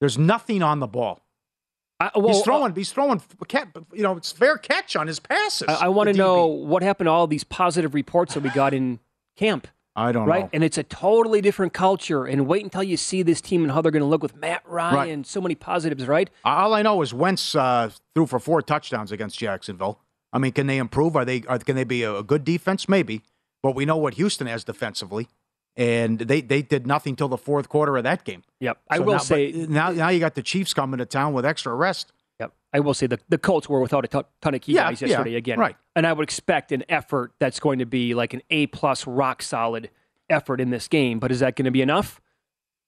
There's 0.00 0.16
nothing 0.16 0.62
on 0.62 0.80
the 0.80 0.86
ball. 0.86 1.20
I, 1.98 2.10
well, 2.14 2.28
he's 2.28 2.42
throwing. 2.42 2.74
he's 2.74 2.90
throwing. 2.90 3.20
You 3.92 4.02
know, 4.02 4.16
it's 4.16 4.32
fair 4.32 4.56
catch 4.56 4.96
on 4.96 5.06
his 5.06 5.20
passes. 5.20 5.68
I, 5.68 5.86
I 5.86 5.88
want 5.88 6.08
to 6.08 6.14
know 6.14 6.46
what 6.46 6.82
happened 6.82 7.06
to 7.06 7.10
all 7.10 7.26
these 7.26 7.44
positive 7.44 7.92
reports 7.92 8.34
that 8.34 8.42
we 8.42 8.50
got 8.50 8.72
in 8.72 9.00
camp. 9.36 9.66
I 10.00 10.12
don't 10.12 10.26
right? 10.26 10.44
know. 10.44 10.50
And 10.52 10.64
it's 10.64 10.78
a 10.78 10.82
totally 10.82 11.40
different 11.40 11.72
culture. 11.72 12.24
And 12.24 12.46
wait 12.46 12.64
until 12.64 12.82
you 12.82 12.96
see 12.96 13.22
this 13.22 13.40
team 13.40 13.62
and 13.62 13.70
how 13.70 13.82
they're 13.82 13.92
going 13.92 14.02
to 14.02 14.08
look 14.08 14.22
with 14.22 14.34
Matt 14.36 14.62
Ryan. 14.66 15.20
Right. 15.20 15.26
So 15.26 15.40
many 15.40 15.54
positives, 15.54 16.06
right? 16.06 16.30
All 16.44 16.74
I 16.74 16.82
know 16.82 17.02
is 17.02 17.12
Wentz 17.12 17.54
uh, 17.54 17.90
threw 18.14 18.26
for 18.26 18.38
four 18.38 18.62
touchdowns 18.62 19.12
against 19.12 19.38
Jacksonville. 19.38 20.00
I 20.32 20.38
mean, 20.38 20.52
can 20.52 20.66
they 20.66 20.78
improve? 20.78 21.16
Are 21.16 21.24
they? 21.24 21.42
Are, 21.48 21.58
can 21.58 21.76
they 21.76 21.84
be 21.84 22.02
a, 22.02 22.16
a 22.16 22.22
good 22.22 22.44
defense? 22.44 22.88
Maybe, 22.88 23.22
but 23.62 23.74
we 23.74 23.84
know 23.84 23.96
what 23.96 24.14
Houston 24.14 24.46
has 24.46 24.62
defensively, 24.64 25.28
and 25.76 26.20
they 26.20 26.40
they 26.40 26.62
did 26.62 26.86
nothing 26.86 27.16
till 27.16 27.28
the 27.28 27.36
fourth 27.36 27.68
quarter 27.68 27.96
of 27.96 28.04
that 28.04 28.24
game. 28.24 28.44
Yep. 28.60 28.78
I 28.88 29.00
will 29.00 29.14
now, 29.14 29.18
say 29.18 29.66
now 29.68 29.90
now 29.90 30.08
you 30.08 30.20
got 30.20 30.36
the 30.36 30.42
Chiefs 30.42 30.72
coming 30.72 30.98
to 30.98 31.06
town 31.06 31.32
with 31.32 31.44
extra 31.44 31.74
rest. 31.74 32.12
I 32.72 32.80
will 32.80 32.94
say 32.94 33.06
the, 33.06 33.18
the 33.28 33.38
Colts 33.38 33.68
were 33.68 33.80
without 33.80 34.04
a 34.04 34.08
ton, 34.08 34.24
ton 34.40 34.54
of 34.54 34.60
key 34.60 34.72
Yeah, 34.74 34.90
guys 34.90 35.02
yeah, 35.02 35.08
yesterday 35.08 35.34
again. 35.34 35.58
right. 35.58 35.76
And 35.96 36.06
I 36.06 36.12
would 36.12 36.22
expect 36.22 36.70
an 36.72 36.84
effort 36.88 37.32
that's 37.40 37.58
going 37.58 37.80
to 37.80 37.86
be 37.86 38.14
like 38.14 38.32
an 38.34 38.42
A 38.50 38.66
plus 38.68 39.06
rock 39.06 39.42
solid 39.42 39.90
effort 40.28 40.60
in 40.60 40.70
this 40.70 40.86
game. 40.86 41.18
But 41.18 41.32
is 41.32 41.40
that 41.40 41.56
going 41.56 41.64
to 41.64 41.70
be 41.72 41.82
enough? 41.82 42.20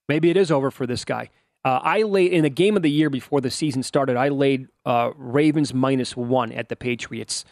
Maybe 0.07 0.29
it 0.29 0.37
is 0.37 0.51
over 0.51 0.71
for 0.71 0.85
this 0.87 1.03
guy. 1.05 1.29
Uh, 1.65 1.79
I 1.81 2.01
laid 2.03 2.31
in 2.33 2.43
the 2.43 2.49
game 2.49 2.75
of 2.75 2.81
the 2.83 2.91
year 2.91 3.09
before 3.09 3.39
the 3.41 3.51
season 3.51 3.83
started. 3.83 4.17
I 4.17 4.29
laid 4.29 4.67
uh, 4.85 5.11
Ravens 5.15 5.73
minus 5.73 6.15
one 6.15 6.51
at 6.51 6.69
the 6.69 6.75
Patriots. 6.75 7.45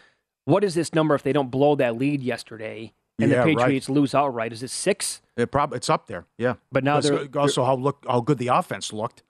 What 0.45 0.63
is 0.63 0.73
this 0.73 0.93
number 0.93 1.15
if 1.15 1.23
they 1.23 1.31
don't 1.33 1.49
blow 1.51 1.75
that 1.75 1.97
lead 1.97 2.21
yesterday? 2.21 2.93
and 3.19 3.29
Yeah, 3.29 3.43
the 3.43 3.49
right. 3.55 3.57
Patriots 3.57 3.87
lose 3.89 4.13
outright. 4.15 4.51
Is 4.51 4.63
it 4.63 4.69
six? 4.69 5.21
It 5.37 5.51
prob- 5.51 5.73
it's 5.73 5.89
up 5.89 6.07
there, 6.07 6.25
yeah. 6.37 6.55
But 6.71 6.83
now 6.83 6.99
they're- 6.99 7.27
also 7.37 7.63
how 7.63 7.75
look 7.75 8.03
how 8.07 8.19
good 8.21 8.37
the 8.37 8.47
offense 8.47 8.91
looked. 8.91 9.23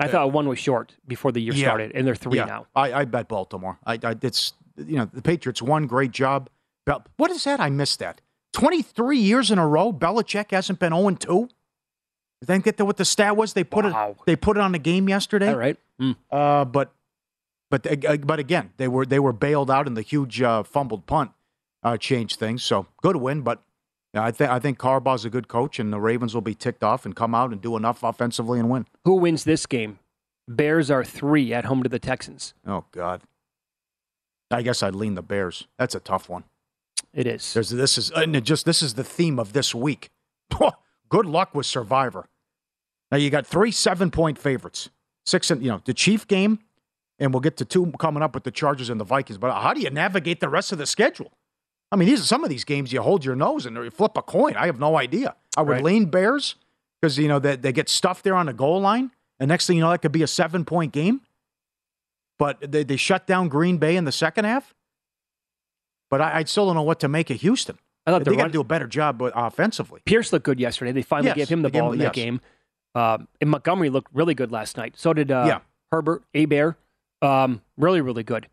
I 0.00 0.08
thought 0.08 0.32
one 0.32 0.48
was 0.48 0.58
short 0.58 0.94
before 1.06 1.32
the 1.32 1.40
year 1.40 1.52
Yeah. 1.54 1.66
started, 1.66 1.92
and 1.94 2.06
they're 2.06 2.14
three 2.14 2.38
Yeah. 2.38 2.44
now. 2.44 2.66
I, 2.76 2.92
I 2.92 3.04
bet 3.04 3.28
Baltimore. 3.28 3.78
I, 3.84 3.94
I 4.02 4.14
it's 4.22 4.52
you 4.76 4.96
know 4.96 5.06
the 5.12 5.22
Patriots 5.22 5.60
won 5.60 5.86
great 5.86 6.12
job. 6.12 6.48
What 7.16 7.30
is 7.30 7.44
that? 7.44 7.60
I 7.60 7.68
missed 7.68 7.98
that. 7.98 8.20
Twenty 8.52 8.80
three 8.82 9.18
years 9.18 9.50
in 9.50 9.58
a 9.58 9.66
row, 9.66 9.92
Belichick 9.92 10.52
hasn't 10.52 10.78
been 10.78 10.92
zero 10.92 11.10
two. 11.10 11.48
Then 12.40 12.60
get 12.60 12.76
to 12.78 12.84
what 12.84 12.96
the 12.96 13.04
stat 13.04 13.36
was. 13.36 13.52
They 13.54 13.64
put 13.64 13.84
Wow. 13.84 14.10
it. 14.10 14.16
They 14.24 14.36
put 14.36 14.56
it 14.56 14.60
on 14.60 14.72
the 14.72 14.78
game 14.78 15.08
yesterday. 15.08 15.48
All 15.50 15.58
right. 15.58 15.76
Mm. 16.00 16.16
Uh, 16.30 16.64
but 16.64 16.92
but 17.70 17.86
uh, 18.06 18.16
but 18.18 18.38
again, 18.38 18.70
they 18.76 18.86
were 18.88 19.04
they 19.04 19.18
were 19.18 19.32
bailed 19.32 19.70
out, 19.70 19.86
in 19.88 19.94
the 19.94 20.02
huge 20.02 20.40
uh, 20.40 20.62
fumbled 20.62 21.06
punt 21.06 21.32
uh, 21.82 21.96
changed 21.96 22.38
things. 22.38 22.62
So 22.62 22.86
good 23.02 23.16
win, 23.16 23.42
but 23.42 23.62
I 24.22 24.30
think 24.30 24.50
I 24.50 24.58
think 24.58 24.78
Harbaugh's 24.78 25.24
a 25.24 25.30
good 25.30 25.48
coach, 25.48 25.78
and 25.78 25.92
the 25.92 26.00
Ravens 26.00 26.34
will 26.34 26.42
be 26.42 26.54
ticked 26.54 26.84
off 26.84 27.04
and 27.04 27.14
come 27.14 27.34
out 27.34 27.50
and 27.50 27.60
do 27.60 27.76
enough 27.76 28.02
offensively 28.02 28.58
and 28.58 28.70
win. 28.70 28.86
Who 29.04 29.14
wins 29.14 29.44
this 29.44 29.66
game? 29.66 29.98
Bears 30.46 30.90
are 30.90 31.04
three 31.04 31.52
at 31.52 31.66
home 31.66 31.82
to 31.82 31.88
the 31.88 31.98
Texans. 31.98 32.54
Oh 32.66 32.84
God, 32.92 33.22
I 34.50 34.62
guess 34.62 34.82
I'd 34.82 34.94
lean 34.94 35.14
the 35.14 35.22
Bears. 35.22 35.66
That's 35.78 35.94
a 35.94 36.00
tough 36.00 36.28
one. 36.28 36.44
It 37.12 37.26
is. 37.26 37.52
There's 37.54 37.70
this 37.70 37.98
is 37.98 38.10
and 38.10 38.42
just 38.44 38.64
this 38.64 38.82
is 38.82 38.94
the 38.94 39.04
theme 39.04 39.38
of 39.38 39.52
this 39.52 39.74
week. 39.74 40.10
Good 41.08 41.26
luck 41.26 41.54
with 41.54 41.66
Survivor. 41.66 42.26
Now 43.10 43.18
you 43.18 43.30
got 43.30 43.46
three 43.46 43.70
seven 43.70 44.10
point 44.10 44.38
favorites, 44.38 44.90
six 45.24 45.50
and 45.50 45.62
you 45.62 45.70
know 45.70 45.80
the 45.84 45.94
Chief 45.94 46.26
game, 46.26 46.60
and 47.18 47.32
we'll 47.32 47.40
get 47.40 47.56
to 47.58 47.64
two 47.64 47.92
coming 47.98 48.22
up 48.22 48.34
with 48.34 48.44
the 48.44 48.50
Chargers 48.50 48.90
and 48.90 49.00
the 49.00 49.04
Vikings. 49.04 49.38
But 49.38 49.52
how 49.60 49.74
do 49.74 49.80
you 49.80 49.90
navigate 49.90 50.40
the 50.40 50.48
rest 50.48 50.72
of 50.72 50.78
the 50.78 50.86
schedule? 50.86 51.32
I 51.90 51.96
mean, 51.96 52.08
these 52.08 52.20
are 52.20 52.24
some 52.24 52.44
of 52.44 52.50
these 52.50 52.64
games 52.64 52.92
you 52.92 53.00
hold 53.00 53.24
your 53.24 53.34
nose 53.36 53.64
and 53.66 53.74
you 53.76 53.90
flip 53.90 54.16
a 54.16 54.22
coin. 54.22 54.54
I 54.56 54.66
have 54.66 54.78
no 54.78 54.96
idea. 54.98 55.34
I 55.56 55.62
would 55.62 55.72
Right. 55.72 55.82
lean 55.84 56.06
Bears 56.06 56.54
because 57.00 57.18
you 57.18 57.28
know 57.28 57.38
they, 57.38 57.56
they 57.56 57.72
get 57.72 57.88
stuffed 57.88 58.24
there 58.24 58.34
on 58.34 58.46
the 58.46 58.52
goal 58.52 58.80
line, 58.80 59.10
and 59.40 59.48
next 59.48 59.66
thing 59.66 59.76
you 59.76 59.82
know, 59.82 59.90
that 59.90 60.02
could 60.02 60.12
be 60.12 60.22
a 60.22 60.26
seven 60.26 60.64
point 60.64 60.92
game. 60.92 61.22
But 62.38 62.70
they, 62.70 62.84
they 62.84 62.96
shut 62.96 63.26
down 63.26 63.48
Green 63.48 63.78
Bay 63.78 63.96
in 63.96 64.04
the 64.04 64.12
second 64.12 64.44
half. 64.44 64.74
But 66.10 66.20
I, 66.20 66.38
I 66.38 66.44
still 66.44 66.66
don't 66.66 66.74
know 66.76 66.82
what 66.82 67.00
to 67.00 67.08
make 67.08 67.30
of 67.30 67.40
Houston. 67.40 67.78
I 68.06 68.10
thought 68.12 68.24
the 68.24 68.30
they 68.30 68.36
got 68.36 68.44
to 68.46 68.50
do 68.52 68.60
a 68.60 68.64
better 68.64 68.86
job 68.86 69.20
offensively. 69.22 70.00
Pierce 70.04 70.32
looked 70.32 70.44
good 70.46 70.58
yesterday. 70.60 70.92
They 70.92 71.02
finally 71.02 71.28
Yes, 71.28 71.36
gave 71.36 71.48
him 71.48 71.62
the 71.62 71.68
ball 71.68 71.88
him- 71.88 71.94
in 71.94 71.98
that 72.00 72.16
yes. 72.16 72.24
game. 72.24 72.40
Um, 72.94 73.28
and 73.40 73.50
Montgomery 73.50 73.90
looked 73.90 74.14
really 74.14 74.34
good 74.34 74.50
last 74.50 74.76
night. 74.76 74.94
So 74.96 75.12
did 75.12 75.30
uh, 75.30 75.44
Yeah. 75.46 75.60
Herbert, 75.92 76.22
Abear. 76.34 76.76
Um, 77.22 77.60
really, 77.76 78.00
really 78.00 78.22
good. 78.22 78.48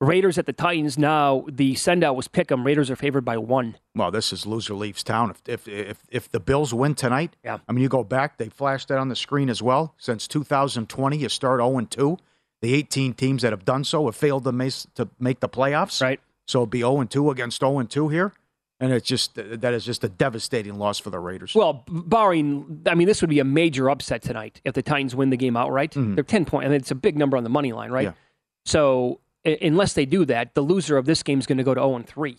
Raiders 0.00 0.38
at 0.38 0.46
the 0.46 0.52
Titans 0.52 0.96
now. 0.96 1.44
The 1.50 1.74
send 1.74 2.02
out 2.02 2.16
was 2.16 2.26
pick 2.26 2.50
'em. 2.50 2.64
Raiders 2.64 2.90
are 2.90 2.96
favored 2.96 3.24
by 3.24 3.36
one. 3.36 3.76
Well, 3.94 4.10
this 4.10 4.32
is 4.32 4.46
loser 4.46 4.74
leaves 4.74 5.02
town. 5.02 5.30
If 5.30 5.46
if 5.48 5.68
if, 5.68 5.98
if 6.10 6.30
the 6.30 6.40
Bills 6.40 6.72
win 6.72 6.94
tonight, 6.94 7.36
Yeah. 7.44 7.58
I 7.68 7.72
mean, 7.72 7.82
you 7.82 7.88
go 7.88 8.02
back. 8.02 8.38
They 8.38 8.48
flashed 8.48 8.88
that 8.88 8.98
on 8.98 9.08
the 9.08 9.16
screen 9.16 9.50
as 9.50 9.62
well. 9.62 9.94
Since 9.98 10.26
2020, 10.28 11.18
you 11.18 11.28
start 11.28 11.60
0 11.60 11.80
2. 11.90 12.16
The 12.62 12.74
18 12.74 13.14
teams 13.14 13.42
that 13.42 13.52
have 13.52 13.64
done 13.64 13.84
so 13.84 14.06
have 14.06 14.16
failed 14.16 14.44
to 14.44 14.52
make 14.52 14.72
to 14.94 15.08
make 15.18 15.40
the 15.40 15.48
playoffs. 15.48 16.00
Right. 16.02 16.20
So 16.46 16.60
it'd 16.60 16.70
be 16.70 16.80
0 16.80 17.04
2 17.04 17.30
against 17.30 17.60
0 17.60 17.82
2 17.82 18.08
here, 18.08 18.32
and 18.80 18.92
it's 18.92 19.06
just 19.06 19.34
that 19.34 19.74
is 19.74 19.84
just 19.84 20.02
a 20.02 20.08
devastating 20.08 20.78
loss 20.78 20.98
for 20.98 21.10
the 21.10 21.18
Raiders. 21.18 21.54
Well, 21.54 21.84
barring, 21.88 22.82
I 22.86 22.94
mean, 22.94 23.06
this 23.06 23.20
would 23.20 23.30
be 23.30 23.38
a 23.38 23.44
major 23.44 23.90
upset 23.90 24.22
tonight 24.22 24.62
if 24.64 24.72
the 24.74 24.82
Titans 24.82 25.14
win 25.14 25.28
the 25.30 25.36
game 25.36 25.56
outright. 25.58 25.92
They're 25.94 26.24
10 26.24 26.46
point, 26.46 26.64
and 26.64 26.74
it's 26.74 26.90
a 26.90 26.94
big 26.94 27.18
number 27.18 27.36
on 27.36 27.44
the 27.44 27.50
money 27.50 27.72
line, 27.74 27.90
right? 27.90 28.08
Mm-hmm. 28.08 28.16
Yeah. 28.16 28.64
So 28.64 29.20
unless 29.44 29.92
they 29.92 30.06
do 30.06 30.24
that, 30.26 30.54
the 30.54 30.62
loser 30.62 30.96
of 30.96 31.06
this 31.06 31.22
game 31.22 31.38
is 31.38 31.46
going 31.46 31.58
to 31.58 31.64
go 31.64 31.74
to 31.74 31.80
0 31.80 31.96
and 31.96 32.06
3. 32.06 32.36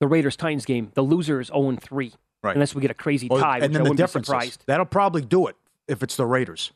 The 0.00 0.06
Raiders 0.06 0.36
Titans 0.36 0.64
game, 0.64 0.92
the 0.94 1.02
loser 1.02 1.40
is 1.40 1.48
0 1.48 1.70
and 1.70 1.82
3. 1.82 2.12
Right. 2.42 2.54
Unless 2.54 2.74
we 2.74 2.82
get 2.82 2.90
a 2.90 2.94
crazy 2.94 3.28
tie, 3.28 3.56
which 3.56 3.64
and 3.64 3.74
then 3.74 3.82
I 3.82 3.84
the 3.84 3.90
be 3.90 3.96
difference 3.96 4.26
surprised. 4.26 4.64
that'll 4.66 4.86
probably 4.86 5.22
do 5.22 5.46
it 5.46 5.56
if 5.88 6.02
it's 6.02 6.16
the 6.16 6.26
Raiders. 6.26 6.72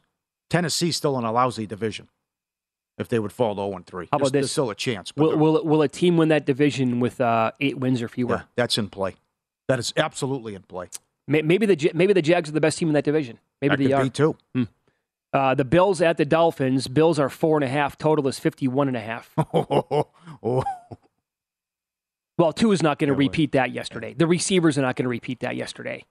Tennessee's 0.48 0.96
still 0.96 1.18
in 1.18 1.24
a 1.24 1.30
lousy 1.30 1.66
division. 1.66 2.08
If 2.98 3.08
they 3.08 3.18
would 3.18 3.32
fall 3.32 3.54
to 3.54 3.62
0 3.62 3.82
3. 3.86 4.08
How 4.10 4.16
about 4.16 4.24
there's, 4.24 4.32
there's 4.32 4.44
this? 4.44 4.52
still 4.52 4.68
a 4.70 4.74
chance. 4.74 5.14
Will, 5.16 5.34
will, 5.36 5.64
will 5.64 5.80
a 5.80 5.88
team 5.88 6.18
win 6.18 6.28
that 6.28 6.44
division 6.44 7.00
with 7.00 7.18
uh, 7.20 7.52
eight 7.60 7.78
wins 7.78 8.02
or 8.02 8.08
fewer? 8.08 8.36
Yeah, 8.36 8.42
that's 8.56 8.76
in 8.76 8.90
play. 8.90 9.14
That 9.68 9.78
is 9.78 9.94
absolutely 9.96 10.54
in 10.54 10.62
play. 10.62 10.88
Maybe 11.26 11.64
the 11.64 11.92
maybe 11.94 12.12
the 12.12 12.20
Jags 12.22 12.48
are 12.48 12.52
the 12.52 12.60
best 12.60 12.78
team 12.78 12.88
in 12.88 12.94
that 12.94 13.04
division. 13.04 13.38
Maybe 13.62 13.76
that 13.76 13.78
they 13.78 13.84
could 13.84 13.94
are. 13.94 14.02
be 14.02 14.10
too. 14.10 14.68
Uh, 15.32 15.54
the 15.54 15.64
Bills 15.64 16.00
at 16.02 16.16
the 16.16 16.24
Dolphins. 16.24 16.88
Bills 16.88 17.18
are 17.18 17.28
four 17.28 17.56
and 17.56 17.64
a 17.64 17.68
half. 17.68 17.96
Total 17.96 18.26
is 18.26 18.38
fifty 18.38 18.66
one 18.68 18.88
and 18.88 18.96
a 18.96 19.00
half. 19.00 19.32
oh, 19.54 20.64
Well, 22.38 22.52
Tua 22.52 22.72
is 22.72 22.82
not 22.82 22.98
going 22.98 23.08
to 23.08 23.14
repeat 23.14 23.52
that 23.52 23.70
yesterday. 23.70 24.14
The 24.14 24.26
receivers 24.26 24.78
are 24.78 24.82
not 24.82 24.96
going 24.96 25.04
to 25.04 25.10
repeat 25.10 25.40
that 25.40 25.56
yesterday. 25.56 26.04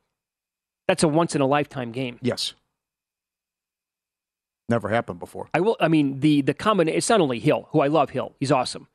That's 0.87 1.01
a 1.03 1.07
once 1.07 1.33
in 1.35 1.41
a 1.41 1.47
lifetime 1.47 1.91
game. 1.91 2.19
yes. 2.21 2.53
Never 4.69 4.89
happened 4.89 5.19
before. 5.19 5.49
I 5.55 5.61
will. 5.61 5.75
I 5.79 5.87
mean, 5.87 6.19
the 6.19 6.41
the 6.41 6.53
combination. 6.53 6.95
It's 6.97 7.09
not 7.09 7.19
only 7.21 7.39
Hill, 7.39 7.67
who 7.71 7.79
I 7.81 7.87
love. 7.87 8.11
Hill, 8.11 8.35
he's 8.39 8.51
awesome. 8.51 8.87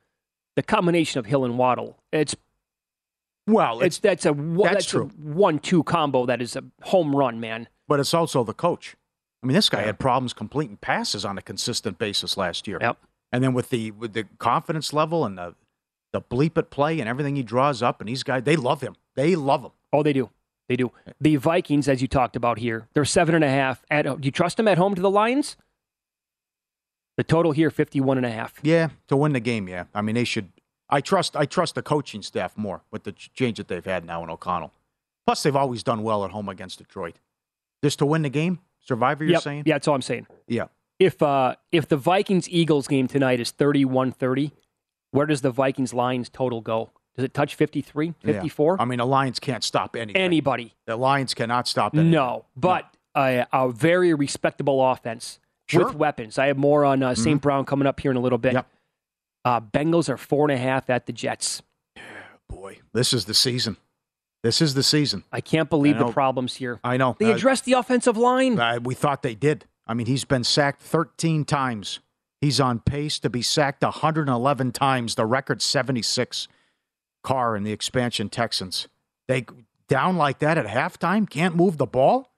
The 0.55 0.63
combination 0.63 1.19
of 1.19 1.25
Hill 1.25 1.43
and 1.43 1.57
Waddle. 1.57 1.97
It's 2.13 2.33
Well, 3.45 3.81
it's 3.81 3.99
that's 3.99 4.25
a 4.25 4.33
that's 4.33 4.73
that's, 4.73 4.85
true. 4.85 5.11
a 5.13 5.21
one-two 5.21 5.83
combo. 5.83 6.25
That 6.25 6.41
is 6.41 6.55
a 6.55 6.63
home 6.83 7.13
run, 7.13 7.41
man. 7.41 7.67
but 7.89 7.99
it's 7.99 8.13
also 8.13 8.45
the 8.45 8.53
coach. 8.53 8.95
I 9.45 9.47
mean, 9.47 9.53
this 9.53 9.69
guy 9.69 9.83
had 9.83 9.99
problems 9.99 10.33
completing 10.33 10.77
passes 10.77 11.23
on 11.23 11.37
a 11.37 11.41
consistent 11.41 11.99
basis 11.99 12.35
last 12.35 12.67
year. 12.67 12.79
Yep. 12.81 12.97
And 13.31 13.43
then 13.43 13.53
with 13.53 13.69
the 13.69 13.91
with 13.91 14.13
the 14.13 14.23
confidence 14.39 14.91
level 14.91 15.23
and 15.23 15.37
the 15.37 15.53
the 16.11 16.19
bleep 16.19 16.57
at 16.57 16.71
play 16.71 16.99
and 16.99 17.07
everything 17.07 17.35
he 17.35 17.43
draws 17.43 17.83
up, 17.83 18.01
and 18.01 18.09
these 18.09 18.23
guys 18.23 18.41
they 18.41 18.55
love 18.55 18.81
him. 18.81 18.95
They 19.13 19.35
love 19.35 19.61
him. 19.61 19.69
Oh, 19.93 20.01
they 20.01 20.13
do. 20.13 20.31
They 20.67 20.75
do. 20.75 20.91
The 21.21 21.35
Vikings, 21.35 21.87
as 21.87 22.01
you 22.01 22.07
talked 22.07 22.35
about 22.35 22.57
here, 22.57 22.87
they're 22.95 23.05
seven 23.05 23.35
and 23.35 23.43
a 23.43 23.49
half. 23.49 23.85
At 23.91 24.05
do 24.05 24.17
you 24.23 24.31
trust 24.31 24.57
them 24.57 24.67
at 24.67 24.79
home 24.79 24.95
to 24.95 25.01
the 25.01 25.11
Lions? 25.11 25.57
The 27.15 27.23
total 27.23 27.51
here, 27.51 27.69
51 27.69 28.17
and 28.17 28.25
a 28.25 28.31
half. 28.31 28.55
Yeah, 28.63 28.89
to 29.09 29.15
win 29.15 29.33
the 29.33 29.39
game. 29.39 29.67
Yeah, 29.67 29.83
I 29.93 30.01
mean 30.01 30.15
they 30.15 30.23
should. 30.23 30.49
I 30.89 31.01
trust 31.01 31.35
I 31.35 31.45
trust 31.45 31.75
the 31.75 31.83
coaching 31.83 32.23
staff 32.23 32.57
more 32.57 32.81
with 32.89 33.03
the 33.03 33.11
change 33.11 33.57
that 33.57 33.67
they've 33.67 33.85
had 33.85 34.05
now 34.05 34.23
in 34.23 34.31
O'Connell. 34.31 34.73
Plus, 35.27 35.43
they've 35.43 35.55
always 35.55 35.83
done 35.83 36.01
well 36.01 36.25
at 36.25 36.31
home 36.31 36.49
against 36.49 36.79
Detroit. 36.79 37.19
Just 37.83 37.99
to 37.99 38.07
win 38.07 38.23
the 38.23 38.29
game, 38.29 38.57
Survivor. 38.85 39.23
You're 39.23 39.33
Yep. 39.33 39.41
saying? 39.41 39.63
Yeah, 39.65 39.75
that's 39.75 39.87
all 39.87 39.95
I'm 39.95 40.01
saying. 40.01 40.27
Yeah. 40.47 40.65
If 40.99 41.21
uh, 41.21 41.55
if 41.71 41.87
the 41.87 41.97
Vikings 41.97 42.47
Eagles 42.49 42.87
game 42.87 43.07
tonight 43.07 43.39
is 43.39 43.51
31-30, 43.51 44.51
where 45.11 45.25
does 45.25 45.41
the 45.41 45.51
Vikings 45.51 45.93
Lions 45.93 46.29
total 46.29 46.61
go? 46.61 46.91
Does 47.15 47.23
it 47.25 47.33
touch 47.33 47.55
53, 47.55 48.07
Yeah. 48.23 48.33
54? 48.33 48.81
I 48.81 48.85
mean, 48.85 48.99
the 48.99 49.05
Lions 49.05 49.39
can't 49.39 49.63
stop 49.63 49.95
anything. 49.95 50.21
Anybody? 50.21 50.73
The 50.85 50.95
Lions 50.97 51.33
cannot 51.33 51.67
stop 51.67 51.93
anything. 51.93 52.11
No, 52.11 52.45
but 52.55 52.85
A, 53.15 53.45
a 53.53 53.69
very 53.71 54.13
respectable 54.13 54.85
offense 54.91 55.39
Sure. 55.67 55.81
Mm-hmm. 55.81 55.87
with 55.89 55.95
weapons. 55.97 56.37
I 56.37 56.47
have 56.47 56.57
more 56.57 56.85
on 56.85 57.01
uh, 57.01 57.15
St. 57.15 57.41
Brown 57.41 57.65
coming 57.65 57.87
up 57.87 57.99
here 57.99 58.11
in 58.11 58.17
a 58.17 58.19
little 58.19 58.37
bit. 58.37 58.53
Yep. 58.53 58.67
Uh, 59.45 59.61
Bengals 59.61 60.09
are 60.09 60.17
four 60.17 60.43
and 60.49 60.51
a 60.51 60.61
half 60.61 60.89
at 60.89 61.05
the 61.07 61.13
Jets. 61.13 61.61
Boy, 62.49 62.79
this 62.93 63.13
is 63.13 63.25
the 63.25 63.33
season. 63.33 63.77
This 64.45 64.61
is 64.61 64.75
the 64.75 64.83
season. 64.83 65.23
I 65.31 65.41
can't 65.41 65.71
believe 65.71 65.95
I 65.95 66.05
the 66.05 66.11
problems 66.11 66.57
here. 66.57 66.79
I 66.83 66.97
know. 66.97 67.15
They 67.19 67.31
Uh, 67.31 67.35
addressed 67.35 67.65
the 67.65 67.73
offensive 67.73 68.15
line. 68.15 68.59
Uh, 68.59 68.77
we 68.79 68.93
thought 68.93 69.23
they 69.23 69.33
did. 69.33 69.65
I 69.87 69.95
mean, 69.95 70.05
he's 70.05 70.23
been 70.23 70.43
sacked 70.43 70.83
13 70.83 71.45
times. 71.45 71.99
He's 72.41 72.59
on 72.59 72.79
pace 72.79 73.17
to 73.19 73.29
be 73.31 73.41
sacked 73.41 73.81
111 73.83 74.71
times, 74.71 75.15
the 75.15 75.25
record 75.25 75.63
76. 75.63 76.47
Carr 77.23 77.55
and 77.55 77.65
the 77.65 77.71
expansion 77.71 78.29
Texans. 78.29 78.87
They 79.27 79.47
down 79.87 80.15
like 80.15 80.37
that 80.39 80.59
at 80.59 80.67
halftime, 80.67 81.27
can't 81.27 81.55
move 81.55 81.79
the 81.79 81.87
ball. 81.87 82.31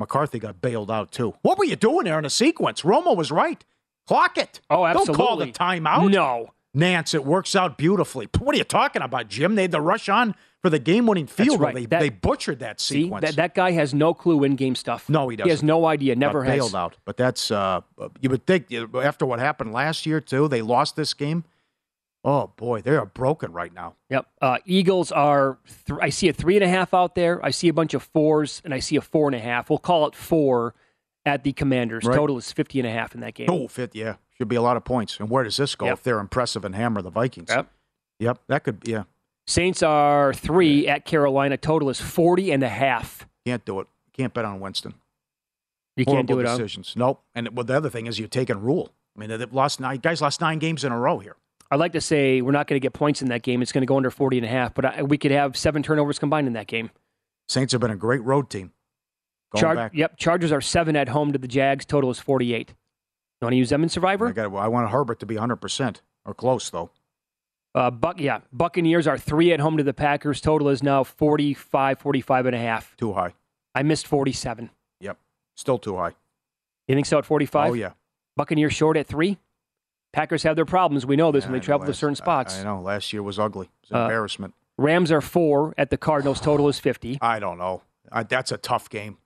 McCarthy 0.00 0.40
got 0.40 0.60
bailed 0.60 0.90
out 0.90 1.12
too. 1.12 1.34
What 1.42 1.58
were 1.58 1.64
you 1.64 1.76
doing 1.76 2.06
there 2.06 2.18
in 2.18 2.24
a 2.24 2.30
sequence? 2.30 2.82
Romo 2.82 3.16
was 3.16 3.30
right. 3.30 3.64
Clock 4.08 4.36
it. 4.36 4.60
Oh, 4.68 4.84
absolutely. 4.84 5.14
Don't 5.14 5.26
call 5.28 5.36
the 5.36 5.46
timeout. 5.52 6.10
No. 6.10 6.48
Nantz, 6.76 7.14
it 7.14 7.24
works 7.24 7.54
out 7.54 7.78
beautifully. 7.78 8.28
What 8.36 8.52
are 8.54 8.58
you 8.58 8.64
talking 8.64 9.00
about, 9.02 9.28
Jim? 9.28 9.54
They 9.54 9.62
had 9.62 9.72
to 9.72 9.80
rush 9.80 10.08
on 10.08 10.34
for 10.66 10.70
the 10.70 10.78
game-winning 10.80 11.28
field 11.28 11.60
right. 11.60 11.74
They, 11.74 11.86
That- 11.86 12.00
they 12.00 12.08
butchered 12.08 12.58
that 12.58 12.80
See, 12.80 13.04
sequence. 13.04 13.24
that, 13.24 13.36
that 13.36 13.54
guy 13.54 13.70
has 13.70 13.94
no 13.94 14.12
clue 14.14 14.42
in 14.42 14.56
game 14.56 14.74
stuff. 14.74 15.08
No, 15.08 15.28
he 15.28 15.36
doesn't. 15.36 15.46
He 15.46 15.50
has 15.50 15.62
no 15.62 15.86
idea. 15.86 16.16
Never 16.16 16.40
got 16.42 16.48
has. 16.48 16.56
bailed 16.58 16.74
out. 16.74 16.96
But 17.04 17.16
that's 17.16 17.50
uh, 17.52 17.82
you 18.20 18.28
would 18.30 18.46
think 18.46 18.72
after 18.72 19.24
what 19.24 19.38
happened 19.38 19.72
last 19.72 20.06
year 20.06 20.20
too, 20.20 20.48
they 20.48 20.62
lost 20.62 20.96
this 20.96 21.14
game. 21.14 21.44
Oh 22.24 22.50
boy, 22.56 22.80
they 22.82 22.96
are 22.96 23.06
broken 23.06 23.52
right 23.52 23.72
now. 23.72 23.94
Yep. 24.10 24.26
Uh, 24.42 24.58
Eagles 24.66 25.12
are. 25.12 25.58
Th- 25.86 26.00
I 26.02 26.08
see 26.08 26.28
a 26.28 26.32
three 26.32 26.56
and 26.56 26.64
a 26.64 26.68
half 26.68 26.92
out 26.92 27.14
there. 27.14 27.44
I 27.44 27.50
see 27.50 27.68
a 27.68 27.72
bunch 27.72 27.94
of 27.94 28.02
fours, 28.02 28.60
and 28.64 28.74
I 28.74 28.80
see 28.80 28.96
a 28.96 29.00
four 29.00 29.28
and 29.28 29.36
a 29.36 29.38
half. 29.38 29.70
We'll 29.70 29.78
call 29.78 30.08
it 30.08 30.16
four 30.16 30.74
at 31.24 31.44
the 31.44 31.52
Commanders. 31.52 32.04
Right. 32.04 32.16
Total 32.16 32.36
is 32.38 32.50
50 32.50 32.80
and 32.80 32.88
a 32.88 32.90
half 32.90 33.14
in 33.14 33.20
that 33.20 33.34
game. 33.34 33.48
Oh, 33.50 33.68
fit, 33.68 33.94
yeah, 33.94 34.16
should 34.36 34.48
be 34.48 34.56
a 34.56 34.62
lot 34.62 34.76
of 34.76 34.84
points. 34.84 35.18
And 35.20 35.30
where 35.30 35.44
does 35.44 35.56
this 35.56 35.76
go 35.76 35.86
Yep. 35.86 35.92
if 35.98 36.02
they're 36.02 36.18
impressive 36.18 36.64
and 36.64 36.74
hammer 36.74 37.00
the 37.02 37.10
Vikings? 37.10 37.48
Yep. 37.50 37.70
Yep, 38.18 38.38
that 38.48 38.64
could 38.64 38.82
yeah. 38.86 39.04
Saints 39.46 39.82
are 39.82 40.34
three 40.34 40.88
at 40.88 41.04
Carolina. 41.04 41.56
Total 41.56 41.88
is 41.88 42.00
40 42.00 42.50
and 42.52 42.62
a 42.62 42.68
half. 42.68 43.26
Can't 43.44 43.64
do 43.64 43.80
it. 43.80 43.86
Can't 44.12 44.34
bet 44.34 44.44
on 44.44 44.60
Winston. 44.60 44.94
You 45.96 46.04
can't 46.04 46.26
do 46.26 46.34
Horrible 46.34 46.52
it. 46.52 46.56
Decisions. 46.58 46.94
Nope. 46.96 47.22
And 47.34 47.56
well, 47.56 47.64
the 47.64 47.76
other 47.76 47.88
thing 47.88 48.06
is 48.06 48.18
you're 48.18 48.28
taking 48.28 48.60
Rhule. 48.60 48.92
I 49.16 49.20
mean, 49.20 49.30
they've 49.30 49.52
lost 49.52 49.80
nine 49.80 49.98
guys 49.98 50.20
lost 50.20 50.40
nine 50.40 50.58
games 50.58 50.84
in 50.84 50.92
a 50.92 50.98
row 50.98 51.18
here. 51.18 51.36
I'd 51.70 51.80
like 51.80 51.92
to 51.92 52.00
say 52.00 52.42
we're 52.42 52.52
not 52.52 52.66
going 52.66 52.76
to 52.76 52.84
get 52.84 52.92
points 52.92 53.22
in 53.22 53.28
that 53.28 53.42
game. 53.42 53.62
It's 53.62 53.72
going 53.72 53.82
to 53.82 53.86
go 53.86 53.96
under 53.96 54.10
40 54.10 54.38
and 54.38 54.46
a 54.46 54.48
half, 54.48 54.74
but 54.74 54.84
I, 54.84 55.02
we 55.02 55.18
could 55.18 55.32
have 55.32 55.56
seven 55.56 55.82
turnovers 55.82 56.18
combined 56.18 56.46
in 56.46 56.52
that 56.52 56.66
game. 56.66 56.90
Saints 57.48 57.72
have 57.72 57.80
been 57.80 57.90
a 57.90 57.96
great 57.96 58.22
road 58.22 58.50
team. 58.50 58.72
Going 59.52 59.60
Char- 59.62 59.74
back. 59.74 59.92
Yep, 59.94 60.16
Chargers 60.16 60.52
are 60.52 60.60
seven 60.60 60.96
at 60.96 61.08
home 61.08 61.32
to 61.32 61.38
the 61.38 61.48
Jags. 61.48 61.84
Total 61.84 62.10
is 62.10 62.18
48. 62.18 62.70
You 62.70 62.74
want 63.44 63.52
to 63.52 63.56
use 63.56 63.70
them 63.70 63.82
in 63.82 63.88
Survivor? 63.88 64.28
I, 64.28 64.32
got, 64.32 64.54
I 64.54 64.68
want 64.68 64.90
Herbert 64.90 65.20
to 65.20 65.26
be 65.26 65.36
100% 65.36 66.00
or 66.24 66.34
close, 66.34 66.70
though. 66.70 66.90
Uh, 67.76 67.90
Buck, 67.90 68.18
yeah, 68.18 68.40
Buccaneers 68.54 69.06
are 69.06 69.18
three 69.18 69.52
at 69.52 69.60
home 69.60 69.76
to 69.76 69.82
the 69.82 69.92
Packers. 69.92 70.40
Total 70.40 70.70
is 70.70 70.82
now 70.82 71.04
45, 71.04 71.98
45 71.98 72.46
and 72.46 72.56
a 72.56 72.58
half. 72.58 72.96
Too 72.96 73.12
high. 73.12 73.34
I 73.74 73.82
missed 73.82 74.06
47. 74.06 74.70
Yep. 75.00 75.18
Still 75.54 75.78
too 75.78 75.96
high. 75.96 76.12
You 76.88 76.94
think 76.94 77.04
so 77.06 77.18
at 77.18 77.26
45? 77.26 77.70
Oh, 77.70 77.74
yeah. 77.74 77.90
Buccaneers 78.34 78.72
short 78.74 78.96
at 78.96 79.06
three? 79.06 79.36
Packers 80.14 80.42
have 80.44 80.56
their 80.56 80.64
problems. 80.64 81.04
We 81.04 81.16
know 81.16 81.30
this 81.30 81.44
Yeah, 81.44 81.50
when 81.50 81.60
they 81.60 81.64
travel 81.64 81.86
to 81.86 81.92
certain 81.92 82.16
spots. 82.16 82.56
I, 82.56 82.60
I 82.62 82.64
know. 82.64 82.80
Last 82.80 83.12
year 83.12 83.22
was 83.22 83.38
ugly. 83.38 83.66
It 83.66 83.70
was 83.82 83.90
an 83.90 83.96
Uh, 83.98 84.02
embarrassment. 84.04 84.54
Rams 84.78 85.12
are 85.12 85.20
four 85.20 85.74
at 85.76 85.90
the 85.90 85.98
Cardinals. 85.98 86.40
Total 86.40 86.66
is 86.68 86.78
50. 86.78 87.18
I 87.20 87.38
don't 87.38 87.58
know. 87.58 87.82
I, 88.10 88.22
that's 88.22 88.52
a 88.52 88.56
tough 88.56 88.88
game. 88.88 89.18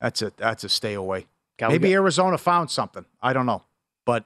That's 0.00 0.22
a 0.22 0.32
that's 0.36 0.62
a 0.64 0.68
stay 0.68 0.94
away. 0.94 1.26
Maybe 1.60 1.92
Arizona 1.94 2.36
found 2.38 2.70
something. 2.70 3.04
I 3.20 3.32
don't 3.32 3.46
know. 3.46 3.62
But 4.04 4.24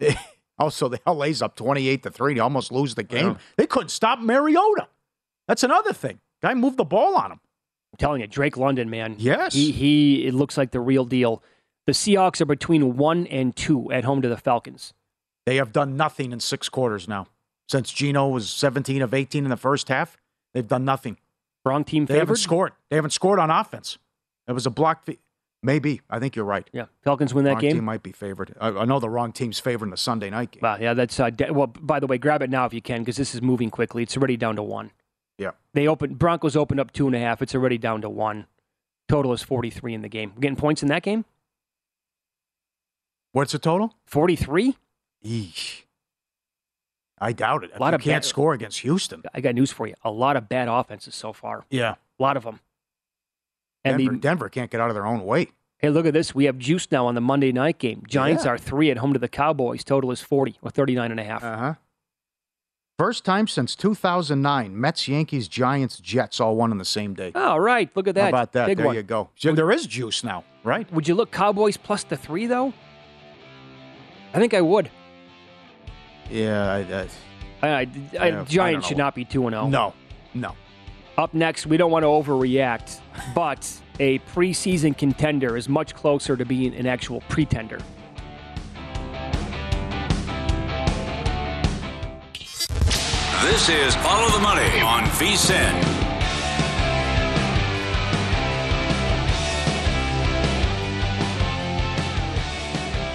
Oh, 0.58 0.64
also 0.64 0.88
the 0.88 1.00
LA's 1.06 1.42
up 1.42 1.56
28 1.56 2.02
to 2.04 2.10
3. 2.10 2.34
They 2.34 2.40
almost 2.40 2.72
lose 2.72 2.94
the 2.94 3.02
game. 3.02 3.26
Yeah. 3.26 3.36
They 3.56 3.66
couldn't 3.66 3.88
stop 3.88 4.20
Mariota. 4.20 4.88
That's 5.48 5.62
another 5.62 5.92
thing. 5.92 6.20
Guy 6.42 6.54
moved 6.54 6.76
the 6.76 6.84
ball 6.84 7.16
on 7.16 7.32
him. 7.32 7.40
I'm 7.92 7.98
telling 7.98 8.20
you, 8.20 8.26
Drake 8.26 8.56
London, 8.56 8.90
man. 8.90 9.16
Yes. 9.18 9.54
He, 9.54 9.72
he 9.72 10.26
it 10.26 10.34
looks 10.34 10.56
like 10.56 10.70
the 10.70 10.80
real 10.80 11.04
deal. 11.04 11.42
The 11.86 11.92
Seahawks 11.92 12.40
are 12.40 12.46
between 12.46 12.96
one 12.96 13.26
and 13.26 13.54
two 13.54 13.92
at 13.92 14.04
home 14.04 14.22
to 14.22 14.28
the 14.28 14.36
Falcons. 14.36 14.94
They 15.46 15.56
have 15.56 15.72
done 15.72 15.96
nothing 15.96 16.32
in 16.32 16.40
six 16.40 16.68
quarters 16.68 17.06
now. 17.06 17.26
Since 17.68 17.92
Geno 17.92 18.28
was 18.28 18.50
17 18.50 19.02
of 19.02 19.14
18 19.14 19.44
in 19.44 19.50
the 19.50 19.56
first 19.56 19.88
half, 19.88 20.16
they've 20.52 20.66
done 20.66 20.84
nothing. 20.84 21.18
Wrong 21.64 21.84
team 21.84 22.06
They 22.06 22.18
haven't 22.18 22.36
scored. 22.36 22.72
They 22.90 22.96
haven't 22.96 23.12
scored 23.12 23.38
on 23.38 23.50
offense. 23.50 23.98
It 24.46 24.52
was 24.52 24.66
a 24.66 24.70
block. 24.70 25.08
Maybe. 25.64 26.02
I 26.10 26.18
think 26.18 26.36
you're 26.36 26.44
right. 26.44 26.68
Yeah, 26.72 26.86
Falcons 27.02 27.32
win 27.32 27.44
that 27.46 27.52
wrong 27.52 27.60
game. 27.60 27.74
team 27.76 27.84
might 27.84 28.02
be 28.02 28.12
favored. 28.12 28.54
I, 28.60 28.68
I 28.68 28.84
know 28.84 29.00
the 29.00 29.08
wrong 29.08 29.32
team's 29.32 29.58
favored 29.58 29.86
in 29.86 29.90
the 29.90 29.96
Sunday 29.96 30.28
night 30.30 30.50
game. 30.52 30.60
Wow, 30.62 30.76
yeah, 30.78 30.92
that's 30.94 31.18
uh, 31.18 31.30
de- 31.30 31.52
well. 31.52 31.68
By 31.68 32.00
the 32.00 32.06
way, 32.06 32.18
grab 32.18 32.42
it 32.42 32.50
now 32.50 32.66
if 32.66 32.74
you 32.74 32.82
can, 32.82 33.00
because 33.00 33.16
this 33.16 33.34
is 33.34 33.40
moving 33.40 33.70
quickly. 33.70 34.02
It's 34.02 34.16
already 34.16 34.36
down 34.36 34.56
to 34.56 34.62
one. 34.62 34.90
Yeah. 35.38 35.52
They 35.72 35.88
open 35.88 36.14
Broncos 36.14 36.54
opened 36.54 36.80
up 36.80 36.92
two 36.92 37.06
and 37.06 37.16
a 37.16 37.18
half. 37.18 37.40
It's 37.42 37.54
already 37.54 37.78
down 37.78 38.02
to 38.02 38.10
one. 38.10 38.46
Total 39.08 39.32
is 39.32 39.42
forty 39.42 39.70
three 39.70 39.94
in 39.94 40.02
the 40.02 40.08
game. 40.08 40.32
We're 40.34 40.40
getting 40.42 40.56
points 40.56 40.82
in 40.82 40.88
that 40.88 41.02
game. 41.02 41.24
What's 43.32 43.52
the 43.52 43.58
total? 43.58 43.94
Forty 44.06 44.36
three. 44.36 44.76
Eesh. 45.24 45.82
I 47.18 47.32
doubt 47.32 47.64
it. 47.64 47.70
A 47.74 47.78
lot 47.80 47.90
you 47.92 47.96
of 47.96 48.02
can't 48.02 48.22
bad- 48.22 48.28
score 48.28 48.52
against 48.54 48.80
Houston. 48.80 49.22
I 49.32 49.40
got 49.40 49.54
news 49.54 49.72
for 49.72 49.86
you. 49.86 49.94
A 50.04 50.10
lot 50.10 50.36
of 50.36 50.48
bad 50.48 50.68
offenses 50.68 51.14
so 51.14 51.32
far. 51.32 51.64
Yeah. 51.70 51.94
A 52.18 52.22
lot 52.22 52.36
of 52.36 52.44
them. 52.44 52.60
And 53.84 53.98
Denver, 53.98 54.12
the 54.12 54.18
Denver 54.18 54.48
can't 54.48 54.70
get 54.70 54.80
out 54.80 54.88
of 54.90 54.94
their 54.94 55.06
own 55.06 55.24
way. 55.24 55.48
hey, 55.78 55.90
look 55.90 56.06
at 56.06 56.14
this. 56.14 56.34
We 56.34 56.44
have 56.46 56.58
juice 56.58 56.90
now 56.90 57.06
on 57.06 57.14
the 57.14 57.20
Monday 57.20 57.52
night 57.52 57.78
game. 57.78 58.02
Giants 58.08 58.44
Yeah. 58.44 58.52
are 58.52 58.58
three 58.58 58.90
at 58.90 58.96
home 58.98 59.12
to 59.12 59.18
the 59.18 59.28
Cowboys. 59.28 59.84
Total 59.84 60.10
is 60.10 60.20
forty 60.20 60.56
or 60.62 60.70
thirty 60.70 60.94
nine 60.94 61.10
and 61.10 61.20
a 61.20 61.24
half. 61.24 61.44
Uh 61.44 61.56
huh. 61.56 61.74
First 62.96 63.24
time 63.24 63.48
since 63.48 63.74
2009, 63.74 64.80
Mets, 64.80 65.08
Yankees, 65.08 65.48
Giants, 65.48 65.98
Jets 65.98 66.38
all 66.38 66.54
won 66.54 66.70
on 66.70 66.78
the 66.78 66.84
same 66.84 67.12
day. 67.12 67.32
All 67.34 67.58
right, 67.58 67.90
look 67.96 68.06
at 68.06 68.14
that. 68.14 68.22
How 68.22 68.28
about 68.28 68.52
that? 68.52 68.66
Big 68.68 68.76
there 68.76 68.86
one. 68.86 68.94
you 68.94 69.02
go. 69.02 69.30
There 69.42 69.72
is 69.72 69.84
juice 69.88 70.22
now, 70.22 70.44
right? 70.62 70.90
Would 70.92 71.08
you 71.08 71.16
look 71.16 71.32
Cowboys 71.32 71.76
plus 71.76 72.04
the 72.04 72.16
three 72.16 72.46
though? 72.46 72.72
I 74.32 74.38
think 74.38 74.54
I 74.54 74.60
would. 74.60 74.90
Yeah. 76.30 76.72
I, 76.72 76.78
I, 76.78 77.08
I, 77.62 77.68
I, 77.68 77.80
I, 77.80 77.80
Yeah, 77.82 78.40
I 78.40 78.44
Giants 78.44 78.86
should 78.86 78.96
not 78.98 79.14
be 79.16 79.24
two 79.24 79.46
and 79.48 79.54
zero. 79.54 79.66
no, 79.66 79.92
no. 80.32 80.54
Up 81.16 81.32
next, 81.32 81.66
we 81.66 81.76
don't 81.76 81.92
want 81.92 82.02
to 82.02 82.08
overreact, 82.08 83.00
but 83.36 83.72
a 84.00 84.18
preseason 84.20 84.96
contender 84.98 85.56
is 85.56 85.68
much 85.68 85.94
closer 85.94 86.36
to 86.36 86.44
being 86.44 86.74
an 86.74 86.86
actual 86.86 87.20
pretender. 87.28 87.78
This 93.42 93.68
is 93.68 93.94
Follow 93.96 94.28
the 94.30 94.40
Money 94.40 94.80
on 94.80 95.04
VSIN. 95.04 96.04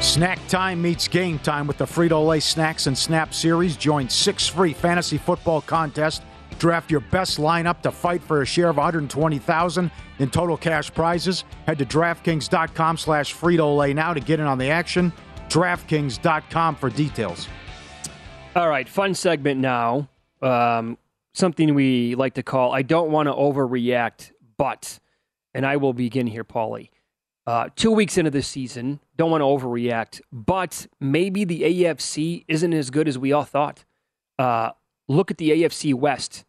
Snack 0.01 0.39
time 0.47 0.81
meets 0.81 1.09
game 1.09 1.37
time 1.39 1.67
with 1.67 1.77
the 1.77 1.85
Frito 1.85 2.25
Lay 2.25 2.39
Snacks 2.39 2.87
and 2.87 2.97
Snap 2.97 3.33
series. 3.33 3.75
Join 3.75 4.07
six 4.07 4.47
free 4.47 4.73
fantasy 4.73 5.17
football 5.17 5.61
contests. 5.61 6.21
Draft 6.59 6.91
your 6.91 6.99
best 6.99 7.37
lineup 7.39 7.81
to 7.81 7.91
fight 7.91 8.21
for 8.21 8.41
a 8.41 8.45
share 8.45 8.69
of 8.69 8.77
120000 8.77 9.89
in 10.19 10.29
total 10.29 10.57
cash 10.57 10.93
prizes. 10.93 11.45
Head 11.65 11.79
to 11.79 11.85
DraftKings.com 11.85 12.97
slash 12.97 13.33
Frito 13.33 13.75
Lay 13.77 13.93
now 13.93 14.13
to 14.13 14.19
get 14.19 14.39
in 14.39 14.45
on 14.45 14.57
the 14.57 14.69
action. 14.69 15.11
DraftKings.com 15.47 16.75
for 16.75 16.89
details. 16.89 17.47
All 18.55 18.67
right, 18.67 18.87
fun 18.87 19.13
segment 19.13 19.61
now. 19.61 20.09
Um, 20.41 20.97
something 21.33 21.73
we 21.73 22.15
like 22.15 22.33
to 22.33 22.43
call 22.43 22.73
I 22.73 22.81
don't 22.81 23.09
want 23.09 23.27
to 23.27 23.33
overreact, 23.33 24.31
but, 24.57 24.99
and 25.53 25.65
I 25.65 25.77
will 25.77 25.93
begin 25.93 26.27
here, 26.27 26.43
Paulie. 26.43 26.89
Uh, 27.47 27.69
two 27.75 27.91
weeks 27.91 28.17
into 28.17 28.29
the 28.29 28.43
season, 28.43 28.99
don't 29.17 29.31
want 29.31 29.41
to 29.41 29.45
overreact, 29.45 30.21
but 30.31 30.87
maybe 30.99 31.45
the 31.45 31.61
AFC 31.61 32.43
isn't 32.47 32.73
as 32.73 32.89
good 32.89 33.07
as 33.07 33.17
we 33.17 33.31
all 33.31 33.43
thought. 33.43 33.85
Uh, 34.37 34.71
look 35.07 35.31
at 35.31 35.37
the 35.37 35.49
AFC 35.51 35.93
West. 35.93 36.45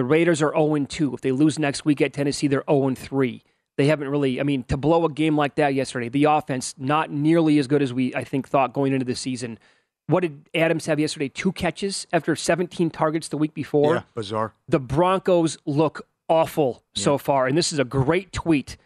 The 0.00 0.04
Raiders 0.04 0.40
are 0.40 0.54
0 0.54 0.86
2. 0.86 1.12
If 1.12 1.20
they 1.20 1.30
lose 1.30 1.58
next 1.58 1.84
week 1.84 2.00
at 2.00 2.14
Tennessee, 2.14 2.46
they're 2.46 2.64
0 2.66 2.94
3. 2.94 3.42
They 3.76 3.84
haven't 3.84 4.08
really, 4.08 4.40
I 4.40 4.44
mean, 4.44 4.62
to 4.64 4.78
blow 4.78 5.04
a 5.04 5.10
game 5.10 5.36
like 5.36 5.56
that 5.56 5.74
yesterday, 5.74 6.08
the 6.08 6.24
offense 6.24 6.74
not 6.78 7.10
nearly 7.10 7.58
as 7.58 7.66
good 7.66 7.82
as 7.82 7.92
we, 7.92 8.14
I 8.14 8.24
think, 8.24 8.48
thought 8.48 8.72
going 8.72 8.94
into 8.94 9.04
the 9.04 9.14
season. 9.14 9.58
What 10.06 10.20
did 10.20 10.48
Adams 10.54 10.86
have 10.86 10.98
yesterday? 10.98 11.28
Two 11.28 11.52
catches 11.52 12.06
after 12.14 12.34
17 12.34 12.88
targets 12.88 13.28
the 13.28 13.36
week 13.36 13.52
before. 13.52 13.96
yeah, 13.96 14.02
bizarre. 14.14 14.54
The 14.70 14.80
Broncos 14.80 15.58
look 15.66 16.06
awful 16.30 16.82
so 16.94 17.18
far. 17.18 17.46
And 17.46 17.58
this 17.58 17.70
is 17.70 17.78
a 17.78 17.84
great 17.84 18.32
tweet 18.32 18.78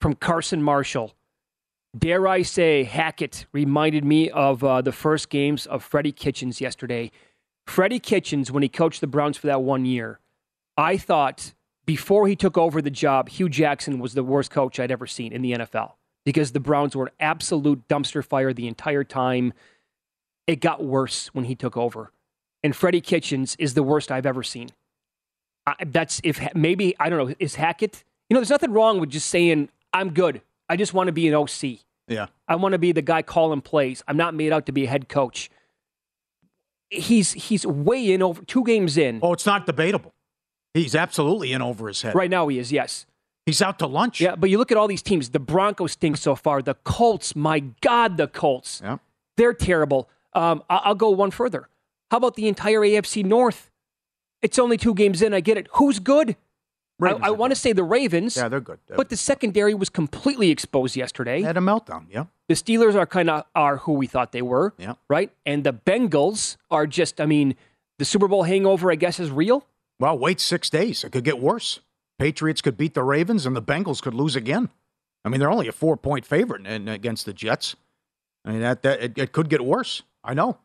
from 0.00 0.14
Carson 0.14 0.62
Marshall. 0.62 1.16
Dare 1.98 2.28
I 2.28 2.42
say, 2.42 2.84
Hackett 2.84 3.44
reminded 3.50 4.04
me 4.04 4.30
of 4.30 4.62
uh, 4.62 4.82
the 4.82 4.92
first 4.92 5.30
games 5.30 5.66
of 5.66 5.82
Freddie 5.82 6.12
Kitchens 6.12 6.60
yesterday. 6.60 7.10
Freddie 7.66 7.98
Kitchens, 7.98 8.52
when 8.52 8.62
he 8.62 8.68
coached 8.68 9.00
the 9.00 9.08
Browns 9.08 9.36
for 9.36 9.48
that 9.48 9.62
one 9.62 9.84
year, 9.84 10.19
I 10.80 10.96
thought 10.96 11.52
before 11.84 12.26
he 12.26 12.34
took 12.34 12.56
over 12.56 12.80
the 12.80 12.90
job, 12.90 13.28
Hue 13.28 13.50
Jackson 13.50 13.98
was 13.98 14.14
the 14.14 14.24
worst 14.24 14.50
coach 14.50 14.80
I'd 14.80 14.90
ever 14.90 15.06
seen 15.06 15.30
in 15.30 15.42
the 15.42 15.52
NFL 15.52 15.92
because 16.24 16.52
the 16.52 16.60
Browns 16.60 16.96
were 16.96 17.06
an 17.06 17.12
absolute 17.20 17.86
dumpster 17.86 18.24
fire 18.24 18.54
the 18.54 18.66
entire 18.66 19.04
time. 19.04 19.52
It 20.46 20.60
got 20.60 20.82
worse 20.82 21.28
when 21.34 21.44
he 21.44 21.54
took 21.54 21.76
over. 21.76 22.12
And 22.62 22.74
Freddie 22.74 23.02
Kitchens 23.02 23.56
is 23.58 23.74
the 23.74 23.82
worst 23.82 24.10
I've 24.10 24.24
ever 24.24 24.42
seen. 24.42 24.70
I, 25.66 25.74
that's 25.86 26.18
if 26.24 26.40
maybe, 26.54 26.96
I 26.98 27.10
don't 27.10 27.28
know, 27.28 27.34
is 27.38 27.56
Hackett? 27.56 28.02
You 28.30 28.34
know, 28.34 28.40
there's 28.40 28.48
nothing 28.48 28.72
wrong 28.72 29.00
with 29.00 29.10
just 29.10 29.28
saying, 29.28 29.68
I'm 29.92 30.14
good. 30.14 30.40
I 30.70 30.76
just 30.76 30.94
want 30.94 31.08
to 31.08 31.12
be 31.12 31.28
an 31.28 31.34
OC. 31.34 31.80
Yeah. 32.08 32.28
I 32.48 32.56
want 32.56 32.72
to 32.72 32.78
be 32.78 32.92
the 32.92 33.02
guy 33.02 33.20
calling 33.20 33.60
plays. 33.60 34.02
I'm 34.08 34.16
not 34.16 34.34
made 34.34 34.50
out 34.50 34.64
to 34.66 34.72
be 34.72 34.84
a 34.84 34.88
head 34.88 35.10
coach. 35.10 35.50
He's 36.88 37.32
he's 37.32 37.66
way 37.66 38.12
in 38.12 38.22
over 38.22 38.42
two 38.42 38.64
games 38.64 38.96
in. 38.96 39.20
Oh, 39.22 39.34
it's 39.34 39.46
not 39.46 39.66
debatable. 39.66 40.14
He's 40.74 40.94
absolutely 40.94 41.52
in 41.52 41.62
over 41.62 41.88
his 41.88 42.02
head. 42.02 42.14
Right 42.14 42.30
now 42.30 42.48
he 42.48 42.58
is, 42.58 42.70
yes. 42.72 43.06
He's 43.46 43.60
out 43.62 43.78
to 43.80 43.86
lunch. 43.86 44.20
Yeah, 44.20 44.36
but 44.36 44.50
you 44.50 44.58
look 44.58 44.70
at 44.70 44.76
all 44.78 44.86
these 44.86 45.02
teams. 45.02 45.30
The 45.30 45.40
Broncos 45.40 45.92
stink 45.92 46.16
so 46.16 46.34
far. 46.36 46.62
The 46.62 46.74
Colts, 46.84 47.34
my 47.34 47.60
God, 47.80 48.16
the 48.16 48.28
Colts. 48.28 48.80
Yeah. 48.84 48.98
They're 49.36 49.54
terrible. 49.54 50.08
Um, 50.34 50.62
I- 50.70 50.82
I'll 50.84 50.94
go 50.94 51.10
one 51.10 51.30
further. 51.30 51.68
How 52.10 52.18
about 52.18 52.34
the 52.36 52.46
entire 52.48 52.80
AFC 52.80 53.24
North? 53.24 53.70
It's 54.42 54.58
only 54.58 54.76
two 54.76 54.94
games 54.94 55.22
in. 55.22 55.34
I 55.34 55.40
get 55.40 55.56
it. 55.56 55.68
Who's 55.74 55.98
good? 55.98 56.30
I, 56.30 57.04
Ravens 57.06 57.20
I 57.24 57.28
are 57.28 57.34
want 57.34 57.50
to 57.52 57.56
say 57.56 57.72
the 57.72 57.82
Ravens. 57.82 58.36
Yeah, 58.36 58.48
they're 58.48 58.60
good. 58.60 58.78
But 58.94 59.08
the 59.08 59.16
secondary 59.16 59.74
was 59.74 59.88
completely 59.88 60.50
exposed 60.50 60.96
yesterday. 60.96 61.40
They 61.40 61.46
had 61.46 61.56
a 61.56 61.60
meltdown. 61.60 62.04
Yeah. 62.10 62.26
The 62.48 62.54
Steelers 62.54 62.94
are 62.94 63.06
kind 63.06 63.30
of 63.30 63.44
are 63.54 63.78
who 63.78 63.92
we 63.94 64.06
thought 64.06 64.32
they 64.32 64.42
were. 64.42 64.74
Yeah. 64.78 64.94
Right? 65.08 65.32
And 65.46 65.64
the 65.64 65.72
Bengals 65.72 66.56
are 66.70 66.86
just, 66.86 67.20
I 67.20 67.26
mean, 67.26 67.54
the 67.98 68.04
Super 68.04 68.28
Bowl 68.28 68.42
hangover, 68.42 68.92
I 68.92 68.96
guess, 68.96 69.18
is 69.18 69.30
real. 69.30 69.64
Well, 70.00 70.18
wait 70.18 70.40
six 70.40 70.70
days. 70.70 71.04
It 71.04 71.12
could 71.12 71.24
get 71.24 71.38
worse. 71.38 71.80
Patriots 72.18 72.62
could 72.62 72.76
beat 72.76 72.94
the 72.94 73.02
Ravens, 73.04 73.44
and 73.46 73.54
the 73.54 73.62
Bengals 73.62 74.02
could 74.02 74.14
lose 74.14 74.34
again. 74.34 74.70
I 75.24 75.28
mean, 75.28 75.40
they're 75.40 75.50
only 75.50 75.68
a 75.68 75.72
four-point 75.72 76.24
favorite 76.24 76.66
in, 76.66 76.88
against 76.88 77.26
the 77.26 77.34
Jets. 77.34 77.76
I 78.44 78.52
mean, 78.52 78.60
that, 78.62 78.82
that 78.82 79.02
it, 79.02 79.18
it 79.18 79.32
could 79.32 79.50
get 79.50 79.60
worse. 79.60 80.02
I 80.24 80.32
know. 80.34 80.58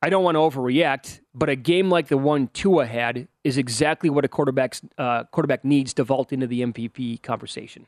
I 0.00 0.10
don't 0.10 0.22
want 0.22 0.34
to 0.36 0.40
overreact, 0.40 1.20
but 1.34 1.48
a 1.48 1.56
game 1.56 1.90
like 1.90 2.08
the 2.08 2.18
one 2.18 2.48
Tua 2.48 2.84
had 2.86 3.26
is 3.42 3.56
exactly 3.56 4.10
what 4.10 4.24
a 4.24 4.28
quarterback's 4.28 4.82
uh, 4.98 5.24
quarterback 5.24 5.64
needs 5.64 5.94
to 5.94 6.04
vault 6.04 6.30
into 6.32 6.46
the 6.46 6.60
MVP 6.60 7.22
conversation. 7.22 7.86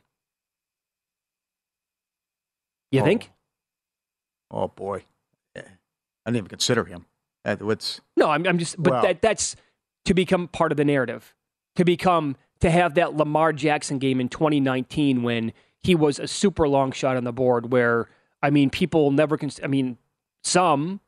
You 2.91 3.01
Oh. 3.01 3.05
think? 3.05 3.31
Oh 4.49 4.67
boy, 4.69 5.03
I 5.55 5.61
didn't 6.25 6.37
even 6.37 6.47
consider 6.47 6.85
him. 6.85 7.05
Uh, 7.45 7.55
It's 7.69 8.01
No, 8.15 8.29
I'm, 8.29 8.45
I'm 8.47 8.57
just, 8.57 8.81
but 8.81 8.93
Well- 8.93 9.01
that 9.03 9.21
that's 9.21 9.55
to 10.05 10.13
become 10.13 10.47
part 10.47 10.71
of 10.71 10.77
the 10.77 10.85
narrative, 10.85 11.33
to 11.75 11.83
become 11.85 12.35
to 12.59 12.69
have 12.71 12.95
that 12.95 13.15
Lamar 13.15 13.53
Jackson 13.53 13.99
game 13.99 14.19
in 14.19 14.29
2019 14.29 15.21
when 15.23 15.53
he 15.79 15.93
was 15.95 16.17
a 16.19 16.27
super 16.27 16.67
long 16.67 16.91
shot 16.91 17.15
on 17.17 17.23
the 17.23 17.33
board. 17.33 17.71
Where 17.71 18.07
I 18.41 18.49
mean, 18.49 18.69
people 18.69 19.11
never 19.11 19.37
can. 19.37 19.49
I 19.63 19.67
mean, 19.67 19.97
some 20.43 20.99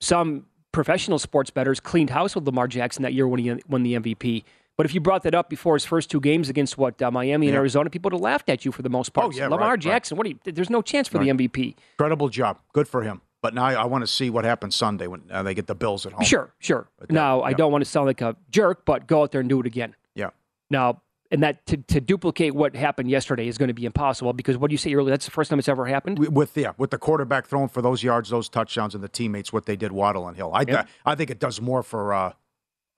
some 0.00 0.46
professional 0.72 1.18
sports 1.18 1.50
bettors 1.50 1.80
cleaned 1.80 2.10
house 2.10 2.34
with 2.34 2.44
Lamar 2.46 2.66
Jackson 2.66 3.02
that 3.02 3.12
year 3.14 3.28
when 3.28 3.38
he 3.40 3.54
won 3.68 3.82
the 3.82 3.94
MVP. 3.94 4.44
But 4.76 4.86
if 4.86 4.94
you 4.94 5.00
brought 5.00 5.22
that 5.24 5.34
up 5.34 5.50
before 5.50 5.74
his 5.74 5.84
first 5.84 6.10
two 6.10 6.18
games 6.20 6.48
against 6.48 6.78
what 6.78 7.00
uh, 7.02 7.10
Miami 7.10 7.46
and 7.48 7.52
Yeah. 7.54 7.58
Arizona, 7.60 7.90
people 7.90 8.08
would 8.08 8.14
have 8.16 8.22
laughed 8.22 8.48
at 8.48 8.64
you 8.64 8.72
for 8.72 8.80
the 8.80 8.88
most 8.88 9.12
part. 9.12 9.26
Oh, 9.26 9.30
yeah, 9.30 9.44
Lamar 9.44 9.58
right, 9.60 9.68
right. 9.72 9.78
Jackson, 9.80 10.16
what? 10.16 10.26
Are 10.26 10.30
you, 10.30 10.38
there's 10.44 10.70
no 10.70 10.80
chance 10.80 11.08
for 11.08 11.18
Right. 11.18 11.24
the 11.36 11.46
MVP. 11.46 11.76
incredible 11.98 12.30
job. 12.30 12.58
Good 12.72 12.88
for 12.88 13.02
him. 13.02 13.20
But 13.42 13.54
now 13.54 13.64
I, 13.64 13.74
I 13.74 13.84
want 13.86 14.02
to 14.02 14.06
see 14.06 14.30
what 14.30 14.44
happens 14.44 14.76
Sunday 14.76 15.08
when 15.08 15.22
uh, 15.30 15.42
they 15.42 15.52
get 15.52 15.66
the 15.66 15.74
Bills 15.74 16.06
at 16.06 16.12
home. 16.12 16.24
Sure, 16.24 16.54
sure. 16.60 16.88
But 16.98 17.08
that- 17.08 17.14
now, 17.14 17.42
I 17.42 17.52
don't 17.52 17.72
want 17.72 17.84
to 17.84 17.90
sound 17.90 18.06
like 18.06 18.20
a 18.20 18.36
jerk, 18.50 18.84
but 18.86 19.06
go 19.06 19.22
out 19.22 19.32
there 19.32 19.40
and 19.40 19.48
do 19.50 19.58
it 19.60 19.66
again. 19.66 19.94
Yeah. 20.14 20.30
Now, 20.70 21.02
and 21.32 21.42
that 21.42 21.64
to, 21.66 21.76
to 21.78 22.00
duplicate 22.00 22.54
what 22.54 22.76
happened 22.76 23.10
yesterday 23.10 23.48
is 23.48 23.58
going 23.58 23.68
to 23.68 23.74
be 23.74 23.84
impossible 23.84 24.32
because 24.32 24.56
what 24.58 24.70
you 24.70 24.76
say 24.78 24.94
earlier, 24.94 25.10
that's 25.10 25.24
the 25.24 25.30
first 25.30 25.50
time 25.50 25.58
it's 25.58 25.68
ever 25.68 25.86
happened. 25.86 26.18
With 26.18 26.56
yeah, 26.56 26.72
with 26.78 26.90
the 26.90 26.98
quarterback 26.98 27.46
throwing 27.46 27.68
for 27.68 27.82
those 27.82 28.02
yards, 28.02 28.30
those 28.30 28.48
touchdowns, 28.48 28.94
and 28.94 29.02
the 29.02 29.08
teammates, 29.08 29.52
what 29.52 29.66
they 29.66 29.74
did 29.76 29.92
Waddle 29.92 30.28
and 30.28 30.36
Hill. 30.36 30.52
I 30.54 30.64
Yep. 30.68 30.88
I 31.04 31.14
think 31.14 31.30
it 31.30 31.40
does 31.40 31.60
more 31.60 31.82
for 31.82 32.12
uh, 32.14 32.32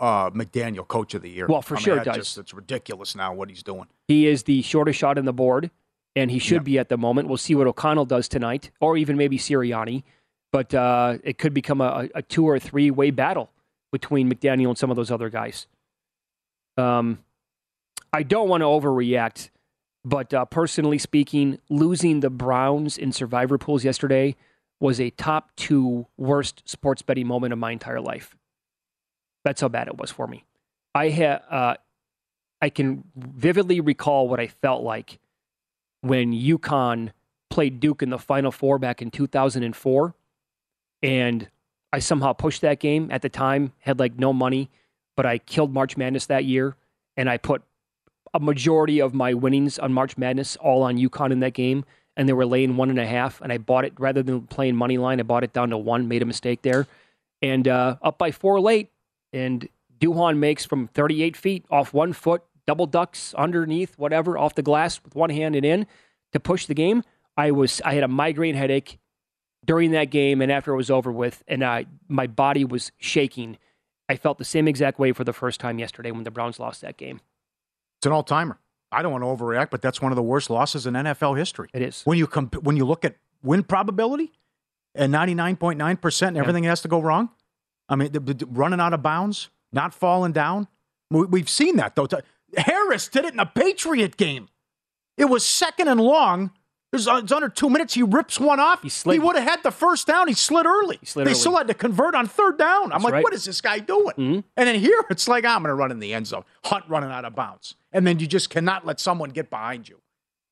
uh, 0.01 0.31
McDaniel, 0.31 0.87
coach 0.87 1.15
of 1.15 1.23
the 1.23 1.31
year. 1.31 1.47
Well, 1.47 1.63
for 1.63 1.77
I 1.77 1.79
mean, 1.79 1.85
sure 1.85 1.97
it 1.99 2.05
does. 2.05 2.17
Just, 2.17 2.39
it's 2.39 2.53
ridiculous 2.53 3.15
now 3.15 3.33
what 3.33 3.49
he's 3.49 3.63
doing. 3.63 3.87
He 4.09 4.27
is 4.27 4.43
the 4.43 4.61
shortest 4.63 4.99
shot 4.99 5.17
in 5.17 5.25
the 5.27 5.33
board, 5.33 5.71
and 6.17 6.29
he 6.31 6.41
should 6.41 6.55
Yeah. 6.57 6.59
be 6.75 6.79
at 6.81 6.89
the 6.89 6.99
moment. 6.99 7.29
We'll 7.29 7.37
see 7.39 7.55
what 7.55 7.69
O'Connell 7.69 8.05
does 8.05 8.27
tonight, 8.29 8.73
or 8.81 8.97
even 8.97 9.17
maybe 9.17 9.39
Sirianni. 9.39 10.03
But 10.55 10.73
uh, 10.73 11.19
it 11.25 11.37
could 11.37 11.53
become 11.53 11.81
a, 11.81 12.09
a 12.15 12.23
two 12.23 12.49
or 12.49 12.61
three 12.61 12.89
way 12.89 13.11
battle 13.11 13.51
between 13.91 14.33
McDaniel 14.33 14.69
and 14.69 14.79
some 14.79 14.89
of 14.89 14.95
those 14.95 15.11
other 15.11 15.29
guys. 15.29 15.67
Um, 16.77 17.19
I 18.13 18.23
don't 18.23 18.49
want 18.49 18.61
to 18.61 18.67
overreact, 18.67 19.51
but 20.05 20.33
uh, 20.33 20.45
personally 20.45 20.99
speaking, 20.99 21.59
losing 21.69 22.21
the 22.21 22.31
Browns 22.31 22.97
in 22.97 23.11
survivor 23.11 23.59
pools 23.59 23.83
yesterday 23.83 24.37
was 24.79 25.01
a 25.01 25.11
top 25.11 25.51
two 25.57 26.07
worst 26.17 26.63
sports 26.67 27.03
betting 27.03 27.27
moment 27.27 27.53
of 27.53 27.59
my 27.59 27.73
entire 27.73 28.01
life. 28.01 28.37
That's 29.45 29.61
how 29.61 29.67
bad 29.67 29.89
it 29.89 29.99
was 29.99 30.13
for 30.13 30.29
me. 30.29 30.45
I 30.95 31.09
had 31.09 31.43
uh, 31.51 31.75
I 32.63 32.69
can 32.69 33.03
vividly 33.17 33.81
recall 33.81 34.29
what 34.29 34.39
I 34.39 34.47
felt 34.47 34.85
like 34.85 35.19
when 36.03 36.33
UConn 36.33 37.11
played 37.51 37.81
Duke 37.81 38.05
in 38.05 38.11
the 38.11 38.21
Final 38.21 38.53
Four 38.53 38.79
back 38.79 39.03
in 39.03 39.11
2004, 39.11 40.15
and 41.05 41.51
I 41.93 41.99
somehow 41.99 42.33
pushed 42.33 42.63
that 42.63 42.81
game 42.81 43.09
at 43.13 43.21
the 43.21 43.29
time. 43.29 43.73
Had 43.81 43.99
like 44.01 44.19
no 44.19 44.33
money, 44.33 44.71
but 45.17 45.27
I 45.27 45.39
killed 45.39 45.73
March 45.73 45.97
Madness 45.99 46.27
that 46.27 46.47
year, 46.47 46.77
and 47.17 47.29
I 47.29 47.37
put 47.37 47.63
a 48.33 48.41
majority 48.41 49.01
of 49.01 49.13
my 49.15 49.35
winnings 49.35 49.79
on 49.79 49.93
March 49.93 50.17
Madness 50.17 50.57
all 50.57 50.83
on 50.83 50.97
UConn 50.97 51.31
in 51.31 51.41
that 51.41 51.53
game, 51.53 51.85
and 52.17 52.27
they 52.27 52.33
were 52.33 52.47
laying 52.47 52.77
one 52.77 52.89
and 52.89 52.99
a 52.99 53.07
half, 53.07 53.41
and 53.43 53.53
I 53.53 53.59
bought 53.59 53.85
it 53.85 53.93
rather 53.99 54.23
than 54.23 54.47
playing 54.47 54.77
money 54.77 54.97
line. 54.97 55.21
I 55.21 55.25
bought 55.25 55.45
it 55.45 55.53
down 55.53 55.71
to 55.71 55.79
one. 55.79 56.09
Made 56.09 56.23
a 56.23 56.27
mistake 56.27 56.63
there, 56.63 56.87
and 57.43 57.69
uh, 57.69 57.97
up 58.01 58.17
by 58.17 58.33
four 58.33 58.59
late, 58.59 58.91
and 59.31 59.69
Duhon 60.01 60.39
makes 60.39 60.65
from 60.65 60.89
38 60.89 61.37
feet 61.37 61.67
off 61.71 61.93
one 61.93 62.15
foot, 62.15 62.43
double 62.67 62.87
ducks 62.87 63.35
underneath, 63.35 63.99
whatever, 63.99 64.39
off 64.39 64.55
the 64.55 64.63
glass 64.63 65.05
with 65.05 65.15
one 65.15 65.31
hand 65.31 65.55
and 65.55 65.67
in 65.67 65.87
to 66.33 66.41
push 66.41 66.65
the 66.65 66.75
game. 66.75 67.05
I 67.37 67.51
was 67.51 67.83
I 67.85 67.93
had 67.93 68.05
a 68.05 68.09
migraine 68.09 68.55
headache 68.55 68.99
during 69.65 69.93
that 69.93 70.11
game 70.11 70.41
and 70.43 70.51
after 70.53 70.73
it 70.73 70.77
was 70.77 70.91
over 70.91 71.11
with, 71.13 71.43
and 71.49 71.65
I 71.65 71.87
my 72.09 72.27
body 72.27 72.65
was 72.65 72.93
shaking. 72.99 73.59
I 74.09 74.17
felt 74.17 74.39
the 74.39 74.45
same 74.45 74.69
exact 74.69 74.99
way 74.99 75.13
for 75.13 75.25
the 75.25 75.33
first 75.33 75.61
time 75.61 75.79
yesterday 75.79 76.11
when 76.11 76.25
the 76.25 76.31
Browns 76.31 76.59
lost 76.61 76.83
that 76.83 76.97
game. 76.97 77.21
It's 77.99 78.07
an 78.07 78.13
all 78.13 78.23
timer. 78.23 78.59
I 78.93 79.03
don't 79.03 79.11
want 79.13 79.23
to 79.23 79.45
overreact, 79.45 79.71
but 79.71 79.81
that's 79.83 80.01
one 80.01 80.13
of 80.13 80.17
the 80.17 80.23
worst 80.23 80.51
losses 80.51 80.87
in 80.87 80.95
NFL 80.95 81.37
history. 81.39 81.69
It 81.73 81.83
is. 81.83 82.03
When 82.05 82.19
you 82.19 82.27
comp- 82.27 82.63
when 82.63 82.77
you 82.77 82.85
look 82.85 83.05
at 83.05 83.17
win 83.43 83.63
probability 83.63 84.33
and 84.95 85.11
ninety 85.11 85.35
nine 85.35 85.57
point 85.57 85.79
nine 85.79 85.97
percent, 85.97 86.37
everything 86.37 86.65
has 86.65 86.83
to 86.83 86.89
go 86.89 87.01
wrong. 87.01 87.31
I 87.89 87.97
mean, 87.97 88.13
the, 88.13 88.21
the- 88.21 88.47
running 88.51 88.81
out 88.81 88.93
of 88.93 89.03
bounds, 89.03 89.51
not 89.73 89.95
falling 89.95 90.33
down. 90.33 90.69
We, 91.11 91.25
we've 91.27 91.49
seen 91.49 91.77
that 91.77 91.97
though. 91.97 92.07
Harris 92.57 93.09
did 93.09 93.25
it 93.25 93.33
in 93.35 93.41
a 93.41 93.47
Patriot 93.47 94.17
game. 94.17 94.49
It 95.17 95.25
was 95.27 95.45
second 95.45 95.89
and 95.89 96.01
long. 96.01 96.51
It's 96.95 97.33
under 97.33 97.49
two 97.49 97.69
minutes. 97.69 97.95
He 97.95 98.03
rips 98.03 98.39
one 98.39 98.61
off. 98.61 98.83
He, 98.83 98.89
slid. 98.89 99.23
would 99.23 99.37
have 99.37 99.45
had 99.49 99.63
the 99.63 99.71
first 99.71 100.07
down. 100.07 100.29
He 100.29 100.35
slid 100.35 100.67
early. 100.67 100.99
slid 101.03 101.27
they 101.27 101.31
early. 101.31 101.39
still 101.39 101.57
had 101.57 101.69
to 101.69 101.75
convert 101.75 102.15
on 102.15 102.27
third 102.27 102.59
down. 102.59 102.85
I'm 102.85 102.91
That's 102.91 103.05
like, 103.05 103.13
right. 103.15 103.23
what 103.25 103.33
is 103.35 103.45
this 103.45 103.61
guy 103.61 103.79
doing? 103.81 104.13
And 104.57 104.69
then 104.69 104.79
here, 104.79 105.05
it's 105.11 105.27
like 105.29 105.45
I'm 105.45 105.63
going 105.63 105.69
to 105.71 105.75
run 105.75 105.91
in 105.91 105.99
the 105.99 106.15
end 106.15 106.27
zone. 106.27 106.45
Hunt 106.65 106.85
running 106.89 107.11
out 107.11 107.25
of 107.25 107.35
bounds, 107.35 107.75
and 107.93 108.07
then 108.07 108.19
you 108.19 108.27
just 108.27 108.51
cannot 108.51 108.87
let 108.87 109.01
someone 109.01 109.31
get 109.31 109.51
behind 109.51 109.89
you 109.89 110.01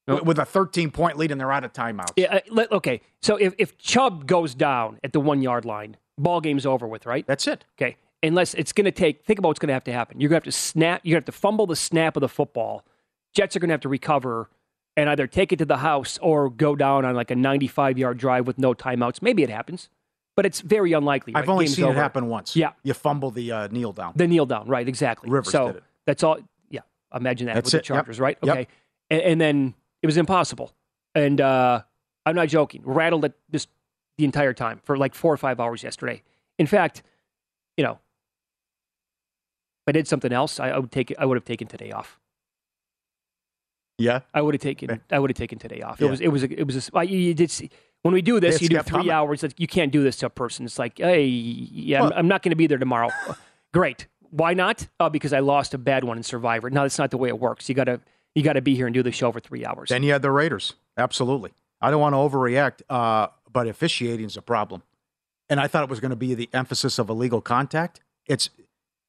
Nope. 0.08 0.24
with 0.24 0.38
a 0.38 0.44
13 0.44 0.90
point 0.90 1.16
lead, 1.16 1.30
and 1.30 1.40
they're 1.40 1.52
out 1.52 1.64
of 1.64 1.72
timeouts. 1.72 2.12
Yeah, 2.16 2.40
uh, 2.56 2.64
okay. 2.72 3.00
So 3.20 3.36
if, 3.36 3.54
if 3.58 3.78
Chubb 3.78 4.26
goes 4.26 4.54
down 4.54 4.98
at 5.04 5.12
the 5.12 5.20
one 5.20 5.42
yard 5.42 5.64
line, 5.64 5.96
ball 6.18 6.40
game's 6.40 6.66
over 6.66 6.86
with, 6.88 7.06
right? 7.06 7.26
That's 7.26 7.46
it. 7.46 7.64
Okay. 7.78 7.96
Unless 8.24 8.54
it's 8.54 8.72
going 8.72 8.84
to 8.84 8.90
take, 8.92 9.24
think 9.24 9.38
about 9.38 9.48
what's 9.48 9.58
going 9.60 9.68
to 9.68 9.74
have 9.74 9.84
to 9.84 9.92
happen. 9.92 10.20
You're 10.20 10.28
going 10.28 10.40
to 10.42 10.46
have 10.46 10.52
to 10.54 10.58
snap, 10.58 11.00
you're 11.04 11.14
going 11.16 11.22
to 11.24 11.26
have 11.26 11.34
to 11.34 11.40
fumble 11.40 11.66
the 11.66 11.76
snap 11.76 12.16
of 12.16 12.20
the 12.20 12.28
football. 12.28 12.84
Jets 13.34 13.56
are 13.56 13.58
going 13.60 13.68
to 13.68 13.72
have 13.74 13.80
to 13.80 13.88
recover 13.88 14.48
and 14.96 15.08
either 15.08 15.26
take 15.26 15.52
it 15.52 15.56
to 15.56 15.64
the 15.64 15.78
house 15.78 16.18
or 16.20 16.50
go 16.50 16.76
down 16.76 17.04
on 17.04 17.14
like 17.14 17.30
a 17.30 17.36
95 17.36 17.98
yard 17.98 18.18
drive 18.18 18.46
with 18.46 18.58
no 18.58 18.74
timeouts. 18.74 19.22
Maybe 19.22 19.42
it 19.42 19.50
happens, 19.50 19.88
but 20.36 20.46
it's 20.46 20.60
very 20.60 20.92
unlikely. 20.92 21.34
I've 21.34 21.48
right? 21.48 21.52
only 21.52 21.64
Game's 21.66 21.76
seen 21.76 21.84
over. 21.86 21.94
it 21.94 21.96
happen 21.96 22.28
once. 22.28 22.56
Yeah. 22.56 22.72
You 22.82 22.94
fumble 22.94 23.30
the 23.30 23.52
uh, 23.52 23.68
kneel 23.68 23.92
down. 23.92 24.12
The 24.16 24.26
kneel 24.26 24.46
down, 24.46 24.66
right? 24.66 24.86
Exactly. 24.86 25.30
Rivers 25.30 25.52
so 25.52 25.68
did 25.68 25.76
it. 25.76 25.82
that's 26.06 26.22
all. 26.22 26.38
Yeah, 26.70 26.80
imagine 27.14 27.46
that 27.46 27.54
That's 27.54 27.72
with 27.72 27.74
it, 27.74 27.86
the 27.86 27.94
yep. 27.94 27.98
Chargers, 28.04 28.20
right? 28.20 28.38
Yep. 28.42 28.56
Okay, 28.56 28.68
and, 29.10 29.20
and 29.22 29.40
then 29.40 29.74
it 30.02 30.06
was 30.06 30.16
impossible, 30.16 30.72
and 31.14 31.40
uh, 31.40 31.82
I'm 32.26 32.34
not 32.34 32.48
joking. 32.48 32.82
Rattled 32.84 33.24
it 33.24 33.34
this 33.50 33.66
the 34.18 34.24
entire 34.24 34.52
time 34.52 34.80
for 34.84 34.96
like 34.96 35.14
four 35.14 35.32
or 35.32 35.36
five 35.36 35.60
hours 35.60 35.82
yesterday. 35.82 36.22
In 36.58 36.66
fact, 36.66 37.02
you 37.76 37.84
know, 37.84 37.92
if 37.92 39.88
I 39.88 39.92
did 39.92 40.06
something 40.06 40.32
else, 40.32 40.60
I, 40.60 40.70
I 40.70 40.78
would 40.78 40.92
take. 40.92 41.14
I 41.18 41.24
would 41.24 41.36
have 41.36 41.44
taken 41.44 41.66
today 41.66 41.92
off. 41.92 42.18
Yeah. 43.98 44.20
I 44.34 44.40
would 44.42 44.54
have 44.54 44.60
taken. 44.60 45.00
I 45.10 45.18
would 45.18 45.30
have 45.30 45.36
taken 45.36 45.58
today 45.58 45.82
off. 45.82 46.00
It 46.00 46.04
Yeah. 46.04 46.10
was. 46.10 46.20
It 46.20 46.28
was. 46.28 46.42
A, 46.42 46.60
it 46.60 46.66
was. 46.66 46.90
A, 46.92 47.04
you, 47.04 47.18
you 47.18 47.34
did 47.34 47.50
see, 47.50 47.70
when 48.02 48.14
we 48.14 48.22
do 48.22 48.40
this. 48.40 48.56
It's 48.56 48.62
you 48.62 48.68
do 48.68 48.78
three 48.82 48.90
coming. 48.90 49.10
hours. 49.10 49.42
Like, 49.42 49.58
you 49.60 49.66
can't 49.66 49.92
do 49.92 50.02
this 50.02 50.16
to 50.18 50.26
a 50.26 50.30
person. 50.30 50.64
It's 50.64 50.78
like, 50.78 50.98
hey, 50.98 51.24
yeah, 51.24 52.02
I'm, 52.02 52.12
I'm 52.14 52.28
not 52.28 52.42
going 52.42 52.50
to 52.50 52.56
be 52.56 52.66
there 52.66 52.78
tomorrow. 52.78 53.10
Great. 53.72 54.06
Why 54.30 54.54
not? 54.54 54.88
Uh, 54.98 55.08
because 55.10 55.32
I 55.32 55.40
lost 55.40 55.74
a 55.74 55.78
bad 55.78 56.04
one 56.04 56.16
in 56.16 56.22
Survivor. 56.22 56.70
No, 56.70 56.82
that's 56.82 56.98
not 56.98 57.10
the 57.10 57.18
way 57.18 57.28
it 57.28 57.38
works. 57.38 57.68
You 57.68 57.74
gotta. 57.74 58.00
You 58.34 58.42
got 58.42 58.54
to 58.54 58.62
be 58.62 58.74
here 58.74 58.86
and 58.86 58.94
do 58.94 59.02
the 59.02 59.12
show 59.12 59.30
for 59.30 59.40
three 59.40 59.66
hours. 59.66 59.90
Then 59.90 60.02
you 60.02 60.12
had 60.12 60.22
the 60.22 60.30
Raiders. 60.30 60.72
Absolutely. 60.96 61.52
I 61.82 61.90
don't 61.90 62.00
want 62.00 62.14
to 62.14 62.16
overreact, 62.16 62.80
uh, 62.88 63.26
but 63.52 63.66
officiating 63.66 64.24
is 64.24 64.38
a 64.38 64.42
problem. 64.42 64.82
And 65.50 65.60
I 65.60 65.66
thought 65.68 65.82
it 65.82 65.90
was 65.90 66.00
going 66.00 66.12
to 66.12 66.16
be 66.16 66.32
the 66.34 66.48
emphasis 66.54 66.98
of 66.98 67.10
illegal 67.10 67.42
contact. 67.42 68.00
It's 68.26 68.48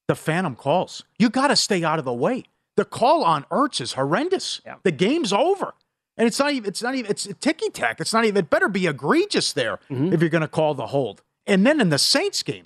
the 0.09 0.15
phantom 0.15 0.57
calls. 0.57 1.05
You 1.17 1.29
got 1.29 1.47
to 1.47 1.55
stay 1.55 1.85
out 1.85 1.99
of 1.99 2.05
the 2.05 2.11
way. 2.13 2.43
The 2.75 2.85
call 2.85 3.23
on 3.23 3.43
Ertz 3.51 3.79
is 3.81 3.93
horrendous. 3.93 4.61
Yeah. 4.65 4.75
The 4.83 4.91
game's 4.91 5.31
over. 5.31 5.73
And 6.17 6.27
it's 6.27 6.37
not 6.39 6.51
even, 6.51 6.67
it's 6.69 6.81
not 6.83 6.95
even, 6.95 7.09
it's 7.09 7.27
ticky 7.39 7.69
tack. 7.69 7.99
It's 7.99 8.13
not 8.13 8.25
even, 8.25 8.37
it 8.37 8.49
better 8.49 8.69
be 8.69 8.87
egregious 8.87 9.51
there 9.53 9.79
Mm-hmm. 9.89 10.13
if 10.13 10.21
you're 10.21 10.29
going 10.29 10.41
to 10.41 10.47
call 10.47 10.73
the 10.75 10.87
hold. 10.87 11.21
And 11.47 11.65
then 11.65 11.81
in 11.81 11.89
the 11.89 11.97
Saints 11.97 12.43
game, 12.43 12.65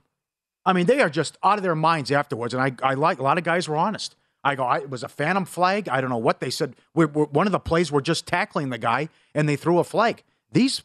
I 0.66 0.74
mean, 0.74 0.86
they 0.86 1.00
are 1.02 1.10
just 1.10 1.38
out 1.44 1.58
of 1.58 1.64
their 1.64 1.76
minds 1.76 2.12
afterwards. 2.12 2.54
And 2.54 2.62
I, 2.62 2.74
I 2.84 2.94
like, 2.96 3.20
a 3.20 3.24
lot 3.24 3.38
of 3.38 3.44
guys 3.44 3.68
were 3.70 3.78
honest. 3.78 4.16
I 4.44 4.56
go, 4.56 4.64
I, 4.64 4.80
it 4.80 4.90
was 4.90 5.04
a 5.04 5.08
phantom 5.08 5.46
flag. 5.46 5.88
I 5.90 6.00
don't 6.02 6.10
know 6.10 6.18
what 6.18 6.40
they 6.42 6.50
said. 6.50 6.76
We're, 6.94 7.08
we're, 7.08 7.26
one 7.26 7.48
of 7.48 7.52
the 7.52 7.60
plays, 7.60 7.92
we're 7.92 8.02
just 8.02 8.26
tackling 8.28 8.70
the 8.70 8.78
guy 8.78 9.10
and 9.34 9.48
they 9.48 9.56
threw 9.56 9.80
a 9.80 9.84
flag. 9.84 10.24
These, 10.52 10.84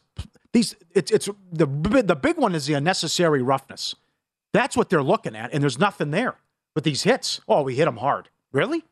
these, 0.53 0.75
it's, 0.93 1.11
it's 1.11 1.29
the, 1.51 1.65
the 2.05 2.15
big 2.15 2.37
one 2.37 2.55
is 2.55 2.65
the 2.65 2.73
unnecessary 2.73 3.41
roughness. 3.41 3.95
That's 4.53 4.75
what 4.77 4.89
they're 4.89 5.03
looking 5.03 5.35
at. 5.35 5.53
And 5.53 5.61
there's 5.61 5.79
nothing 5.79 6.11
there. 6.11 6.35
But 6.75 6.83
these 6.83 7.03
hits, 7.03 7.41
oh, 7.47 7.61
we 7.63 7.75
hit 7.75 7.85
them 7.85 7.97
hard. 7.97 8.29
Really? 8.51 8.83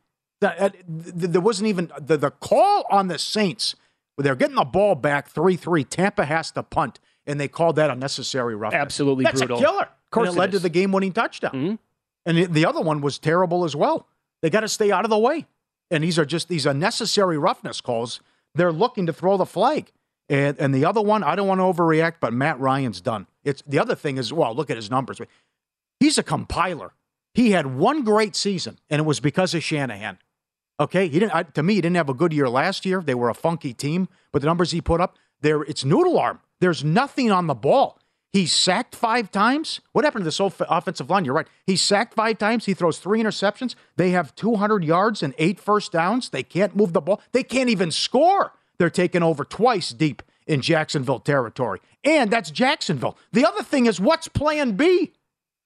That, 0.42 0.58
that- 0.58 0.72
th- 0.74 1.30
there 1.32 1.40
wasn't 1.40 1.68
even 1.68 1.90
the, 1.98 2.16
the 2.18 2.30
call 2.30 2.84
on 2.90 3.08
the 3.08 3.18
Saints. 3.18 3.74
where 4.16 4.22
They're 4.24 4.36
getting 4.36 4.56
the 4.56 4.64
ball 4.64 4.94
back 4.94 5.28
3 5.28 5.56
3. 5.56 5.84
Tampa 5.84 6.24
has 6.26 6.50
to 6.52 6.62
punt, 6.62 7.00
and 7.26 7.40
they 7.40 7.48
called 7.48 7.76
that 7.76 7.90
unnecessary 7.90 8.54
roughness. 8.54 8.80
Absolutely 8.80 9.24
That's 9.24 9.40
brutal. 9.40 9.58
a 9.58 9.60
killer. 9.60 9.82
Of 9.82 10.10
course 10.10 10.28
and 10.28 10.36
it 10.36 10.38
it 10.38 10.40
led 10.40 10.52
to 10.52 10.58
the 10.58 10.68
game 10.68 10.92
winning 10.92 11.12
touchdown. 11.12 11.52
Mhm. 11.52 11.78
And 12.26 12.36
the, 12.38 12.44
the 12.46 12.66
other 12.66 12.80
one 12.82 13.00
was 13.00 13.18
terrible 13.18 13.64
as 13.64 13.74
well. 13.74 14.06
They 14.42 14.50
got 14.50 14.60
to 14.60 14.68
stay 14.68 14.92
out 14.92 15.04
of 15.04 15.10
the 15.10 15.18
way. 15.18 15.46
And 15.90 16.04
these 16.04 16.18
are 16.18 16.24
just 16.24 16.48
these 16.48 16.66
unnecessary 16.66 17.36
roughness 17.38 17.80
calls. 17.80 18.20
They're 18.54 18.72
looking 18.72 19.06
to 19.06 19.12
throw 19.12 19.36
the 19.36 19.46
flag. 19.46 19.90
And, 20.28 20.58
and 20.58 20.74
the 20.74 20.84
other 20.84 21.00
one, 21.02 21.22
I 21.22 21.34
don't 21.34 21.48
want 21.48 21.58
to 21.60 21.64
overreact, 21.64 22.14
but 22.20 22.32
Matt 22.32 22.58
Ryan's 22.60 23.00
done. 23.00 23.26
It's 23.44 23.62
the 23.66 23.78
other 23.78 23.94
thing 23.94 24.18
is, 24.18 24.32
well, 24.32 24.54
look 24.54 24.70
at 24.70 24.76
his 24.76 24.90
numbers. 24.90 25.20
He's 26.00 26.18
a 26.18 26.22
compiler. 26.22 26.92
He 27.34 27.50
had 27.52 27.66
one 27.66 28.04
great 28.04 28.36
season, 28.36 28.78
and 28.90 29.00
it 29.00 29.04
was 29.04 29.18
because 29.20 29.54
of 29.54 29.62
Shanahan. 29.64 30.18
Okay, 30.82 31.06
he 31.06 31.20
didn't. 31.20 31.32
I, 31.32 31.44
to 31.44 31.62
me, 31.62 31.74
he 31.74 31.80
didn't 31.80 31.96
have 31.96 32.08
a 32.08 32.14
good 32.14 32.32
year 32.32 32.48
last 32.48 32.84
year. 32.84 33.00
They 33.00 33.14
were 33.14 33.30
a 33.30 33.34
funky 33.34 33.72
team, 33.72 34.08
but 34.32 34.42
the 34.42 34.46
numbers 34.46 34.72
he 34.72 34.80
put 34.80 35.00
up, 35.00 35.16
there, 35.40 35.62
it's 35.62 35.84
noodle 35.84 36.18
arm. 36.18 36.40
There's 36.58 36.82
nothing 36.82 37.30
on 37.30 37.46
the 37.46 37.54
ball. 37.54 38.00
He's 38.32 38.52
sacked 38.52 38.96
five 38.96 39.30
times. 39.30 39.80
What 39.92 40.04
happened 40.04 40.22
to 40.22 40.24
this 40.24 40.40
off- 40.40 40.60
offensive 40.60 41.08
line? 41.08 41.24
You're 41.24 41.34
right. 41.34 41.46
He's 41.66 41.82
sacked 41.82 42.14
five 42.14 42.38
times. 42.38 42.64
He 42.64 42.74
throws 42.74 42.98
three 42.98 43.22
interceptions. 43.22 43.76
They 43.96 44.10
have 44.10 44.34
200 44.34 44.82
yards 44.82 45.22
and 45.22 45.34
eight 45.38 45.60
first 45.60 45.92
downs. 45.92 46.30
They 46.30 46.42
can't 46.42 46.74
move 46.74 46.94
the 46.94 47.00
ball. 47.00 47.20
They 47.30 47.44
can't 47.44 47.70
even 47.70 47.92
score. 47.92 48.52
They're 48.78 48.90
taking 48.90 49.22
over 49.22 49.44
twice 49.44 49.90
deep 49.90 50.20
in 50.48 50.62
Jacksonville 50.62 51.20
territory. 51.20 51.80
And 52.02 52.28
that's 52.28 52.50
Jacksonville. 52.50 53.16
The 53.32 53.46
other 53.46 53.62
thing 53.62 53.86
is, 53.86 54.00
what's 54.00 54.26
plan 54.26 54.72
B? 54.72 55.12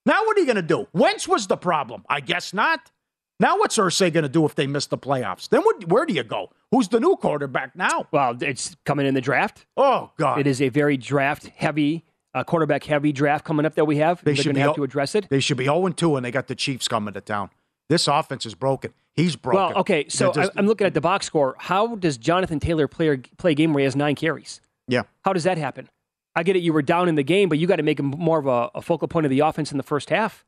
Now, 0.05 0.25
what 0.27 0.37
are 0.37 0.41
you 0.41 0.47
going 0.47 0.57
to 0.57 0.63
do? 0.63 0.89
Wentz 0.93 1.27
was 1.27 1.47
the 1.47 1.57
problem. 1.57 2.05
I 2.09 2.21
guess 2.21 2.53
not. 2.53 2.91
Now, 3.39 3.59
what's 3.59 3.77
Irsay 3.77 4.13
going 4.13 4.23
to 4.23 4.29
do 4.31 4.47
if 4.47 4.55
they 4.55 4.67
miss 4.67 4.87
the 4.87 4.97
playoffs? 4.97 5.49
Then 5.49 5.61
what, 5.63 5.89
where 5.89 6.07
do 6.07 6.15
you 6.15 6.23
go? 6.23 6.51
Who's 6.71 6.89
the 6.89 7.01
new 7.01 7.17
quarterback 7.17 7.77
now? 7.77 8.07
Well, 8.11 8.37
it's 8.41 8.77
coming 8.87 9.05
in 9.07 9.15
the 9.15 9.21
draft. 9.21 9.67
Oh, 9.77 10.11
God. 10.17 10.41
It 10.41 10.47
is 10.47 10.63
a 10.63 10.71
very 10.71 10.97
draft 10.97 11.49
heavy, 11.49 12.05
uh, 12.35 12.45
quarterback 12.45 12.85
heavy 12.85 13.13
draft 13.13 13.45
coming 13.45 13.67
up 13.67 13.75
that 13.75 13.85
we 13.85 13.99
have. 13.99 14.25
They 14.25 14.31
They're 14.33 14.37
should 14.37 14.45
going 14.47 14.55
be 14.55 14.61
to 14.63 14.67
have 14.69 14.77
to 14.77 14.85
address 14.85 15.15
it. 15.15 15.29
They 15.29 15.41
should 15.41 15.59
be 15.59 15.65
0 15.65 15.87
2, 15.89 16.17
and 16.17 16.25
they 16.25 16.31
got 16.31 16.47
the 16.47 16.55
Chiefs 16.55 16.89
coming 16.89 17.13
to 17.13 17.21
town. 17.21 17.51
This 17.91 18.09
offense 18.09 18.47
is 18.47 18.55
broken. 18.55 18.95
He's 19.15 19.37
broken. 19.37 19.61
Well, 19.61 19.79
okay, 19.81 20.09
so 20.09 20.33
just- 20.33 20.51
I, 20.57 20.59
I'm 20.59 20.67
looking 20.67 20.87
at 20.87 20.95
the 20.95 21.01
box 21.03 21.27
score. 21.27 21.57
How 21.59 21.95
does 21.97 22.17
Jonathan 22.17 22.59
Taylor 22.59 22.89
play, 22.89 23.19
play 23.37 23.51
a 23.53 23.55
game 23.55 23.75
where 23.75 23.81
he 23.81 23.85
has 23.85 23.95
nine 23.97 24.15
carries? 24.15 24.61
yeah. 24.89 25.03
How 25.25 25.33
does 25.35 25.45
that 25.45 25.59
happen? 25.59 25.89
I 26.35 26.43
get 26.43 26.57
it, 26.57 26.61
you 26.61 26.73
were 26.73 26.83
down 26.83 27.09
in 27.09 27.17
the 27.17 27.23
game, 27.23 27.49
but 27.51 27.59
you 27.59 27.67
got 27.67 27.77
to 27.77 27.83
make 27.83 27.99
him 27.99 28.07
more 28.07 28.39
of 28.39 28.47
a, 28.47 28.71
a 28.77 28.83
focal 28.83 29.09
point 29.09 29.27
of 29.27 29.31
the 29.31 29.41
offense 29.41 29.73
in 29.73 29.77
the 29.79 29.83
first 29.83 30.09
half. 30.11 30.45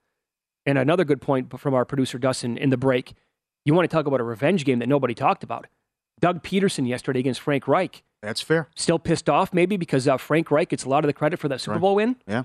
And 0.68 0.76
another 0.76 1.04
good 1.04 1.20
point 1.22 1.58
from 1.58 1.72
our 1.72 1.84
producer 1.86 2.18
Dustin 2.18 2.58
in 2.58 2.68
the 2.68 2.76
break. 2.76 3.14
You 3.64 3.72
want 3.72 3.88
to 3.88 3.94
talk 3.94 4.06
about 4.06 4.20
a 4.20 4.24
revenge 4.24 4.64
game 4.66 4.80
that 4.80 4.88
nobody 4.88 5.14
talked 5.14 5.42
about. 5.42 5.66
Doug 6.20 6.42
Pederson 6.42 6.86
yesterday 6.86 7.20
against 7.20 7.40
Frank 7.40 7.66
Reich. 7.66 8.02
That's 8.22 8.40
fair. 8.42 8.68
Still 8.76 8.98
pissed 8.98 9.30
off, 9.30 9.54
maybe 9.54 9.76
because 9.78 10.06
uh, 10.06 10.16
Frank 10.18 10.50
Reich 10.50 10.68
gets 10.68 10.84
a 10.84 10.88
lot 10.88 11.04
of 11.04 11.08
the 11.08 11.12
credit 11.14 11.38
for 11.38 11.48
that 11.48 11.60
Super 11.60 11.74
Right. 11.76 11.80
Bowl 11.80 11.94
win. 11.94 12.16
Yeah. 12.26 12.42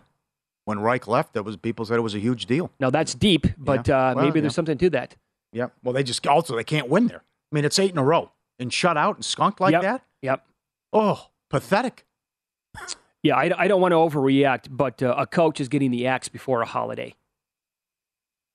When 0.66 0.80
Reich 0.80 1.08
left, 1.08 1.34
that 1.34 1.44
was 1.44 1.58
people 1.58 1.84
said 1.86 1.98
it 1.98 2.02
was 2.02 2.16
a 2.16 2.20
huge 2.20 2.46
deal. 2.46 2.72
Now 2.80 2.90
that's 2.90 3.14
deep, 3.14 3.48
but 3.58 3.88
Yeah. 3.88 4.12
uh, 4.12 4.14
Well, 4.16 4.26
maybe 4.26 4.40
there's 4.40 4.54
yeah. 4.54 4.56
something 4.56 4.78
to 4.78 4.90
that. 4.92 5.16
Yeah. 5.52 5.68
Well, 5.84 5.94
they 5.94 6.04
just 6.04 6.26
also 6.26 6.56
they 6.56 6.64
can't 6.64 6.88
win 6.88 7.08
there. 7.08 7.24
I 7.52 7.56
mean, 7.56 7.66
it's 7.66 7.78
eight 7.80 7.92
in 7.92 7.98
a 7.98 8.04
row 8.04 8.32
and 8.60 8.72
shut 8.72 8.96
out 8.96 9.16
and 9.16 9.26
skunked 9.26 9.60
like 9.60 9.74
Yep. 9.74 9.82
that. 9.82 10.02
Yep. 10.22 10.46
Oh, 10.94 11.28
pathetic. 11.50 12.06
Yeah, 13.26 13.38
I, 13.38 13.52
I 13.58 13.68
don't 13.70 13.80
want 13.80 13.94
to 13.94 13.96
overreact, 13.96 14.66
but 14.70 15.02
uh, 15.02 15.16
a 15.18 15.26
coach 15.26 15.62
is 15.62 15.70
getting 15.70 15.92
the 15.92 16.08
axe 16.08 16.28
before 16.28 16.62
a 16.62 16.66
holiday. 16.66 17.16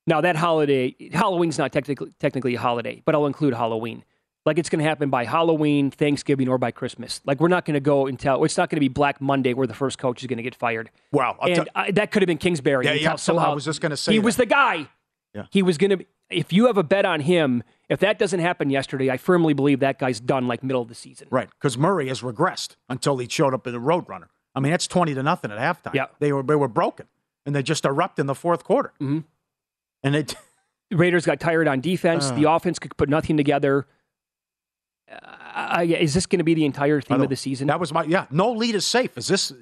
Now 0.09 0.23
that 0.23 0.37
holiday, 0.37 0.97
Halloween's 1.13 1.59
not 1.59 1.71
technically 1.71 2.11
technically 2.19 2.55
a 2.55 2.59
holiday, 2.61 3.03
but 3.05 3.15
I'll 3.15 3.27
include 3.27 3.53
Halloween. 3.53 4.05
Like 4.47 4.57
it's 4.59 4.71
going 4.71 4.79
to 4.79 4.85
happen 4.89 5.11
by 5.11 5.27
Halloween, 5.27 5.91
Thanksgiving, 5.91 6.49
or 6.49 6.57
by 6.57 6.71
Christmas. 6.71 7.21
Like 7.27 7.41
we're 7.41 7.49
not 7.49 7.67
going 7.67 7.75
to 7.75 7.81
go 7.81 8.07
until 8.07 8.43
it's 8.45 8.57
not 8.57 8.71
going 8.71 8.77
to 8.77 8.81
be 8.81 8.89
Black 8.89 9.21
Monday 9.21 9.53
where 9.53 9.67
the 9.67 9.75
first 9.75 9.99
coach 9.99 10.23
is 10.23 10.27
going 10.27 10.39
to 10.39 10.43
get 10.43 10.55
fired. 10.55 10.91
Wow. 11.13 11.37
I'll 11.39 11.49
and 11.49 11.57
tell- 11.57 11.67
I, 11.75 11.91
that 11.91 12.11
could 12.11 12.23
have 12.23 12.27
been 12.27 12.39
Kingsbury. 12.39 12.87
Yeah, 12.87 12.95
yeah, 12.95 13.17
so 13.17 13.37
I 13.37 13.53
was 13.53 13.67
just 13.67 13.83
gonna 13.83 13.99
say 13.99 14.13
he 14.13 14.19
that. 14.19 14.25
was 14.25 14.37
the 14.37 14.47
guy. 14.47 14.89
Yeah. 15.35 15.45
He 15.51 15.63
was 15.63 15.77
going 15.77 15.99
to. 15.99 16.07
If 16.31 16.55
you 16.55 16.67
have 16.69 16.79
a 16.79 16.83
bet 16.83 17.05
on 17.05 17.21
him, 17.21 17.63
if 17.91 18.01
that 18.01 18.19
doesn't 18.19 18.41
happen 18.41 18.71
yesterday, 18.71 19.11
I 19.11 19.19
firmly 19.19 19.53
believe 19.53 19.81
that 19.81 19.99
guy's 19.99 20.21
done 20.21 20.49
like 20.49 20.63
middle 20.63 20.81
of 20.81 20.89
the 20.89 20.95
season. 20.95 21.29
Right, 21.31 21.51
because 21.51 21.77
Murray 21.77 22.09
has 22.09 22.23
regressed 22.23 22.77
until 22.89 23.19
he 23.19 23.29
showed 23.29 23.53
up 23.53 23.67
in 23.67 23.75
the 23.75 23.81
Roadrunner. 23.81 24.29
I 24.55 24.61
mean, 24.61 24.73
that's 24.73 24.87
twenty 24.87 25.13
to 25.15 25.23
nothing 25.23 25.51
at 25.51 25.59
halftime. 25.59 25.95
Yeah. 25.95 26.07
they 26.19 26.33
were 26.33 26.43
they 26.43 26.57
were 26.57 26.69
broken, 26.69 27.07
and 27.45 27.55
they 27.55 27.63
just 27.63 27.85
erupt 27.85 28.19
in 28.19 28.25
the 28.27 28.35
fourth 28.35 28.65
quarter. 28.65 28.95
Mhm. 29.01 29.25
And 30.03 30.15
it, 30.17 30.35
Raiders 30.91 31.27
got 31.27 31.41
tired 31.41 31.69
on 31.69 31.81
defense. 31.81 32.31
Uh. 32.31 32.35
the 32.35 32.51
offense 32.51 32.79
could 32.79 32.97
put 32.97 33.09
nothing 33.09 33.37
together. 33.37 33.87
Uh, 35.11 35.85
is 35.87 36.15
this 36.15 36.27
going 36.27 36.39
to 36.39 36.45
be 36.45 36.55
the 36.55 36.65
entire 36.65 37.01
theme 37.01 37.21
of 37.21 37.29
the 37.31 37.37
season? 37.37 37.69
that 37.69 37.81
was 37.81 37.93
my 37.93 38.05
yeah. 38.05 38.27
No 38.31 38.53
lead 38.53 38.75
is 38.75 38.85
safe. 38.87 39.17
Is 39.17 39.27
this? 39.29 39.53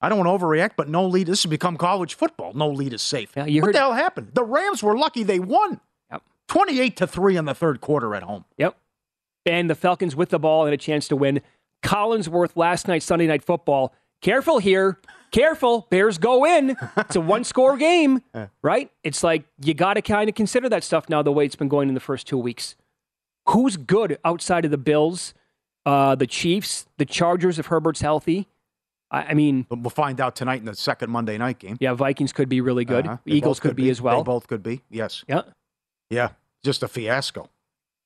I 0.00 0.08
don't 0.08 0.24
want 0.24 0.40
to 0.40 0.44
overreact, 0.44 0.72
but 0.76 0.88
no 0.88 1.06
lead. 1.06 1.26
This 1.26 1.42
has 1.42 1.50
become 1.50 1.76
college 1.76 2.14
football. 2.14 2.52
No 2.54 2.70
lead 2.70 2.92
is 2.94 3.02
safe. 3.02 3.32
Yeah, 3.36 3.46
you 3.46 3.60
what 3.60 3.66
heard- 3.68 3.74
the 3.74 3.78
hell 3.80 3.92
happened? 3.94 4.30
The 4.32 4.44
Rams 4.44 4.82
were 4.82 4.96
lucky 4.96 5.22
they 5.24 5.38
won. 5.40 5.80
Yep. 6.10 6.22
Twenty-eight 6.48 6.96
to 6.96 7.06
three 7.06 7.36
in 7.36 7.44
the 7.44 7.54
third 7.54 7.80
quarter 7.80 8.14
at 8.14 8.22
home. 8.22 8.44
Yep. 8.56 8.76
And 9.44 9.68
the 9.68 9.74
Falcons 9.74 10.16
with 10.16 10.30
the 10.30 10.38
ball 10.38 10.64
and 10.64 10.72
a 10.74 10.78
chance 10.78 11.08
to 11.08 11.16
win. 11.16 11.40
Collinsworth 11.82 12.52
last 12.56 12.88
night, 12.88 13.02
Sunday 13.02 13.26
night 13.26 13.44
football. 13.44 13.94
Careful 14.20 14.58
here. 14.58 14.98
Careful. 15.30 15.86
Bears 15.90 16.18
go 16.18 16.44
in. 16.44 16.76
It's 16.96 17.16
a 17.16 17.20
one 17.20 17.44
score 17.44 17.76
game, 17.76 18.22
right? 18.62 18.90
It's 19.04 19.22
like 19.22 19.44
you 19.62 19.74
got 19.74 19.94
to 19.94 20.02
kind 20.02 20.28
of 20.28 20.34
consider 20.34 20.68
that 20.70 20.84
stuff 20.84 21.08
now, 21.08 21.22
the 21.22 21.32
way 21.32 21.44
it's 21.44 21.56
been 21.56 21.68
going 21.68 21.88
in 21.88 21.94
the 21.94 22.00
first 22.00 22.26
two 22.26 22.38
weeks. 22.38 22.76
Who's 23.48 23.76
good 23.76 24.18
outside 24.24 24.64
of 24.64 24.70
the 24.70 24.78
Bills, 24.78 25.34
uh, 25.86 26.14
the 26.14 26.26
Chiefs, 26.26 26.86
the 26.98 27.04
Chargers 27.04 27.58
if 27.58 27.66
Herbert's 27.66 28.00
healthy? 28.00 28.48
I, 29.10 29.24
I 29.24 29.34
mean, 29.34 29.66
we'll 29.70 29.90
find 29.90 30.20
out 30.20 30.36
tonight 30.36 30.60
in 30.60 30.66
the 30.66 30.74
second 30.74 31.10
Monday 31.10 31.38
night 31.38 31.58
game. 31.58 31.76
yeah, 31.80 31.94
Vikings 31.94 32.32
could 32.32 32.48
be 32.48 32.60
really 32.60 32.84
good. 32.84 33.06
Uh-huh. 33.06 33.16
Eagles 33.24 33.58
both 33.58 33.62
could 33.62 33.76
be, 33.76 33.90
as 33.90 34.00
well. 34.00 34.18
They 34.18 34.24
both 34.24 34.46
could 34.48 34.62
be. 34.62 34.82
Yes. 34.90 35.24
yeah. 35.28 35.42
Yeah. 36.10 36.30
Just 36.64 36.82
a 36.82 36.88
fiasco, 36.88 37.48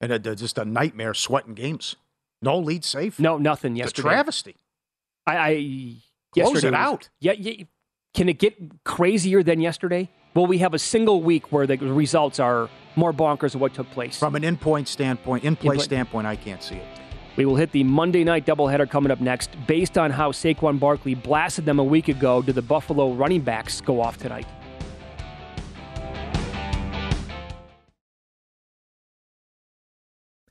and 0.01 0.13
a, 0.13 0.19
just 0.19 0.59
a 0.59 0.65
nightmare 0.65 1.15
sweating 1.15 1.55
games. 1.55 1.97
No 2.43 2.59
lead 2.59 2.85
safe. 2.85 3.19
No, 3.19 3.39
nothing 3.39 3.77
It's 3.77 3.91
a 3.93 3.95
travesty. 3.95 4.57
I, 5.27 5.37
I 5.37 5.55
Close 6.35 6.55
yesterday 6.55 6.69
it 6.69 6.75
out. 6.75 7.09
Yeah, 7.21 7.33
yeah, 7.33 7.65
can 8.15 8.29
it 8.29 8.39
get 8.39 8.85
crazier 8.85 9.43
than 9.43 9.61
yesterday? 9.61 10.09
Will 10.35 10.47
we 10.47 10.59
have 10.59 10.73
a 10.75 10.79
single 10.79 11.23
week 11.23 11.53
where 11.53 11.67
the 11.67 11.77
results 11.77 12.41
are 12.41 12.71
more 12.97 13.13
bonkers 13.13 13.55
of 13.55 13.61
what 13.61 13.75
took 13.75 13.91
place? 13.91 14.19
From 14.19 14.35
an 14.35 14.45
in-point 14.45 14.89
standpoint, 14.89 15.45
in-play 15.45 15.75
In-play- 15.75 15.85
standpoint, 15.85 16.27
I 16.27 16.37
can't 16.37 16.63
see 16.63 16.77
it. 16.77 16.87
We 17.37 17.47
will 17.47 17.57
hit 17.57 17.73
the 17.73 17.83
Monday 17.85 18.25
night 18.25 18.45
doubleheader 18.45 18.89
coming 18.91 19.11
up 19.11 19.21
next. 19.21 19.51
Based 19.67 19.97
on 19.97 20.11
how 20.11 20.33
Saquon 20.33 20.79
Barkley 20.79 21.15
blasted 21.15 21.65
them 21.65 21.79
a 21.79 21.85
week 21.85 22.09
ago, 22.09 22.43
do 22.43 22.53
the 22.53 22.61
Buffalo 22.63 23.13
running 23.13 23.41
backs 23.41 23.81
go 23.81 24.03
off 24.03 24.19
tonight? 24.19 24.47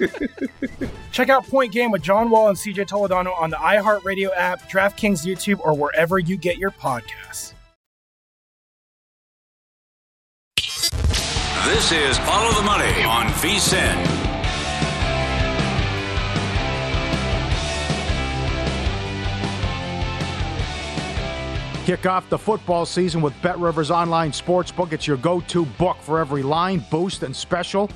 Check 1.12 1.28
out 1.28 1.46
Point 1.46 1.72
Game 1.72 1.90
with 1.90 2.02
John 2.02 2.30
Wall 2.30 2.48
and 2.48 2.56
CJ 2.56 2.86
Toledano 2.88 3.38
on 3.38 3.50
the 3.50 3.56
iHeartRadio 3.56 4.30
app, 4.34 4.70
DraftKings 4.70 5.26
YouTube, 5.26 5.60
or 5.60 5.74
wherever 5.74 6.18
you 6.18 6.36
get 6.36 6.58
your 6.58 6.70
podcasts. 6.70 7.54
This 11.66 11.92
is 11.92 12.18
Follow 12.18 12.52
the 12.54 12.62
Money 12.62 13.02
on 13.04 13.26
VSIN. 13.26 14.20
Kick 21.84 22.06
off 22.06 22.28
the 22.28 22.38
football 22.38 22.86
season 22.86 23.20
with 23.20 23.34
Bet 23.42 23.58
Rivers 23.58 23.90
Online 23.90 24.30
Sportsbook. 24.30 24.92
It's 24.92 25.06
your 25.06 25.16
go 25.16 25.40
to 25.42 25.64
book 25.66 25.96
for 26.00 26.20
every 26.20 26.42
line, 26.42 26.84
boost, 26.90 27.22
and 27.22 27.34
special. 27.34 27.90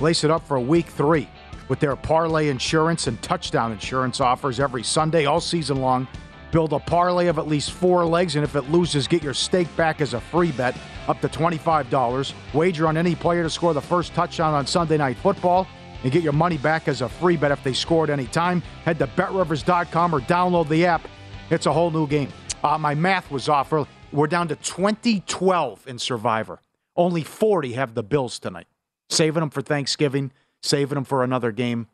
Lace 0.00 0.24
it 0.24 0.30
up 0.30 0.46
for 0.46 0.58
week 0.58 0.86
three 0.86 1.28
with 1.68 1.80
their 1.80 1.96
parlay 1.96 2.48
insurance 2.48 3.06
and 3.06 3.20
touchdown 3.22 3.72
insurance 3.72 4.20
offers 4.20 4.60
every 4.60 4.82
Sunday, 4.82 5.26
all 5.26 5.40
season 5.40 5.78
long. 5.78 6.06
Build 6.50 6.72
a 6.74 6.78
parlay 6.78 7.28
of 7.28 7.38
at 7.38 7.48
least 7.48 7.72
four 7.72 8.04
legs, 8.04 8.36
and 8.36 8.44
if 8.44 8.56
it 8.56 8.70
loses, 8.70 9.08
get 9.08 9.22
your 9.22 9.32
stake 9.32 9.74
back 9.74 10.02
as 10.02 10.12
a 10.12 10.20
free 10.20 10.52
bet 10.52 10.76
up 11.08 11.20
to 11.22 11.28
$25. 11.28 12.34
Wager 12.52 12.86
on 12.86 12.96
any 12.96 13.14
player 13.14 13.42
to 13.42 13.48
score 13.48 13.72
the 13.72 13.80
first 13.80 14.12
touchdown 14.12 14.52
on 14.52 14.66
Sunday 14.66 14.98
Night 14.98 15.16
Football 15.16 15.66
and 16.02 16.12
get 16.12 16.22
your 16.22 16.32
money 16.34 16.58
back 16.58 16.88
as 16.88 17.00
a 17.00 17.08
free 17.08 17.36
bet 17.36 17.52
if 17.52 17.62
they 17.64 17.72
score 17.72 18.04
at 18.04 18.10
any 18.10 18.26
time. 18.26 18.60
Head 18.84 18.98
to 18.98 19.06
betrivers.com 19.06 20.14
or 20.14 20.20
download 20.20 20.68
the 20.68 20.84
app. 20.84 21.08
It's 21.48 21.66
a 21.66 21.72
whole 21.72 21.90
new 21.90 22.06
game. 22.06 22.28
Uh, 22.62 22.76
my 22.76 22.94
math 22.94 23.30
was 23.30 23.48
off. 23.48 23.72
We're 24.12 24.26
down 24.26 24.48
to 24.48 24.56
2012 24.56 25.88
in 25.88 25.98
Survivor. 25.98 26.60
Only 26.96 27.22
40 27.22 27.72
have 27.72 27.94
the 27.94 28.02
Bills 28.02 28.38
tonight. 28.38 28.66
Saving 29.12 29.40
them 29.40 29.50
for 29.50 29.62
Thanksgiving, 29.62 30.32
saving 30.62 30.94
them 30.96 31.04
for 31.04 31.22
another 31.22 31.52
game. 31.52 31.88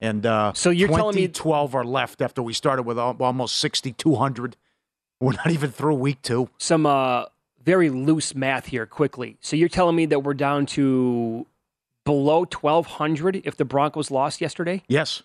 And 0.00 0.24
uh, 0.26 0.52
So 0.54 0.70
you're 0.70 0.88
telling 0.88 1.16
me- 1.16 1.28
12 1.28 1.74
are 1.74 1.84
left 1.84 2.20
after 2.20 2.42
we 2.42 2.52
started 2.52 2.82
with 2.82 2.98
almost 2.98 3.58
6,200. 3.58 4.56
We're 5.20 5.32
not 5.32 5.50
even 5.50 5.70
through 5.70 5.94
week 5.94 6.20
two. 6.22 6.50
Some 6.58 6.84
uh, 6.86 7.24
very 7.64 7.88
loose 7.90 8.34
math 8.34 8.66
here, 8.66 8.84
quickly. 8.86 9.38
So 9.40 9.56
you're 9.56 9.68
telling 9.70 9.96
me 9.96 10.06
that 10.06 10.20
we're 10.20 10.34
down 10.34 10.66
to 10.66 11.46
below 12.04 12.40
1,200 12.40 13.42
if 13.44 13.56
the 13.56 13.64
Broncos 13.64 14.10
lost 14.10 14.40
yesterday? 14.40 14.82
Yes, 14.88 15.22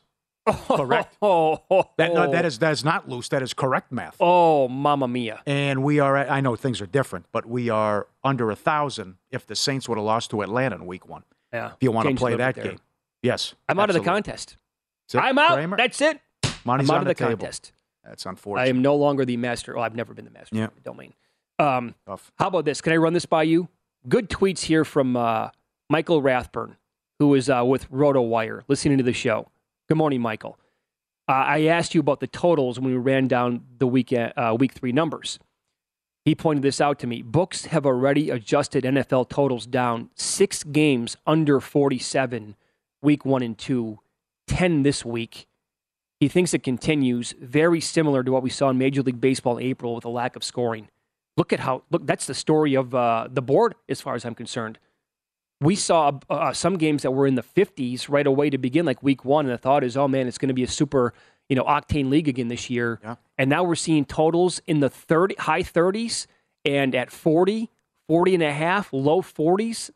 correct. 0.48 1.18
Oh, 1.22 1.60
That, 1.98 2.14
no, 2.14 2.32
that 2.32 2.46
is 2.46 2.60
that 2.60 2.72
is 2.72 2.84
not 2.84 3.08
loose. 3.10 3.28
That 3.30 3.42
is 3.42 3.54
correct 3.54 3.92
math. 3.92 4.16
Oh, 4.20 4.68
mamma 4.68 5.08
mia. 5.08 5.42
And 5.46 5.84
we 5.84 6.00
are. 6.00 6.18
At, 6.18 6.32
I 6.32 6.42
know 6.42 6.56
things 6.56 6.82
are 6.82 6.86
different, 6.86 7.26
but 7.32 7.46
we 7.46 7.70
are 7.70 8.08
under 8.24 8.50
a 8.52 8.56
thousand. 8.56 9.18
If 9.32 9.46
the 9.48 9.56
Saints 9.56 9.88
would 9.88 9.98
have 9.98 10.06
lost 10.06 10.32
to 10.32 10.42
Atlanta 10.42 10.76
in 10.76 10.86
Week 10.86 11.08
One, 11.08 11.24
Yeah. 11.54 11.68
if 11.74 11.78
you 11.82 11.92
want 11.92 12.10
to 12.10 12.16
play 12.16 12.36
that 12.36 12.56
game, 12.56 12.80
yes, 13.22 13.54
I'm 13.70 13.80
out 13.80 13.89
of 13.89 13.94
the 13.96 14.00
contest. 14.02 14.58
I'm 15.14 15.38
out. 15.38 15.54
Kramer? 15.54 15.78
That's 15.78 16.00
it. 16.02 16.20
Money's 16.64 16.89
I'm 16.89 16.96
out 16.96 17.02
of 17.02 17.08
the 17.08 17.14
the, 17.14 17.36
contest. 17.36 17.72
That's 18.04 18.26
unfortunate. 18.26 18.64
I 18.66 18.70
am 18.70 18.82
no 18.82 18.96
longer 18.96 19.26
the 19.26 19.38
master. 19.38 19.78
Oh, 19.78 19.82
I've 19.82 19.96
never 19.96 20.14
been 20.14 20.26
the 20.26 20.32
master 20.32 20.56
Yeah. 20.56 20.68
the 20.74 20.82
domain. 20.82 21.14
Um, 21.60 21.94
Tough. 22.08 22.32
how 22.39 22.48
about 22.48 22.66
this? 22.66 22.82
Can 22.82 22.94
I 22.94 22.96
run 22.96 23.14
this 23.14 23.26
by 23.28 23.44
you? 23.44 23.68
Good 24.10 24.30
tweets 24.30 24.62
here 24.62 24.84
from 24.84 25.16
uh, 25.16 25.50
Michael 25.89 26.22
Rathburn, 26.22 26.78
who 27.20 27.36
is 27.36 27.50
uh, 27.50 27.64
with 27.64 27.92
RotoWire, 27.92 28.62
listening 28.68 28.98
to 28.98 29.04
the 29.04 29.14
show. 29.14 29.50
Good 29.92 29.98
morning, 29.98 30.22
Michael. 30.22 30.58
Uh, 31.28 31.34
I 31.34 31.64
asked 31.64 31.94
you 31.94 32.00
about 32.00 32.22
the 32.22 32.28
totals 32.28 32.80
when 32.80 32.94
we 32.94 32.98
ran 32.98 33.28
down 33.28 33.66
the 33.78 33.86
week, 33.86 34.14
uh, 34.14 34.56
week 34.58 34.72
three 34.72 34.94
numbers. 34.94 35.38
He 36.24 36.34
pointed 36.34 36.64
this 36.64 36.80
out 36.80 36.98
to 37.00 37.08
me. 37.08 37.22
Books 37.22 37.66
have 37.66 37.86
already 37.86 38.30
adjusted 38.30 38.86
NFL 38.86 39.28
totals 39.28 39.66
down 39.66 40.10
six 40.16 40.64
games 40.64 41.18
under 41.28 41.60
47, 41.60 42.56
week 43.02 43.26
one 43.26 43.42
and 43.42 43.58
two, 43.58 44.00
10 44.48 44.84
this 44.84 45.04
week. 45.04 45.46
He 46.22 46.30
thinks 46.30 46.54
it 46.54 46.64
continues, 46.64 47.34
very 47.42 47.82
similar 47.82 48.24
to 48.24 48.32
what 48.32 48.44
we 48.44 48.50
saw 48.50 48.70
in 48.70 48.78
Major 48.78 49.02
League 49.02 49.20
Baseball 49.20 49.58
in 49.58 49.66
April 49.66 49.94
with 49.94 50.06
a 50.06 50.10
lack 50.10 50.38
of 50.38 50.44
scoring. 50.46 50.88
Look 51.36 51.52
at 51.52 51.60
how, 51.60 51.84
look, 51.92 52.08
that's 52.08 52.28
the 52.28 52.34
story 52.34 52.76
of 52.76 52.96
uh, 52.96 53.28
the 53.30 53.42
board 53.42 53.76
as 53.89 54.00
far 54.00 54.16
as 54.16 54.24
I'm 54.24 54.36
concerned. 54.36 54.80
We 55.62 55.76
saw 55.76 56.20
uh, 56.30 56.53
some 56.53 56.78
games 56.78 57.03
that 57.03 57.12
were 57.12 57.28
in 57.28 57.36
the 57.36 57.43
50s 57.43 58.09
right 58.09 58.26
away 58.26 58.49
to 58.49 58.57
begin, 58.57 58.86
like 58.86 59.01
week 59.03 59.24
one, 59.24 59.45
and 59.45 59.53
the 59.53 59.59
thought 59.59 59.84
is, 59.84 59.95
oh 59.95 60.07
man, 60.07 60.28
it's 60.28 60.39
going 60.39 60.47
to 60.47 60.55
be 60.55 60.64
a 60.64 60.68
super, 60.68 61.14
you 61.49 61.55
know, 61.55 61.64
octane 61.64 62.09
league 62.09 62.28
again 62.28 62.47
this 62.47 62.70
year. 62.70 62.99
Yeah. 63.03 63.16
And 63.38 63.49
now 63.49 63.64
we're 63.64 63.76
seeing 63.76 64.05
totals 64.05 64.59
in 64.66 64.80
the 64.80 64.89
30, 64.89 65.36
high 65.36 65.62
30s 65.62 66.26
and 66.66 66.95
at 66.95 67.12
40, 67.12 67.70
40 68.07 68.34
and 68.34 68.43
a 68.43 68.51
half, 68.51 68.91
low 68.91 69.22
40s. 69.22 69.91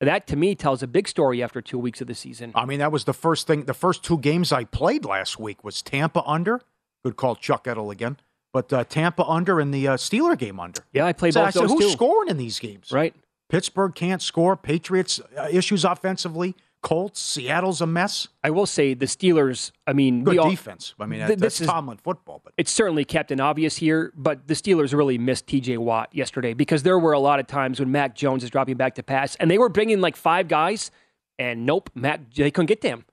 That 0.00 0.26
to 0.26 0.36
me 0.36 0.54
tells 0.54 0.82
a 0.82 0.86
big 0.86 1.06
story 1.06 1.42
after 1.42 1.62
two 1.62 1.78
weeks 1.78 2.00
of 2.00 2.08
the 2.08 2.14
season. 2.14 2.52
I 2.54 2.64
mean, 2.66 2.80
that 2.80 2.90
was 2.92 3.04
the 3.04 3.14
first 3.14 3.46
thing. 3.46 3.64
The 3.64 3.74
first 3.74 4.02
two 4.02 4.18
games 4.18 4.52
I 4.52 4.64
played 4.64 5.04
last 5.04 5.38
week 5.38 5.62
was 5.62 5.80
Tampa 5.80 6.22
under. 6.26 6.60
Good 7.04 7.16
call, 7.16 7.36
Chuck 7.36 7.66
Edel 7.68 7.90
again. 7.90 8.18
But 8.52 8.72
uh, 8.72 8.84
Tampa 8.84 9.24
under 9.24 9.60
and 9.60 9.72
the 9.72 9.88
uh, 9.88 9.96
Steeler 9.96 10.36
game 10.36 10.60
under. 10.60 10.84
Yeah, 10.92 11.06
I 11.06 11.12
played 11.12 11.34
So 11.34 11.42
I 11.42 11.46
both 11.46 11.54
said, 11.54 11.62
those 11.62 11.70
who's 11.72 11.86
too. 11.86 11.90
scoring 11.90 12.28
in 12.28 12.36
these 12.36 12.58
games? 12.58 12.90
Right. 12.92 13.14
Pittsburgh 13.48 13.94
can't 13.94 14.22
score. 14.22 14.56
Patriots 14.56 15.20
uh, 15.38 15.48
issues 15.50 15.84
offensively. 15.84 16.54
Colts. 16.82 17.18
Seattle's 17.18 17.80
a 17.80 17.86
mess. 17.86 18.28
I 18.44 18.50
will 18.50 18.66
say 18.66 18.92
the 18.92 19.06
Steelers. 19.06 19.72
I 19.86 19.94
mean, 19.94 20.22
Good 20.22 20.38
all, 20.38 20.50
defense. 20.50 20.94
I 21.00 21.06
mean, 21.06 21.26
Th- 21.26 21.38
that's 21.38 21.60
is- 21.60 21.66
Tomlin 21.66 21.96
football. 21.96 22.42
But 22.44 22.52
it's 22.58 22.70
certainly 22.70 23.06
Captain 23.06 23.40
Obvious 23.40 23.76
here, 23.76 24.12
but 24.14 24.46
the 24.48 24.54
Steelers 24.54 24.92
really 24.92 25.16
missed 25.16 25.46
TJ 25.46 25.78
Watt 25.78 26.14
yesterday 26.14 26.52
because 26.52 26.82
there 26.82 26.98
were 26.98 27.12
a 27.12 27.18
lot 27.18 27.40
of 27.40 27.46
times 27.46 27.80
when 27.80 27.90
Mac 27.90 28.14
Jones 28.14 28.44
is 28.44 28.50
dropping 28.50 28.76
back 28.76 28.96
to 28.96 29.02
pass 29.02 29.34
and 29.36 29.50
they 29.50 29.56
were 29.56 29.70
bringing 29.70 30.02
like 30.02 30.14
five 30.14 30.46
guys, 30.46 30.90
and 31.38 31.64
nope, 31.64 31.88
Mac 31.94 32.32
they 32.34 32.50
couldn't 32.50 32.66
get 32.66 32.82
to 32.82 32.88
him. 32.88 33.04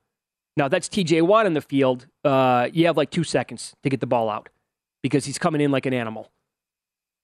Now 0.57 0.67
that's 0.67 0.89
TJ 0.89 1.21
Watt 1.21 1.45
in 1.45 1.53
the 1.53 1.61
field. 1.61 2.07
Uh, 2.25 2.67
you 2.73 2.87
have 2.87 2.97
like 2.97 3.09
two 3.09 3.23
seconds 3.23 3.73
to 3.83 3.89
get 3.89 4.01
the 4.01 4.07
ball 4.07 4.29
out 4.29 4.49
because 5.01 5.23
he's 5.23 5.37
coming 5.39 5.61
in 5.61 5.71
like 5.71 5.85
an 5.85 5.93
animal. 5.93 6.29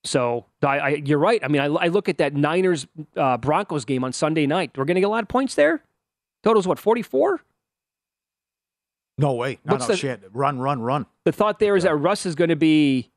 So 0.08 0.45
I, 0.64 0.80
I, 0.80 0.89
you're 1.05 1.20
right. 1.20 1.39
I 1.43 1.47
mean, 1.47 1.62
I, 1.62 1.66
I 1.66 1.88
look 1.88 2.08
at 2.10 2.18
that 2.20 2.34
Niners 2.34 2.88
uh, 3.16 3.38
Broncos 3.38 3.86
game 3.86 4.03
on 4.03 4.14
Sunday 4.14 4.47
night. 4.47 4.72
We're 4.78 4.86
going 4.86 4.95
to 4.95 5.01
get 5.01 5.08
a 5.08 5.10
lot 5.10 5.24
of 5.24 5.28
points 5.30 5.55
there. 5.55 5.84
Total's 6.43 6.68
what 6.68 6.80
44. 6.80 7.41
no 9.18 9.34
way. 9.34 9.60
No, 9.66 9.74
What's 9.74 9.88
no, 9.88 9.93
the- 9.93 9.97
shit. 9.97 10.22
Run, 10.34 10.60
run, 10.60 10.82
run. 10.82 11.05
The 11.26 11.32
thought 11.32 11.60
there 11.60 11.76
is 11.76 11.84
that 11.84 11.95
Russ 11.95 12.26
is 12.26 12.36
going 12.36 12.49
to 12.49 12.55
be 12.55 13.10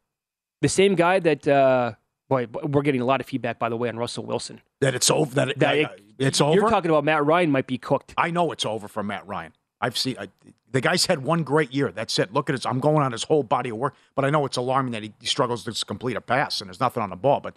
the 0.63 0.69
same 0.69 0.95
guy 0.95 1.19
that. 1.21 1.47
Uh, 1.47 1.93
boy, 2.29 2.47
we're 2.65 2.83
getting 2.83 3.01
a 3.01 3.05
lot 3.05 3.21
of 3.21 3.27
feedback, 3.27 3.59
by 3.59 3.69
the 3.69 3.77
way, 3.77 3.89
on 3.89 3.97
Russell 3.97 4.25
Wilson. 4.25 4.61
That 4.81 4.95
it's 4.95 5.11
over. 5.11 5.35
That, 5.35 5.51
it, 5.51 5.59
that- 5.59 5.77
it- 5.79 6.01
it's 6.19 6.39
over. 6.41 6.55
You're 6.55 6.69
talking 6.69 6.91
about 6.91 7.03
Matt 7.05 7.25
Ryan 7.25 7.51
might 7.51 7.67
be 7.67 7.79
cooked. 7.79 8.13
I 8.19 8.31
know 8.31 8.53
it's 8.53 8.67
over 8.67 8.89
for 8.89 9.03
Matt 9.03 9.27
Ryan. 9.27 9.53
I've 9.81 9.97
seen 9.97 10.17
I, 10.19 10.29
the 10.71 10.81
guy's 10.81 11.07
had 11.07 11.23
one 11.23 11.43
great 11.43 11.73
year. 11.73 11.91
That's 11.91 12.19
it. 12.19 12.33
Look 12.33 12.49
at 12.51 12.55
his. 12.55 12.65
I'm 12.67 12.81
going 12.81 13.03
on 13.03 13.13
his 13.13 13.25
whole 13.25 13.43
body 13.43 13.71
of 13.71 13.77
work, 13.77 13.95
but 14.15 14.25
I 14.25 14.31
know 14.31 14.45
it's 14.47 14.57
alarming 14.57 14.93
that 14.93 15.03
he, 15.03 15.13
he 15.21 15.27
struggles 15.27 15.65
to 15.65 15.85
complete 15.87 16.17
a 16.17 16.21
pass 16.21 16.61
and 16.61 16.69
there's 16.69 16.81
nothing 16.81 17.03
on 17.03 17.11
the 17.11 17.17
ball. 17.17 17.41
But 17.41 17.57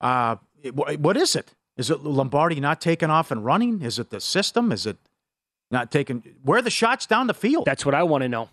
uh, 0.00 0.36
it- 0.62 0.70
wh- 0.74 1.00
what 1.00 1.16
is 1.16 1.34
it? 1.36 1.54
Is 1.76 1.90
it 1.90 2.02
Lombardi 2.04 2.58
not 2.60 2.80
taking 2.80 3.10
off 3.10 3.30
and 3.30 3.44
running? 3.44 3.82
Is 3.82 3.98
it 3.98 4.10
the 4.10 4.20
system? 4.20 4.72
Is 4.72 4.86
it 4.86 4.96
not 5.70 5.90
taking? 5.90 6.22
Where 6.42 6.58
are 6.58 6.62
the 6.62 6.70
shots 6.70 7.06
down 7.06 7.26
the 7.26 7.34
field? 7.34 7.64
That's 7.66 7.84
what 7.84 7.94
I 7.94 8.02
want 8.02 8.22
to 8.22 8.28
know. 8.28 8.48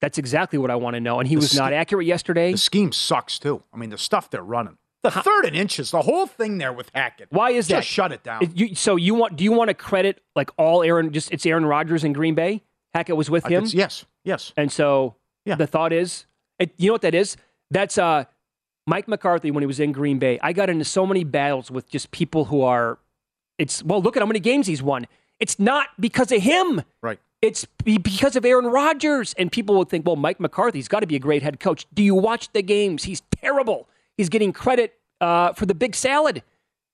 That's 0.00 0.16
exactly 0.18 0.58
what 0.58 0.70
I 0.70 0.76
want 0.76 0.94
to 0.94 1.00
know. 1.00 1.18
And 1.18 1.28
he 1.28 1.34
The 1.34 1.40
was 1.40 1.56
not 1.56 1.72
accurate 1.72 2.06
yesterday. 2.06 2.52
the 2.52 2.58
scheme 2.58 2.92
sucks 2.92 3.38
too. 3.38 3.62
I 3.74 3.76
mean, 3.76 3.90
the 3.90 3.98
stuff 3.98 4.30
they're 4.30 4.42
running, 4.42 4.78
the 5.02 5.10
third 5.10 5.44
and 5.44 5.54
inches, 5.56 5.90
the 5.90 6.02
whole 6.02 6.26
thing 6.26 6.58
there 6.58 6.72
with 6.72 6.90
Hackett. 6.94 7.28
Why 7.30 7.50
is 7.50 7.68
Just 7.68 7.78
that? 7.80 7.84
shut 7.84 8.12
it 8.12 8.22
down. 8.24 8.50
You- 8.54 8.74
so 8.74 8.96
you 8.96 9.14
want? 9.14 9.36
Do 9.36 9.44
you 9.44 9.52
want 9.52 9.68
to 9.68 9.74
credit 9.74 10.20
like 10.34 10.50
all 10.56 10.82
Aaron? 10.82 11.12
Just 11.12 11.30
it's 11.32 11.46
Aaron 11.46 11.64
Rodgers 11.64 12.04
in 12.04 12.12
Green 12.12 12.34
Bay. 12.34 12.62
Hackett 12.94 13.16
was 13.16 13.30
with 13.30 13.46
I 13.46 13.50
him. 13.50 13.64
yes, 13.68 14.04
yes. 14.24 14.52
And 14.56 14.72
so 14.72 15.14
Yeah. 15.44 15.54
the 15.56 15.66
thought 15.66 15.92
is, 15.92 16.26
it, 16.58 16.72
you 16.78 16.88
know 16.88 16.94
what 16.94 17.02
that 17.02 17.14
is? 17.14 17.36
That's 17.70 17.98
uh, 17.98 18.24
Mike 18.86 19.06
McCarthy 19.08 19.50
when 19.50 19.62
he 19.62 19.66
was 19.66 19.78
in 19.78 19.92
Green 19.92 20.18
Bay. 20.18 20.38
I 20.42 20.52
got 20.52 20.70
into 20.70 20.84
so 20.86 21.06
many 21.06 21.22
battles 21.22 21.70
with 21.70 21.88
just 21.90 22.10
people 22.10 22.46
who 22.46 22.62
are, 22.62 22.98
it's, 23.58 23.82
well, 23.84 24.00
look 24.00 24.16
at 24.16 24.22
how 24.22 24.26
many 24.26 24.40
games 24.40 24.66
he's 24.66 24.82
won. 24.82 25.06
It's 25.38 25.58
not 25.60 25.88
because 26.00 26.32
of 26.32 26.40
him. 26.42 26.82
Right. 27.02 27.20
It's 27.42 27.66
because 27.84 28.34
of 28.36 28.44
Aaron 28.46 28.64
Rodgers. 28.66 29.34
And 29.38 29.52
people 29.52 29.76
would 29.76 29.90
think, 29.90 30.06
well, 30.06 30.16
Mike 30.16 30.40
McCarthy's 30.40 30.88
got 30.88 31.00
to 31.00 31.06
be 31.06 31.14
a 31.14 31.20
great 31.20 31.42
head 31.42 31.60
coach. 31.60 31.86
Do 31.92 32.02
you 32.02 32.14
watch 32.14 32.50
the 32.54 32.62
games? 32.62 33.04
He's 33.04 33.20
terrible. 33.36 33.86
He's 34.18 34.28
getting 34.28 34.52
credit 34.52 34.94
uh, 35.20 35.52
for 35.54 35.64
the 35.64 35.74
big 35.74 35.94
salad. 35.94 36.42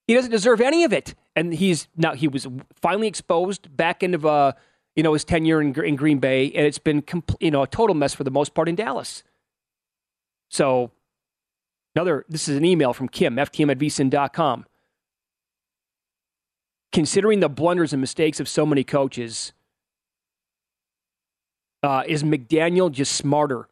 He 0.07 0.15
doesn't 0.15 0.31
deserve 0.31 0.61
any 0.61 0.85
of 0.85 0.93
it. 0.93 1.15
And 1.35 1.55
he's 1.55 1.89
now 1.97 2.13
he 2.15 2.29
was 2.29 2.47
finally 2.81 3.09
exposed 3.09 3.77
back 3.77 4.05
end 4.05 4.15
of 4.15 4.25
uh, 4.25 4.53
you 4.95 5.03
know 5.03 5.15
his 5.15 5.25
tenure 5.25 5.61
in, 5.61 5.75
in 5.83 5.97
Green 5.97 6.21
Bay, 6.21 6.53
and 6.53 6.65
it's 6.65 6.79
been 6.79 7.03
compl- 7.03 7.37
you 7.41 7.51
know 7.51 7.63
a 7.63 7.67
total 7.67 7.95
mess 7.95 8.15
for 8.15 8.23
the 8.23 8.31
most 8.31 8.55
part 8.55 8.69
in 8.69 8.77
Dallas. 8.77 9.25
So 10.49 10.93
another 11.97 12.25
this 12.29 12.47
is 12.49 12.57
an 12.57 12.65
email 12.65 12.93
from 12.93 13.09
Kim 13.09 13.35
ftm 13.35 13.71
at 13.71 13.79
vsin.com. 13.79 14.67
Considering 16.93 17.41
the 17.41 17.49
blunders 17.49 17.93
and 17.93 18.01
mistakes 18.01 18.39
of 18.39 18.49
so 18.49 18.65
many 18.65 18.85
coaches, 18.85 19.53
uh, 21.83 22.05
is 22.07 22.23
McDaniel 22.23 22.93
just 22.93 23.13
smarter 23.13 23.69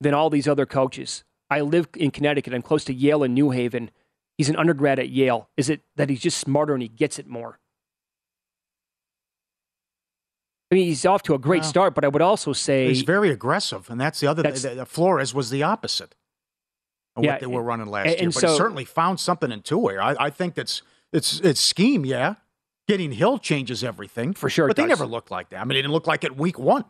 than 0.00 0.14
all 0.14 0.30
these 0.30 0.48
other 0.48 0.64
coaches? 0.64 1.24
I 1.52 1.60
live 1.60 1.88
in 1.96 2.10
Connecticut. 2.10 2.52
I'm 2.54 2.62
close 2.62 2.84
to 2.84 2.94
Yale 2.94 3.22
and 3.22 3.34
New 3.34 3.50
Haven. 3.50 3.90
He's 4.38 4.48
an 4.48 4.56
undergrad 4.56 4.98
at 4.98 5.08
Yale. 5.10 5.48
Is 5.56 5.68
it 5.70 5.82
that 5.96 6.08
he's 6.10 6.20
just 6.20 6.38
smarter 6.38 6.72
and 6.74 6.82
he 6.82 6.88
gets 6.88 7.18
it 7.18 7.26
more? 7.26 7.58
I 10.70 10.74
mean, 10.74 10.86
he's 10.86 11.04
off 11.04 11.22
to 11.24 11.34
a 11.34 11.38
great 11.38 11.60
Well, 11.62 11.68
start, 11.68 11.94
but 11.94 12.04
I 12.04 12.08
would 12.08 12.22
also 12.22 12.52
say 12.54 12.88
He's 12.88 13.02
very 13.02 13.30
aggressive, 13.30 13.90
and 13.90 14.00
that's 14.00 14.20
the 14.20 14.26
other. 14.26 14.42
That's- 14.42 14.62
the, 14.62 14.70
the 14.74 14.86
Flores 14.86 15.34
was 15.34 15.50
the 15.50 15.62
opposite 15.62 16.14
of 17.14 17.24
Yeah, 17.24 17.32
what 17.32 17.40
they 17.40 17.46
were 17.46 17.62
running 17.62 17.88
last 17.88 18.06
and- 18.06 18.14
year. 18.14 18.24
and 18.24 18.32
But 18.34 18.40
so- 18.40 18.48
he 18.52 18.56
certainly 18.56 18.84
found 18.86 19.20
something 19.20 19.52
in 19.52 19.60
Tua. 19.60 19.96
I, 19.96 20.26
I 20.26 20.30
think 20.30 20.54
that's 20.54 20.80
it's 21.12 21.40
it's 21.40 21.60
scheme. 21.62 22.06
Yeah, 22.06 22.36
getting 22.88 23.12
Hill 23.12 23.38
changes 23.38 23.84
everything 23.84 24.32
for 24.32 24.48
sure. 24.48 24.64
it 24.64 24.68
but 24.70 24.76
they 24.76 24.84
does. 24.84 24.98
never 24.98 25.04
looked 25.06 25.30
like 25.30 25.50
that. 25.50 25.56
I 25.60 25.64
mean, 25.64 25.70
they 25.70 25.82
didn't 25.82 25.92
look 25.92 26.06
like 26.06 26.24
it 26.24 26.38
week 26.38 26.58
one. 26.58 26.86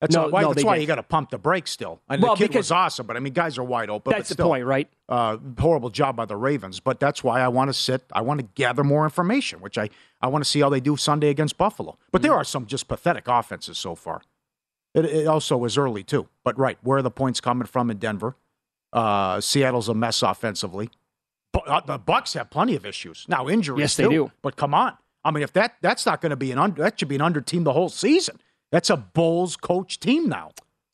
That's 0.00 0.14
No, 0.14 0.28
why. 0.28 0.42
no, 0.42 0.52
that's 0.52 0.64
why 0.64 0.74
didn't. 0.74 0.82
you 0.82 0.86
got 0.86 0.94
to 0.96 1.02
pump 1.02 1.30
the 1.30 1.38
brakes 1.38 1.72
still. 1.72 2.00
And 2.08 2.22
Well, 2.22 2.34
the 2.36 2.38
kid 2.38 2.48
because- 2.50 2.66
was 2.66 2.70
awesome, 2.72 3.06
but 3.06 3.16
I 3.16 3.20
mean, 3.20 3.32
guys 3.32 3.58
are 3.58 3.64
wide 3.64 3.90
open. 3.90 4.12
That's 4.12 4.28
but 4.28 4.36
the 4.38 4.44
point, 4.44 4.64
right? 4.64 4.88
Uh, 5.08 5.38
horrible 5.58 5.90
job 5.90 6.14
by 6.14 6.24
the 6.24 6.36
Ravens, 6.36 6.78
but 6.78 7.00
that's 7.00 7.24
why 7.24 7.40
I 7.40 7.48
want 7.48 7.68
to 7.68 7.74
sit. 7.74 8.04
I 8.12 8.20
want 8.20 8.38
to 8.40 8.46
gather 8.54 8.84
more 8.84 9.02
information, 9.04 9.60
which 9.60 9.76
I 9.76 9.90
I 10.20 10.28
want 10.28 10.44
to 10.44 10.48
see 10.50 10.60
how 10.60 10.68
they 10.68 10.80
do 10.80 10.96
Sunday 10.96 11.30
against 11.30 11.58
Buffalo. 11.58 11.98
But 12.12 12.22
there 12.22 12.32
are 12.34 12.44
some 12.44 12.66
just 12.66 12.86
pathetic 12.86 13.24
offenses 13.26 13.76
so 13.78 13.94
far. 13.96 14.22
It, 14.94 15.04
it 15.04 15.26
also 15.26 15.64
is 15.64 15.76
early 15.76 16.04
too. 16.04 16.28
But 16.44 16.56
right, 16.58 16.78
where 16.82 16.98
are 16.98 17.02
the 17.02 17.10
points 17.10 17.40
coming 17.40 17.66
from 17.66 17.90
in 17.90 17.98
Denver? 17.98 18.36
Uh, 18.92 19.40
Seattle's 19.40 19.88
a 19.88 19.94
mess 19.94 20.22
offensively. 20.22 20.90
Bu- 21.52 21.60
uh, 21.60 21.80
the 21.80 21.98
Bucks 21.98 22.34
have 22.34 22.50
plenty 22.50 22.74
of 22.76 22.86
issues 22.86 23.26
now. 23.28 23.48
Injuries, 23.48 23.80
Yes, 23.80 23.96
they 23.96 24.04
too. 24.04 24.10
do. 24.10 24.32
But 24.42 24.56
come 24.56 24.74
on, 24.74 24.96
I 25.24 25.30
mean, 25.30 25.42
if 25.42 25.52
that 25.54 25.74
that's 25.80 26.06
not 26.06 26.20
going 26.20 26.30
to 26.30 26.36
be 26.36 26.52
an 26.52 26.58
under, 26.58 26.82
that 26.82 26.98
should 27.00 27.08
be 27.08 27.16
an 27.16 27.20
under 27.22 27.40
team 27.40 27.64
the 27.64 27.72
whole 27.72 27.88
season. 27.88 28.38
That's 28.70 28.90
a 28.90 28.96
Bowles 28.96 29.56
coach 29.56 29.98
team 30.00 30.28
now. 30.28 30.50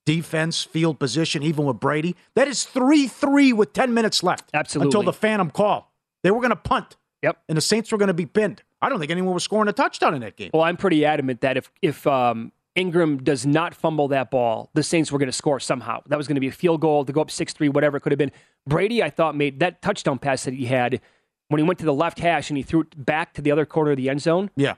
Defense, 0.07 0.63
field 0.63 0.99
position, 0.99 1.43
even 1.43 1.65
with 1.65 1.81
Brady. 1.81 2.15
That 2.35 2.47
is 2.47 2.65
three 2.65 3.09
three 3.09 3.53
with 3.53 3.73
ten 3.73 3.95
minutes 3.95 4.23
left. 4.23 4.51
Absolutely. 4.53 4.89
Until 4.89 5.03
the 5.03 5.13
Phantom 5.15 5.51
call, 5.51 5.93
they 6.23 6.31
were 6.31 6.41
going 6.41 6.51
to 6.51 6.57
punt. 6.57 6.97
Yep. 7.23 7.39
And 7.49 7.57
the 7.57 7.63
Saints 7.63 7.91
were 7.91 7.97
going 7.97 8.09
to 8.09 8.15
be 8.15 8.27
pinned. 8.27 8.63
I 8.83 8.91
don't 8.91 8.99
think 8.99 9.11
anyone 9.11 9.33
was 9.33 9.45
scoring 9.45 9.69
a 9.69 9.73
touchdown 9.73 10.15
in 10.15 10.21
that 10.21 10.37
game. 10.37 10.51
Well, 10.53 10.63
I'm 10.63 10.77
pretty 10.77 11.07
adamant 11.07 11.41
that 11.41 11.57
if 11.57 11.73
if 11.81 12.07
um, 12.07 12.53
Ingram 12.75 13.25
does 13.25 13.47
not 13.47 13.75
fumble 13.75 14.09
that 14.09 14.31
ball, 14.31 14.69
the 14.75 14.83
Saints 14.83 15.11
were 15.11 15.19
going 15.19 15.31
to 15.31 15.33
score 15.33 15.59
somehow. 15.59 16.03
That 16.09 16.19
was 16.19 16.29
going 16.29 16.35
to 16.35 16.41
be 16.41 16.49
a 16.49 16.53
field 16.53 16.83
goal 16.83 17.07
to 17.07 17.13
go 17.13 17.23
up 17.23 17.31
six 17.31 17.55
three, 17.55 17.71
whatever 17.71 17.97
it 17.97 18.01
could 18.03 18.13
have 18.13 18.19
been. 18.19 18.33
Brady, 18.67 19.03
I 19.03 19.09
thought, 19.09 19.35
made 19.35 19.59
that 19.61 19.81
touchdown 19.81 20.19
pass 20.19 20.45
that 20.45 20.53
he 20.53 20.67
had 20.67 21.01
when 21.49 21.61
he 21.61 21.65
went 21.65 21.79
to 21.79 21.87
the 21.87 21.95
left 21.95 22.19
hash 22.19 22.51
and 22.51 22.59
he 22.59 22.63
threw 22.63 22.83
it 22.83 23.07
back 23.07 23.33
to 23.35 23.43
the 23.43 23.51
other 23.51 23.65
corner 23.65 23.93
of 23.93 23.97
the 23.97 24.11
end 24.11 24.21
zone. 24.21 24.51
Yeah. 24.55 24.75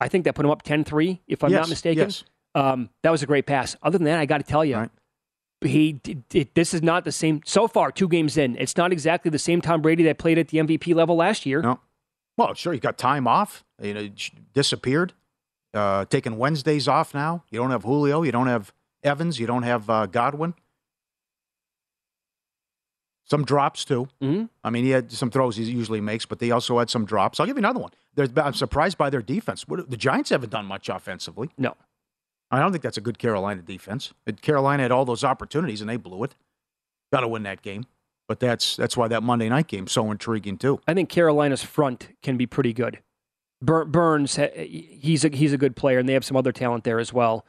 I 0.00 0.08
think 0.08 0.24
that 0.24 0.34
put 0.34 0.44
him 0.44 0.50
up 0.50 0.62
10-3, 0.62 1.20
if 1.26 1.42
I'm 1.42 1.50
Yes, 1.50 1.60
not 1.60 1.68
mistaken. 1.68 2.04
yes. 2.04 2.24
Um, 2.54 2.90
that 3.02 3.10
was 3.10 3.22
a 3.22 3.26
great 3.26 3.46
pass. 3.46 3.76
Other 3.82 3.98
than 3.98 4.04
that, 4.06 4.18
I 4.18 4.26
got 4.26 4.38
to 4.38 4.44
tell 4.44 4.64
you, 4.64 4.88
he 5.60 5.92
did, 5.94 6.22
it, 6.32 6.54
this 6.54 6.72
is 6.72 6.82
not 6.82 7.04
the 7.04 7.12
same. 7.12 7.40
So 7.44 7.66
far, 7.68 7.90
two 7.90 8.08
games 8.08 8.36
in, 8.36 8.56
it's 8.56 8.76
not 8.76 8.92
exactly 8.92 9.30
the 9.30 9.38
same 9.38 9.60
Tom 9.60 9.82
Brady 9.82 10.04
that 10.04 10.18
played 10.18 10.38
at 10.38 10.48
the 10.48 10.58
MVP 10.58 10.94
level 10.94 11.16
last 11.16 11.44
year. 11.46 11.60
No. 11.62 11.80
Well, 12.36 12.54
sure, 12.54 12.72
you 12.72 12.78
got 12.80 12.96
time 12.96 13.26
off. 13.26 13.64
You 13.82 13.94
know, 13.94 14.08
disappeared. 14.54 15.12
Uh, 15.74 16.04
taking 16.06 16.38
Wednesdays 16.38 16.86
off 16.88 17.12
now. 17.12 17.44
You 17.50 17.58
don't 17.58 17.70
have 17.72 17.82
Julio. 17.82 18.22
You 18.22 18.32
don't 18.32 18.46
have 18.46 18.72
Evans. 19.02 19.38
You 19.38 19.46
don't 19.46 19.64
have 19.64 19.90
uh, 19.90 20.06
Godwin. 20.06 20.54
Some 23.28 23.44
drops 23.44 23.84
too. 23.84 24.08
Mm-hmm. 24.22 24.46
I 24.64 24.70
mean, 24.70 24.84
he 24.84 24.90
had 24.90 25.12
some 25.12 25.30
throws 25.30 25.56
he 25.56 25.64
usually 25.64 26.00
makes, 26.00 26.24
but 26.24 26.38
they 26.38 26.50
also 26.50 26.78
had 26.78 26.88
some 26.88 27.04
drops. 27.04 27.38
I'll 27.38 27.46
give 27.46 27.56
you 27.56 27.60
another 27.60 27.80
one. 27.80 27.90
There's, 28.14 28.30
I'm 28.36 28.54
surprised 28.54 28.96
by 28.96 29.10
their 29.10 29.20
defense. 29.20 29.68
What, 29.68 29.90
the 29.90 29.96
Giants 29.96 30.30
haven't 30.30 30.50
done 30.50 30.64
much 30.64 30.88
offensively. 30.88 31.50
No. 31.58 31.76
I 32.50 32.58
don't 32.60 32.72
think 32.72 32.82
that's 32.82 32.96
a 32.96 33.02
good 33.02 33.18
Carolina 33.18 33.60
defense. 33.60 34.14
Carolina 34.40 34.82
had 34.82 34.92
all 34.92 35.04
those 35.04 35.24
opportunities 35.24 35.82
and 35.82 35.90
they 35.90 35.98
blew 35.98 36.24
it. 36.24 36.34
Got 37.12 37.20
to 37.20 37.28
win 37.28 37.42
that 37.42 37.60
game. 37.60 37.84
But 38.28 38.40
that's 38.40 38.76
that's 38.76 38.96
why 38.96 39.08
that 39.08 39.22
Monday 39.22 39.48
night 39.48 39.68
game's 39.68 39.92
so 39.92 40.10
intriguing 40.10 40.58
too. 40.58 40.80
I 40.86 40.94
think 40.94 41.08
Carolina's 41.08 41.62
front 41.62 42.10
can 42.22 42.36
be 42.36 42.46
pretty 42.46 42.74
good. 42.74 43.00
Bur- 43.62 43.86
Burns, 43.86 44.38
he's 44.54 45.24
a, 45.24 45.30
he's 45.30 45.52
a 45.52 45.58
good 45.58 45.74
player, 45.74 45.98
and 45.98 46.08
they 46.08 46.12
have 46.12 46.24
some 46.26 46.36
other 46.36 46.52
talent 46.52 46.84
there 46.84 46.98
as 46.98 47.12
well. 47.12 47.46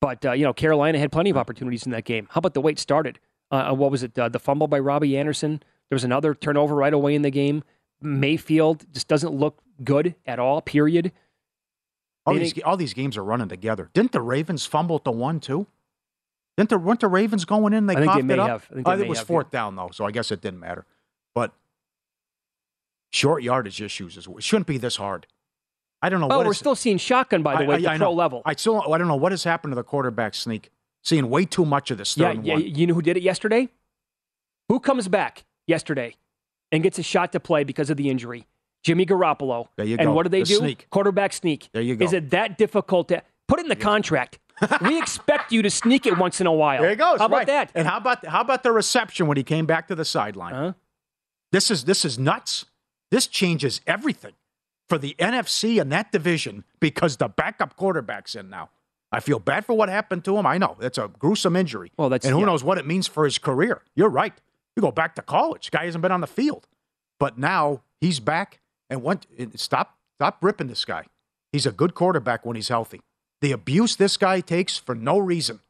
But 0.00 0.24
uh, 0.24 0.32
you 0.32 0.44
know, 0.44 0.52
Carolina 0.52 0.98
had 1.00 1.10
plenty 1.10 1.30
of 1.30 1.36
opportunities 1.36 1.84
in 1.84 1.90
that 1.92 2.04
game. 2.04 2.28
How 2.30 2.38
about 2.38 2.54
the 2.54 2.60
way 2.60 2.72
it 2.72 2.78
started? 2.78 3.18
Uh, 3.50 3.72
what 3.74 3.90
was 3.90 4.02
it? 4.02 4.18
Uh, 4.18 4.28
the 4.28 4.38
fumble 4.38 4.66
by 4.66 4.78
Robbie 4.78 5.16
Anderson. 5.16 5.62
There 5.90 5.96
was 5.96 6.04
another 6.04 6.34
turnover 6.34 6.74
right 6.74 6.92
away 6.94 7.14
in 7.14 7.22
the 7.22 7.30
game. 7.30 7.62
Mayfield 8.00 8.84
just 8.92 9.06
doesn't 9.08 9.32
look 9.32 9.60
good 9.82 10.14
at 10.26 10.38
all. 10.38 10.60
Period. 10.62 11.12
All 12.26 12.34
They 12.34 12.40
these 12.40 12.62
all 12.62 12.76
these 12.76 12.94
games 12.94 13.16
are 13.16 13.24
running 13.24 13.48
together. 13.48 13.90
Didn't 13.92 14.12
the 14.12 14.20
Ravens 14.22 14.64
fumble 14.66 14.96
at 14.96 15.04
the 15.04 15.12
one 15.12 15.40
too? 15.40 15.66
Didn't 16.56 16.70
the 16.70 16.78
weren't 16.78 17.00
the 17.00 17.08
Ravens 17.08 17.44
going 17.44 17.72
in? 17.74 17.86
They 17.86 17.94
I 17.96 18.14
think 18.14 18.28
they 18.28 18.34
it 18.34 18.40
up. 18.40 18.48
have. 18.48 18.68
I 18.70 18.74
think 18.74 18.86
they 18.86 19.00
it 19.04 19.08
was 19.08 19.18
have, 19.18 19.26
fourth 19.26 19.50
down 19.50 19.76
though, 19.76 19.90
so 19.92 20.04
I 20.06 20.10
guess 20.10 20.30
it 20.30 20.40
didn't 20.40 20.60
matter. 20.60 20.86
But 21.34 21.52
short 23.12 23.42
yardage 23.42 23.80
issues 23.82 24.16
is 24.16 24.26
it 24.26 24.42
shouldn't 24.42 24.66
be 24.66 24.78
this 24.78 24.96
hard. 24.96 25.26
I 26.02 26.08
don't 26.08 26.20
know. 26.20 26.28
Oh, 26.30 26.38
what 26.38 26.46
we're 26.46 26.52
is- 26.52 26.58
still 26.58 26.74
seeing 26.74 26.98
shotgun 26.98 27.42
by 27.42 27.56
the 27.56 27.64
I- 27.64 27.66
way 27.66 27.74
I- 27.74 27.76
at 27.76 27.82
the 27.82 27.90
I 27.90 27.96
pro 27.98 28.06
know. 28.06 28.12
level. 28.12 28.42
I 28.44 28.54
still 28.54 28.82
I 28.92 28.98
don't 28.98 29.08
know 29.08 29.16
what 29.16 29.32
has 29.32 29.44
happened 29.44 29.72
to 29.72 29.76
the 29.76 29.84
quarterback 29.84 30.34
sneak. 30.34 30.70
Seeing 31.04 31.28
way 31.28 31.44
too 31.44 31.64
much 31.64 31.90
of 31.90 31.98
this 31.98 32.16
Yeah, 32.16 32.32
yeah. 32.32 32.54
one. 32.54 32.62
You 32.62 32.86
know 32.86 32.94
who 32.94 33.02
did 33.02 33.16
it 33.16 33.22
yesterday? 33.22 33.68
Who 34.68 34.80
comes 34.80 35.06
back 35.08 35.44
yesterday 35.66 36.16
and 36.72 36.82
gets 36.82 36.98
a 36.98 37.02
shot 37.02 37.32
to 37.32 37.40
play 37.40 37.62
because 37.62 37.90
of 37.90 37.96
the 37.96 38.08
injury? 38.08 38.46
Jimmy 38.82 39.04
Garoppolo. 39.06 39.68
There 39.76 39.86
you 39.86 39.96
and 39.98 40.08
go. 40.08 40.12
what 40.14 40.24
do 40.24 40.28
they 40.30 40.40
The 40.40 40.46
do? 40.46 40.56
sneak. 40.56 40.86
Quarterback 40.90 41.32
sneak. 41.32 41.68
There 41.72 41.82
you 41.82 41.96
go. 41.96 42.04
Is 42.04 42.12
it 42.12 42.30
that 42.30 42.56
difficult 42.58 43.08
to 43.08 43.22
put 43.48 43.60
in 43.60 43.68
the 43.68 43.76
contract? 43.76 44.38
we 44.82 44.98
expect 44.98 45.52
you 45.52 45.62
to 45.62 45.70
sneak 45.70 46.06
it 46.06 46.16
once 46.16 46.40
in 46.40 46.46
a 46.46 46.52
while. 46.52 46.80
There 46.80 46.90
he 46.90 46.96
goes. 46.96 47.18
How 47.18 47.26
about 47.26 47.36
right. 47.38 47.46
that? 47.48 47.72
And 47.74 47.86
how 47.88 47.96
about 47.98 48.24
how 48.24 48.40
about 48.40 48.62
the 48.62 48.72
reception 48.72 49.26
when 49.26 49.36
he 49.36 49.42
came 49.42 49.66
back 49.66 49.88
to 49.88 49.94
the 49.94 50.04
sideline? 50.04 50.54
Uh-huh. 50.54 50.72
This 51.50 51.70
is 51.70 51.84
this 51.84 52.04
is 52.04 52.18
nuts. 52.18 52.66
This 53.10 53.26
changes 53.26 53.80
everything 53.86 54.34
for 54.88 54.96
the 54.96 55.16
NFC 55.18 55.80
and 55.80 55.90
that 55.92 56.12
division 56.12 56.64
because 56.80 57.16
the 57.16 57.28
backup 57.28 57.76
quarterback's 57.76 58.34
in 58.34 58.48
now. 58.48 58.70
I 59.14 59.20
feel 59.20 59.38
bad 59.38 59.64
for 59.64 59.74
what 59.74 59.88
happened 59.88 60.24
to 60.24 60.36
him. 60.36 60.46
I 60.46 60.58
know 60.58 60.76
it's 60.80 60.98
a 60.98 61.08
gruesome 61.18 61.56
injury. 61.56 61.92
Well, 61.96 62.08
that's- 62.08 62.26
and 62.26 62.34
who 62.34 62.40
yeah. 62.40 62.46
knows 62.46 62.64
what 62.64 62.78
it 62.78 62.86
means 62.86 63.06
for 63.06 63.24
his 63.24 63.38
career. 63.38 63.82
You're 63.94 64.08
right. 64.10 64.34
You 64.76 64.80
go 64.80 64.90
back 64.90 65.14
to 65.16 65.22
college. 65.22 65.70
Guy 65.70 65.84
hasn't 65.84 66.02
been 66.02 66.12
on 66.12 66.20
the 66.20 66.26
field, 66.26 66.66
but 67.20 67.38
now 67.38 67.82
he's 68.00 68.20
back 68.20 68.60
and 68.90 69.02
went. 69.02 69.26
Stop 69.54 69.96
stop 70.16 70.38
ripping 70.42 70.66
this 70.66 70.84
guy. 70.84 71.04
He's 71.52 71.66
a 71.66 71.72
good 71.72 71.94
quarterback 71.94 72.44
when 72.44 72.56
he's 72.56 72.68
healthy. 72.68 73.00
The 73.40 73.52
abuse 73.52 73.96
this 73.96 74.16
guy 74.16 74.40
takes 74.40 74.76
for 74.76 74.94
no 74.94 75.18
reason. 75.18 75.60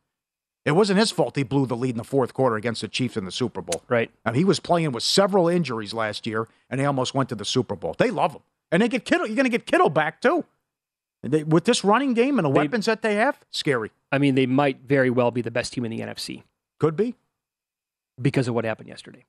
It 0.65 0.73
wasn't 0.73 0.99
his 0.99 1.11
fault 1.11 1.37
he 1.37 1.43
blew 1.43 1.67
the 1.67 1.77
lead 1.77 1.91
in 1.91 1.99
the 1.99 2.05
fourth 2.05 2.33
quarter 2.33 2.57
against 2.57 2.81
the 2.81 2.89
Chiefs 2.89 3.19
in 3.19 3.27
the 3.27 3.33
Super 3.33 3.61
Bowl. 3.61 3.83
Right. 3.89 4.11
I 4.25 4.31
mean, 4.31 4.39
he 4.39 4.45
was 4.45 4.61
playing 4.61 4.93
with 4.93 5.03
several 5.03 5.49
injuries 5.49 5.93
last 5.93 6.27
year, 6.27 6.49
and 6.71 6.81
they 6.81 6.87
almost 6.87 7.13
went 7.15 7.29
to 7.29 7.35
the 7.35 7.45
Super 7.45 7.77
Bowl. 7.77 7.95
They 7.99 8.11
love 8.11 8.33
him, 8.33 8.41
and 8.73 8.81
they 8.81 8.89
get 8.89 9.05
Kittle. 9.05 9.27
You're 9.27 9.37
going 9.37 9.45
to 9.45 9.51
get 9.51 9.67
Kittle 9.67 9.91
back 9.91 10.23
too. 10.23 10.45
They, 11.31 11.43
with 11.45 11.65
this 11.65 11.85
running 11.85 12.15
game 12.15 12.39
and 12.39 12.45
the 12.47 12.51
They- 12.53 12.61
weapons 12.61 12.87
that 12.87 13.03
they 13.03 13.15
have, 13.17 13.39
scary. 13.51 13.91
I 14.13 14.19
mean, 14.19 14.35
they 14.35 14.47
might 14.47 14.81
very 14.81 15.11
well 15.11 15.31
be 15.31 15.43
the 15.43 15.51
best 15.51 15.73
team 15.73 15.85
in 15.85 15.91
the 15.91 16.01
NFC 16.01 16.43
Could 16.79 16.97
be. 16.97 17.15
because 18.21 18.47
of 18.49 18.55
what 18.55 18.65
happened 18.65 18.89
yesterday. 18.89 19.25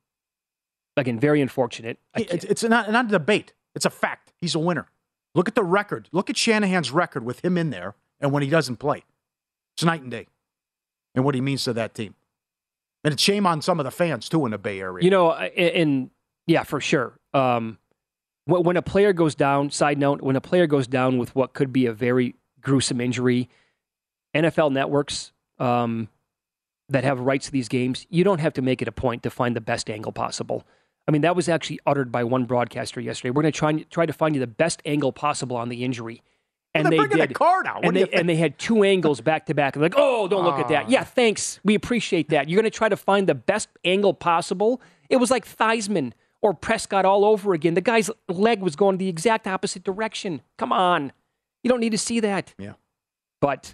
Again, 0.97 1.19
very 1.19 1.41
unfortunate. 1.41 1.97
It's, 2.15 2.43
it's 2.45 2.63
not, 2.63 2.91
not 2.91 3.05
a 3.05 3.09
debate. 3.09 3.53
It's 3.73 3.85
a 3.85 3.89
fact. 3.89 4.31
He's 4.39 4.55
a 4.55 4.59
winner. 4.59 4.87
Look 5.33 5.47
at 5.47 5.55
the 5.55 5.63
record. 5.63 6.07
Look 6.11 6.29
at 6.29 6.37
Shanahan's 6.37 6.91
record 6.91 7.25
with 7.25 7.43
him 7.43 7.57
in 7.57 7.69
there 7.69 7.95
and 8.21 8.31
when 8.31 8.43
he 8.43 8.49
doesn't 8.49 8.77
play. 8.77 9.03
It's 9.75 9.83
night 9.83 10.01
and 10.01 10.11
day 10.11 10.27
and 11.13 11.25
what 11.25 11.35
he 11.35 11.41
means 11.41 11.63
to 11.65 11.73
that 11.73 11.93
team. 11.95 12.15
And 13.03 13.13
it's 13.13 13.21
shame 13.21 13.45
on 13.45 13.61
some 13.61 13.79
of 13.79 13.83
the 13.83 13.91
fans, 13.91 14.29
too, 14.29 14.45
in 14.45 14.51
the 14.51 14.57
Bay 14.57 14.79
Area. 14.79 15.03
You 15.03 15.09
know, 15.11 15.31
and, 15.33 15.51
and 15.75 16.09
yeah, 16.47 16.63
for 16.63 16.79
sure. 16.79 17.19
Um, 17.33 17.77
when, 18.45 18.63
when 18.63 18.77
a 18.77 18.81
player 18.81 19.13
goes 19.13 19.35
down, 19.35 19.69
side 19.71 19.97
note, 19.97 20.21
when 20.21 20.35
a 20.35 20.41
player 20.41 20.67
goes 20.67 20.87
down 20.87 21.17
with 21.17 21.35
what 21.35 21.53
could 21.53 21.73
be 21.73 21.85
a 21.85 21.93
very 21.93 22.35
gruesome 22.61 23.01
injury, 23.01 23.49
NFL 24.35 24.71
networks 24.71 25.31
um, 25.59 26.07
that 26.89 27.03
have 27.03 27.19
rights 27.19 27.47
to 27.47 27.51
these 27.51 27.67
games, 27.67 28.05
you 28.09 28.23
don't 28.23 28.39
have 28.39 28.53
to 28.53 28.61
make 28.61 28.81
it 28.81 28.87
a 28.87 28.91
point 28.91 29.23
to 29.23 29.29
find 29.29 29.55
the 29.55 29.61
best 29.61 29.89
angle 29.89 30.11
possible. 30.11 30.65
I 31.07 31.11
mean, 31.11 31.21
that 31.21 31.35
was 31.35 31.47
actually 31.47 31.79
uttered 31.85 32.11
by 32.11 32.23
one 32.23 32.45
broadcaster 32.45 32.99
yesterday. 32.99 33.29
We're 33.29 33.43
going 33.43 33.53
to 33.53 33.57
try 33.57 33.69
and 33.69 33.89
try 33.89 34.05
to 34.05 34.13
find 34.13 34.35
you 34.35 34.39
the 34.39 34.47
best 34.47 34.81
angle 34.85 35.11
possible 35.11 35.55
on 35.55 35.69
the 35.69 35.83
injury. 35.83 36.23
And 36.73 36.89
Well, 36.89 37.07
they 37.07 37.15
did. 37.15 37.29
the 37.29 37.33
card 37.33 37.67
out. 37.67 37.77
What 37.77 37.85
And 37.85 37.95
they, 37.95 38.09
and 38.11 38.27
they 38.27 38.35
had 38.35 38.57
two 38.59 38.83
angles 38.83 39.21
back 39.21 39.45
to 39.45 39.53
back. 39.53 39.75
And 39.75 39.83
like, 39.83 39.93
oh, 39.95 40.27
don't 40.27 40.43
look 40.43 40.59
at 40.59 40.67
that. 40.69 40.85
Ah. 40.85 40.89
Yeah, 40.89 41.03
thanks. 41.03 41.59
We 41.63 41.73
appreciate 41.75 42.29
that. 42.29 42.49
You're 42.49 42.57
going 42.57 42.69
to 42.69 42.75
try 42.75 42.89
to 42.89 42.97
find 42.97 43.27
the 43.27 43.35
best 43.35 43.69
angle 43.85 44.13
possible. 44.13 44.81
It 45.09 45.17
was 45.17 45.31
like 45.31 45.47
Theismann 45.47 46.11
Or 46.45 46.53
Prescott 46.53 47.05
all 47.05 47.25
over 47.25 47.55
again. 47.55 47.73
The 47.73 47.81
guy's 47.81 48.11
leg 48.29 48.61
was 48.61 48.75
going 48.75 48.97
the 48.99 49.07
exact 49.07 49.47
opposite 49.47 49.83
direction. 49.83 50.41
Come 50.59 50.71
on. 50.71 51.11
You 51.63 51.69
don't 51.69 51.79
need 51.79 51.89
to 51.93 51.97
see 51.97 52.19
that. 52.19 52.53
Yeah. 52.59 52.73
But 53.41 53.73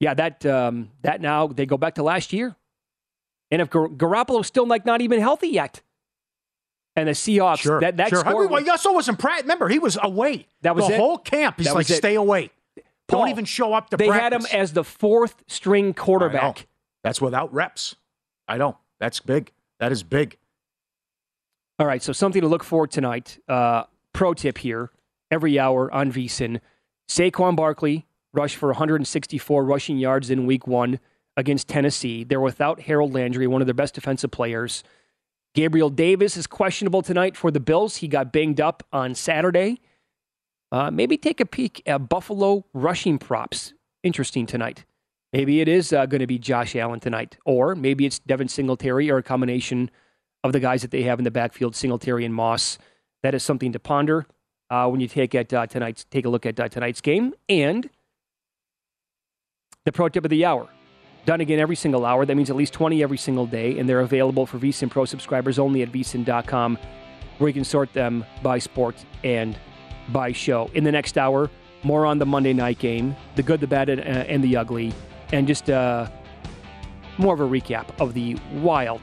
yeah, 0.00 0.14
that 0.14 0.46
um, 0.46 0.88
that 1.02 1.20
now 1.20 1.48
they 1.48 1.66
go 1.66 1.76
back 1.76 1.96
to 1.96 2.02
last 2.02 2.32
year. 2.32 2.56
And 3.50 3.60
if 3.60 3.68
Gar- 3.68 3.88
Garoppolo's 3.88 4.46
still 4.46 4.66
like 4.66 4.86
not 4.86 5.02
even 5.02 5.20
healthy 5.20 5.48
yet, 5.48 5.82
and 6.96 7.08
the 7.08 7.12
Seahawks, 7.12 7.58
Sure, 7.58 7.80
that 7.82 7.98
that 7.98 8.08
sure. 8.08 8.20
score, 8.20 8.46
well, 8.48 8.62
yeah, 8.64 8.76
so 8.76 8.92
wasn't 8.92 9.18
Pratt. 9.18 9.42
Remember, 9.42 9.68
he 9.68 9.78
was 9.78 9.98
away. 10.02 10.46
That 10.62 10.74
was 10.74 10.86
the 10.86 10.94
it? 10.94 10.98
whole 10.98 11.18
camp. 11.18 11.58
He's 11.58 11.66
That 11.66 11.74
like, 11.74 11.86
stay 11.88 12.14
away. 12.14 12.50
Paul, 13.06 13.20
Don't 13.20 13.28
even 13.28 13.44
show 13.44 13.74
up 13.74 13.90
to 13.90 13.98
they 13.98 14.06
had 14.06 14.32
him 14.32 14.46
as 14.50 14.72
the 14.72 14.82
fourth 14.84 15.44
string 15.46 15.92
quarterback. 15.92 16.66
That's 17.04 17.20
without 17.20 17.52
reps. 17.52 17.96
I 18.48 18.56
know. 18.56 18.78
That's 18.98 19.20
big. 19.20 19.52
That 19.78 19.92
is 19.92 20.02
big. 20.02 20.38
All 21.78 21.86
right, 21.86 22.02
so 22.02 22.12
something 22.12 22.42
to 22.42 22.48
look 22.48 22.64
for 22.64 22.88
tonight. 22.88 23.38
Uh, 23.48 23.84
pro 24.12 24.34
tip 24.34 24.58
here: 24.58 24.90
every 25.30 25.58
hour 25.60 25.92
on 25.94 26.10
VSIN, 26.10 26.60
Saquon 27.08 27.54
Barkley 27.54 28.06
rushed 28.32 28.56
for 28.56 28.68
164 28.70 29.64
rushing 29.64 29.96
yards 29.96 30.28
in 30.28 30.44
Week 30.44 30.66
One 30.66 30.98
against 31.36 31.68
Tennessee. 31.68 32.24
They're 32.24 32.40
without 32.40 32.80
Harold 32.80 33.14
Landry, 33.14 33.46
one 33.46 33.62
of 33.62 33.66
their 33.66 33.74
best 33.74 33.94
defensive 33.94 34.32
players. 34.32 34.82
Gabriel 35.54 35.88
Davis 35.88 36.36
is 36.36 36.48
questionable 36.48 37.00
tonight 37.00 37.36
for 37.36 37.52
the 37.52 37.60
Bills. 37.60 37.98
He 37.98 38.08
got 38.08 38.32
banged 38.32 38.60
up 38.60 38.82
on 38.92 39.14
Saturday. 39.14 39.80
Uh, 40.72 40.90
maybe 40.90 41.16
take 41.16 41.40
a 41.40 41.46
peek 41.46 41.80
at 41.86 42.08
Buffalo 42.08 42.64
rushing 42.74 43.18
props. 43.18 43.72
Interesting 44.02 44.46
tonight. 44.46 44.84
Maybe 45.32 45.60
it 45.60 45.68
is 45.68 45.92
uh, 45.92 46.06
going 46.06 46.20
to 46.20 46.26
be 46.26 46.38
Josh 46.38 46.74
Allen 46.74 46.98
tonight, 46.98 47.38
or 47.44 47.76
maybe 47.76 48.04
it's 48.04 48.18
Devin 48.18 48.48
Singletary, 48.48 49.10
or 49.10 49.18
a 49.18 49.22
combination 49.22 49.90
of 50.44 50.52
the 50.52 50.60
guys 50.60 50.82
that 50.82 50.90
they 50.90 51.02
have 51.02 51.18
in 51.18 51.24
the 51.24 51.30
backfield, 51.30 51.74
Singletary 51.74 52.24
and 52.24 52.34
Moss. 52.34 52.78
That 53.22 53.34
is 53.34 53.42
something 53.42 53.72
to 53.72 53.78
ponder 53.78 54.26
uh, 54.70 54.88
when 54.88 55.00
you 55.00 55.08
take 55.08 55.34
at 55.34 55.52
uh, 55.52 55.66
tonight's 55.66 56.04
take 56.04 56.24
a 56.24 56.28
look 56.28 56.46
at 56.46 56.58
uh, 56.60 56.68
tonight's 56.68 57.00
game 57.00 57.34
and 57.48 57.88
the 59.84 59.92
pro 59.92 60.08
tip 60.08 60.24
of 60.24 60.30
the 60.30 60.44
hour. 60.44 60.68
Done 61.24 61.40
again 61.40 61.58
every 61.58 61.76
single 61.76 62.06
hour. 62.06 62.24
That 62.24 62.36
means 62.36 62.50
at 62.50 62.56
least 62.56 62.72
20 62.72 63.02
every 63.02 63.18
single 63.18 63.46
day, 63.46 63.78
and 63.78 63.88
they're 63.88 64.00
available 64.00 64.46
for 64.46 64.58
VSIN 64.58 64.90
Pro 64.90 65.04
subscribers 65.04 65.58
only 65.58 65.82
at 65.82 65.92
VSIN.com, 65.92 66.78
where 67.38 67.48
you 67.48 67.54
can 67.54 67.64
sort 67.64 67.92
them 67.92 68.24
by 68.42 68.58
sport 68.58 69.04
and 69.24 69.58
by 70.10 70.32
show. 70.32 70.70
In 70.74 70.84
the 70.84 70.92
next 70.92 71.18
hour, 71.18 71.50
more 71.82 72.06
on 72.06 72.18
the 72.18 72.24
Monday 72.24 72.52
night 72.52 72.78
game, 72.78 73.14
the 73.36 73.42
good, 73.42 73.60
the 73.60 73.66
bad, 73.66 73.88
and, 73.88 74.00
uh, 74.00 74.04
and 74.04 74.42
the 74.42 74.56
ugly, 74.56 74.94
and 75.32 75.46
just 75.46 75.68
uh, 75.68 76.08
more 77.18 77.34
of 77.34 77.40
a 77.40 77.48
recap 77.48 77.88
of 78.00 78.14
the 78.14 78.36
wild 78.54 79.02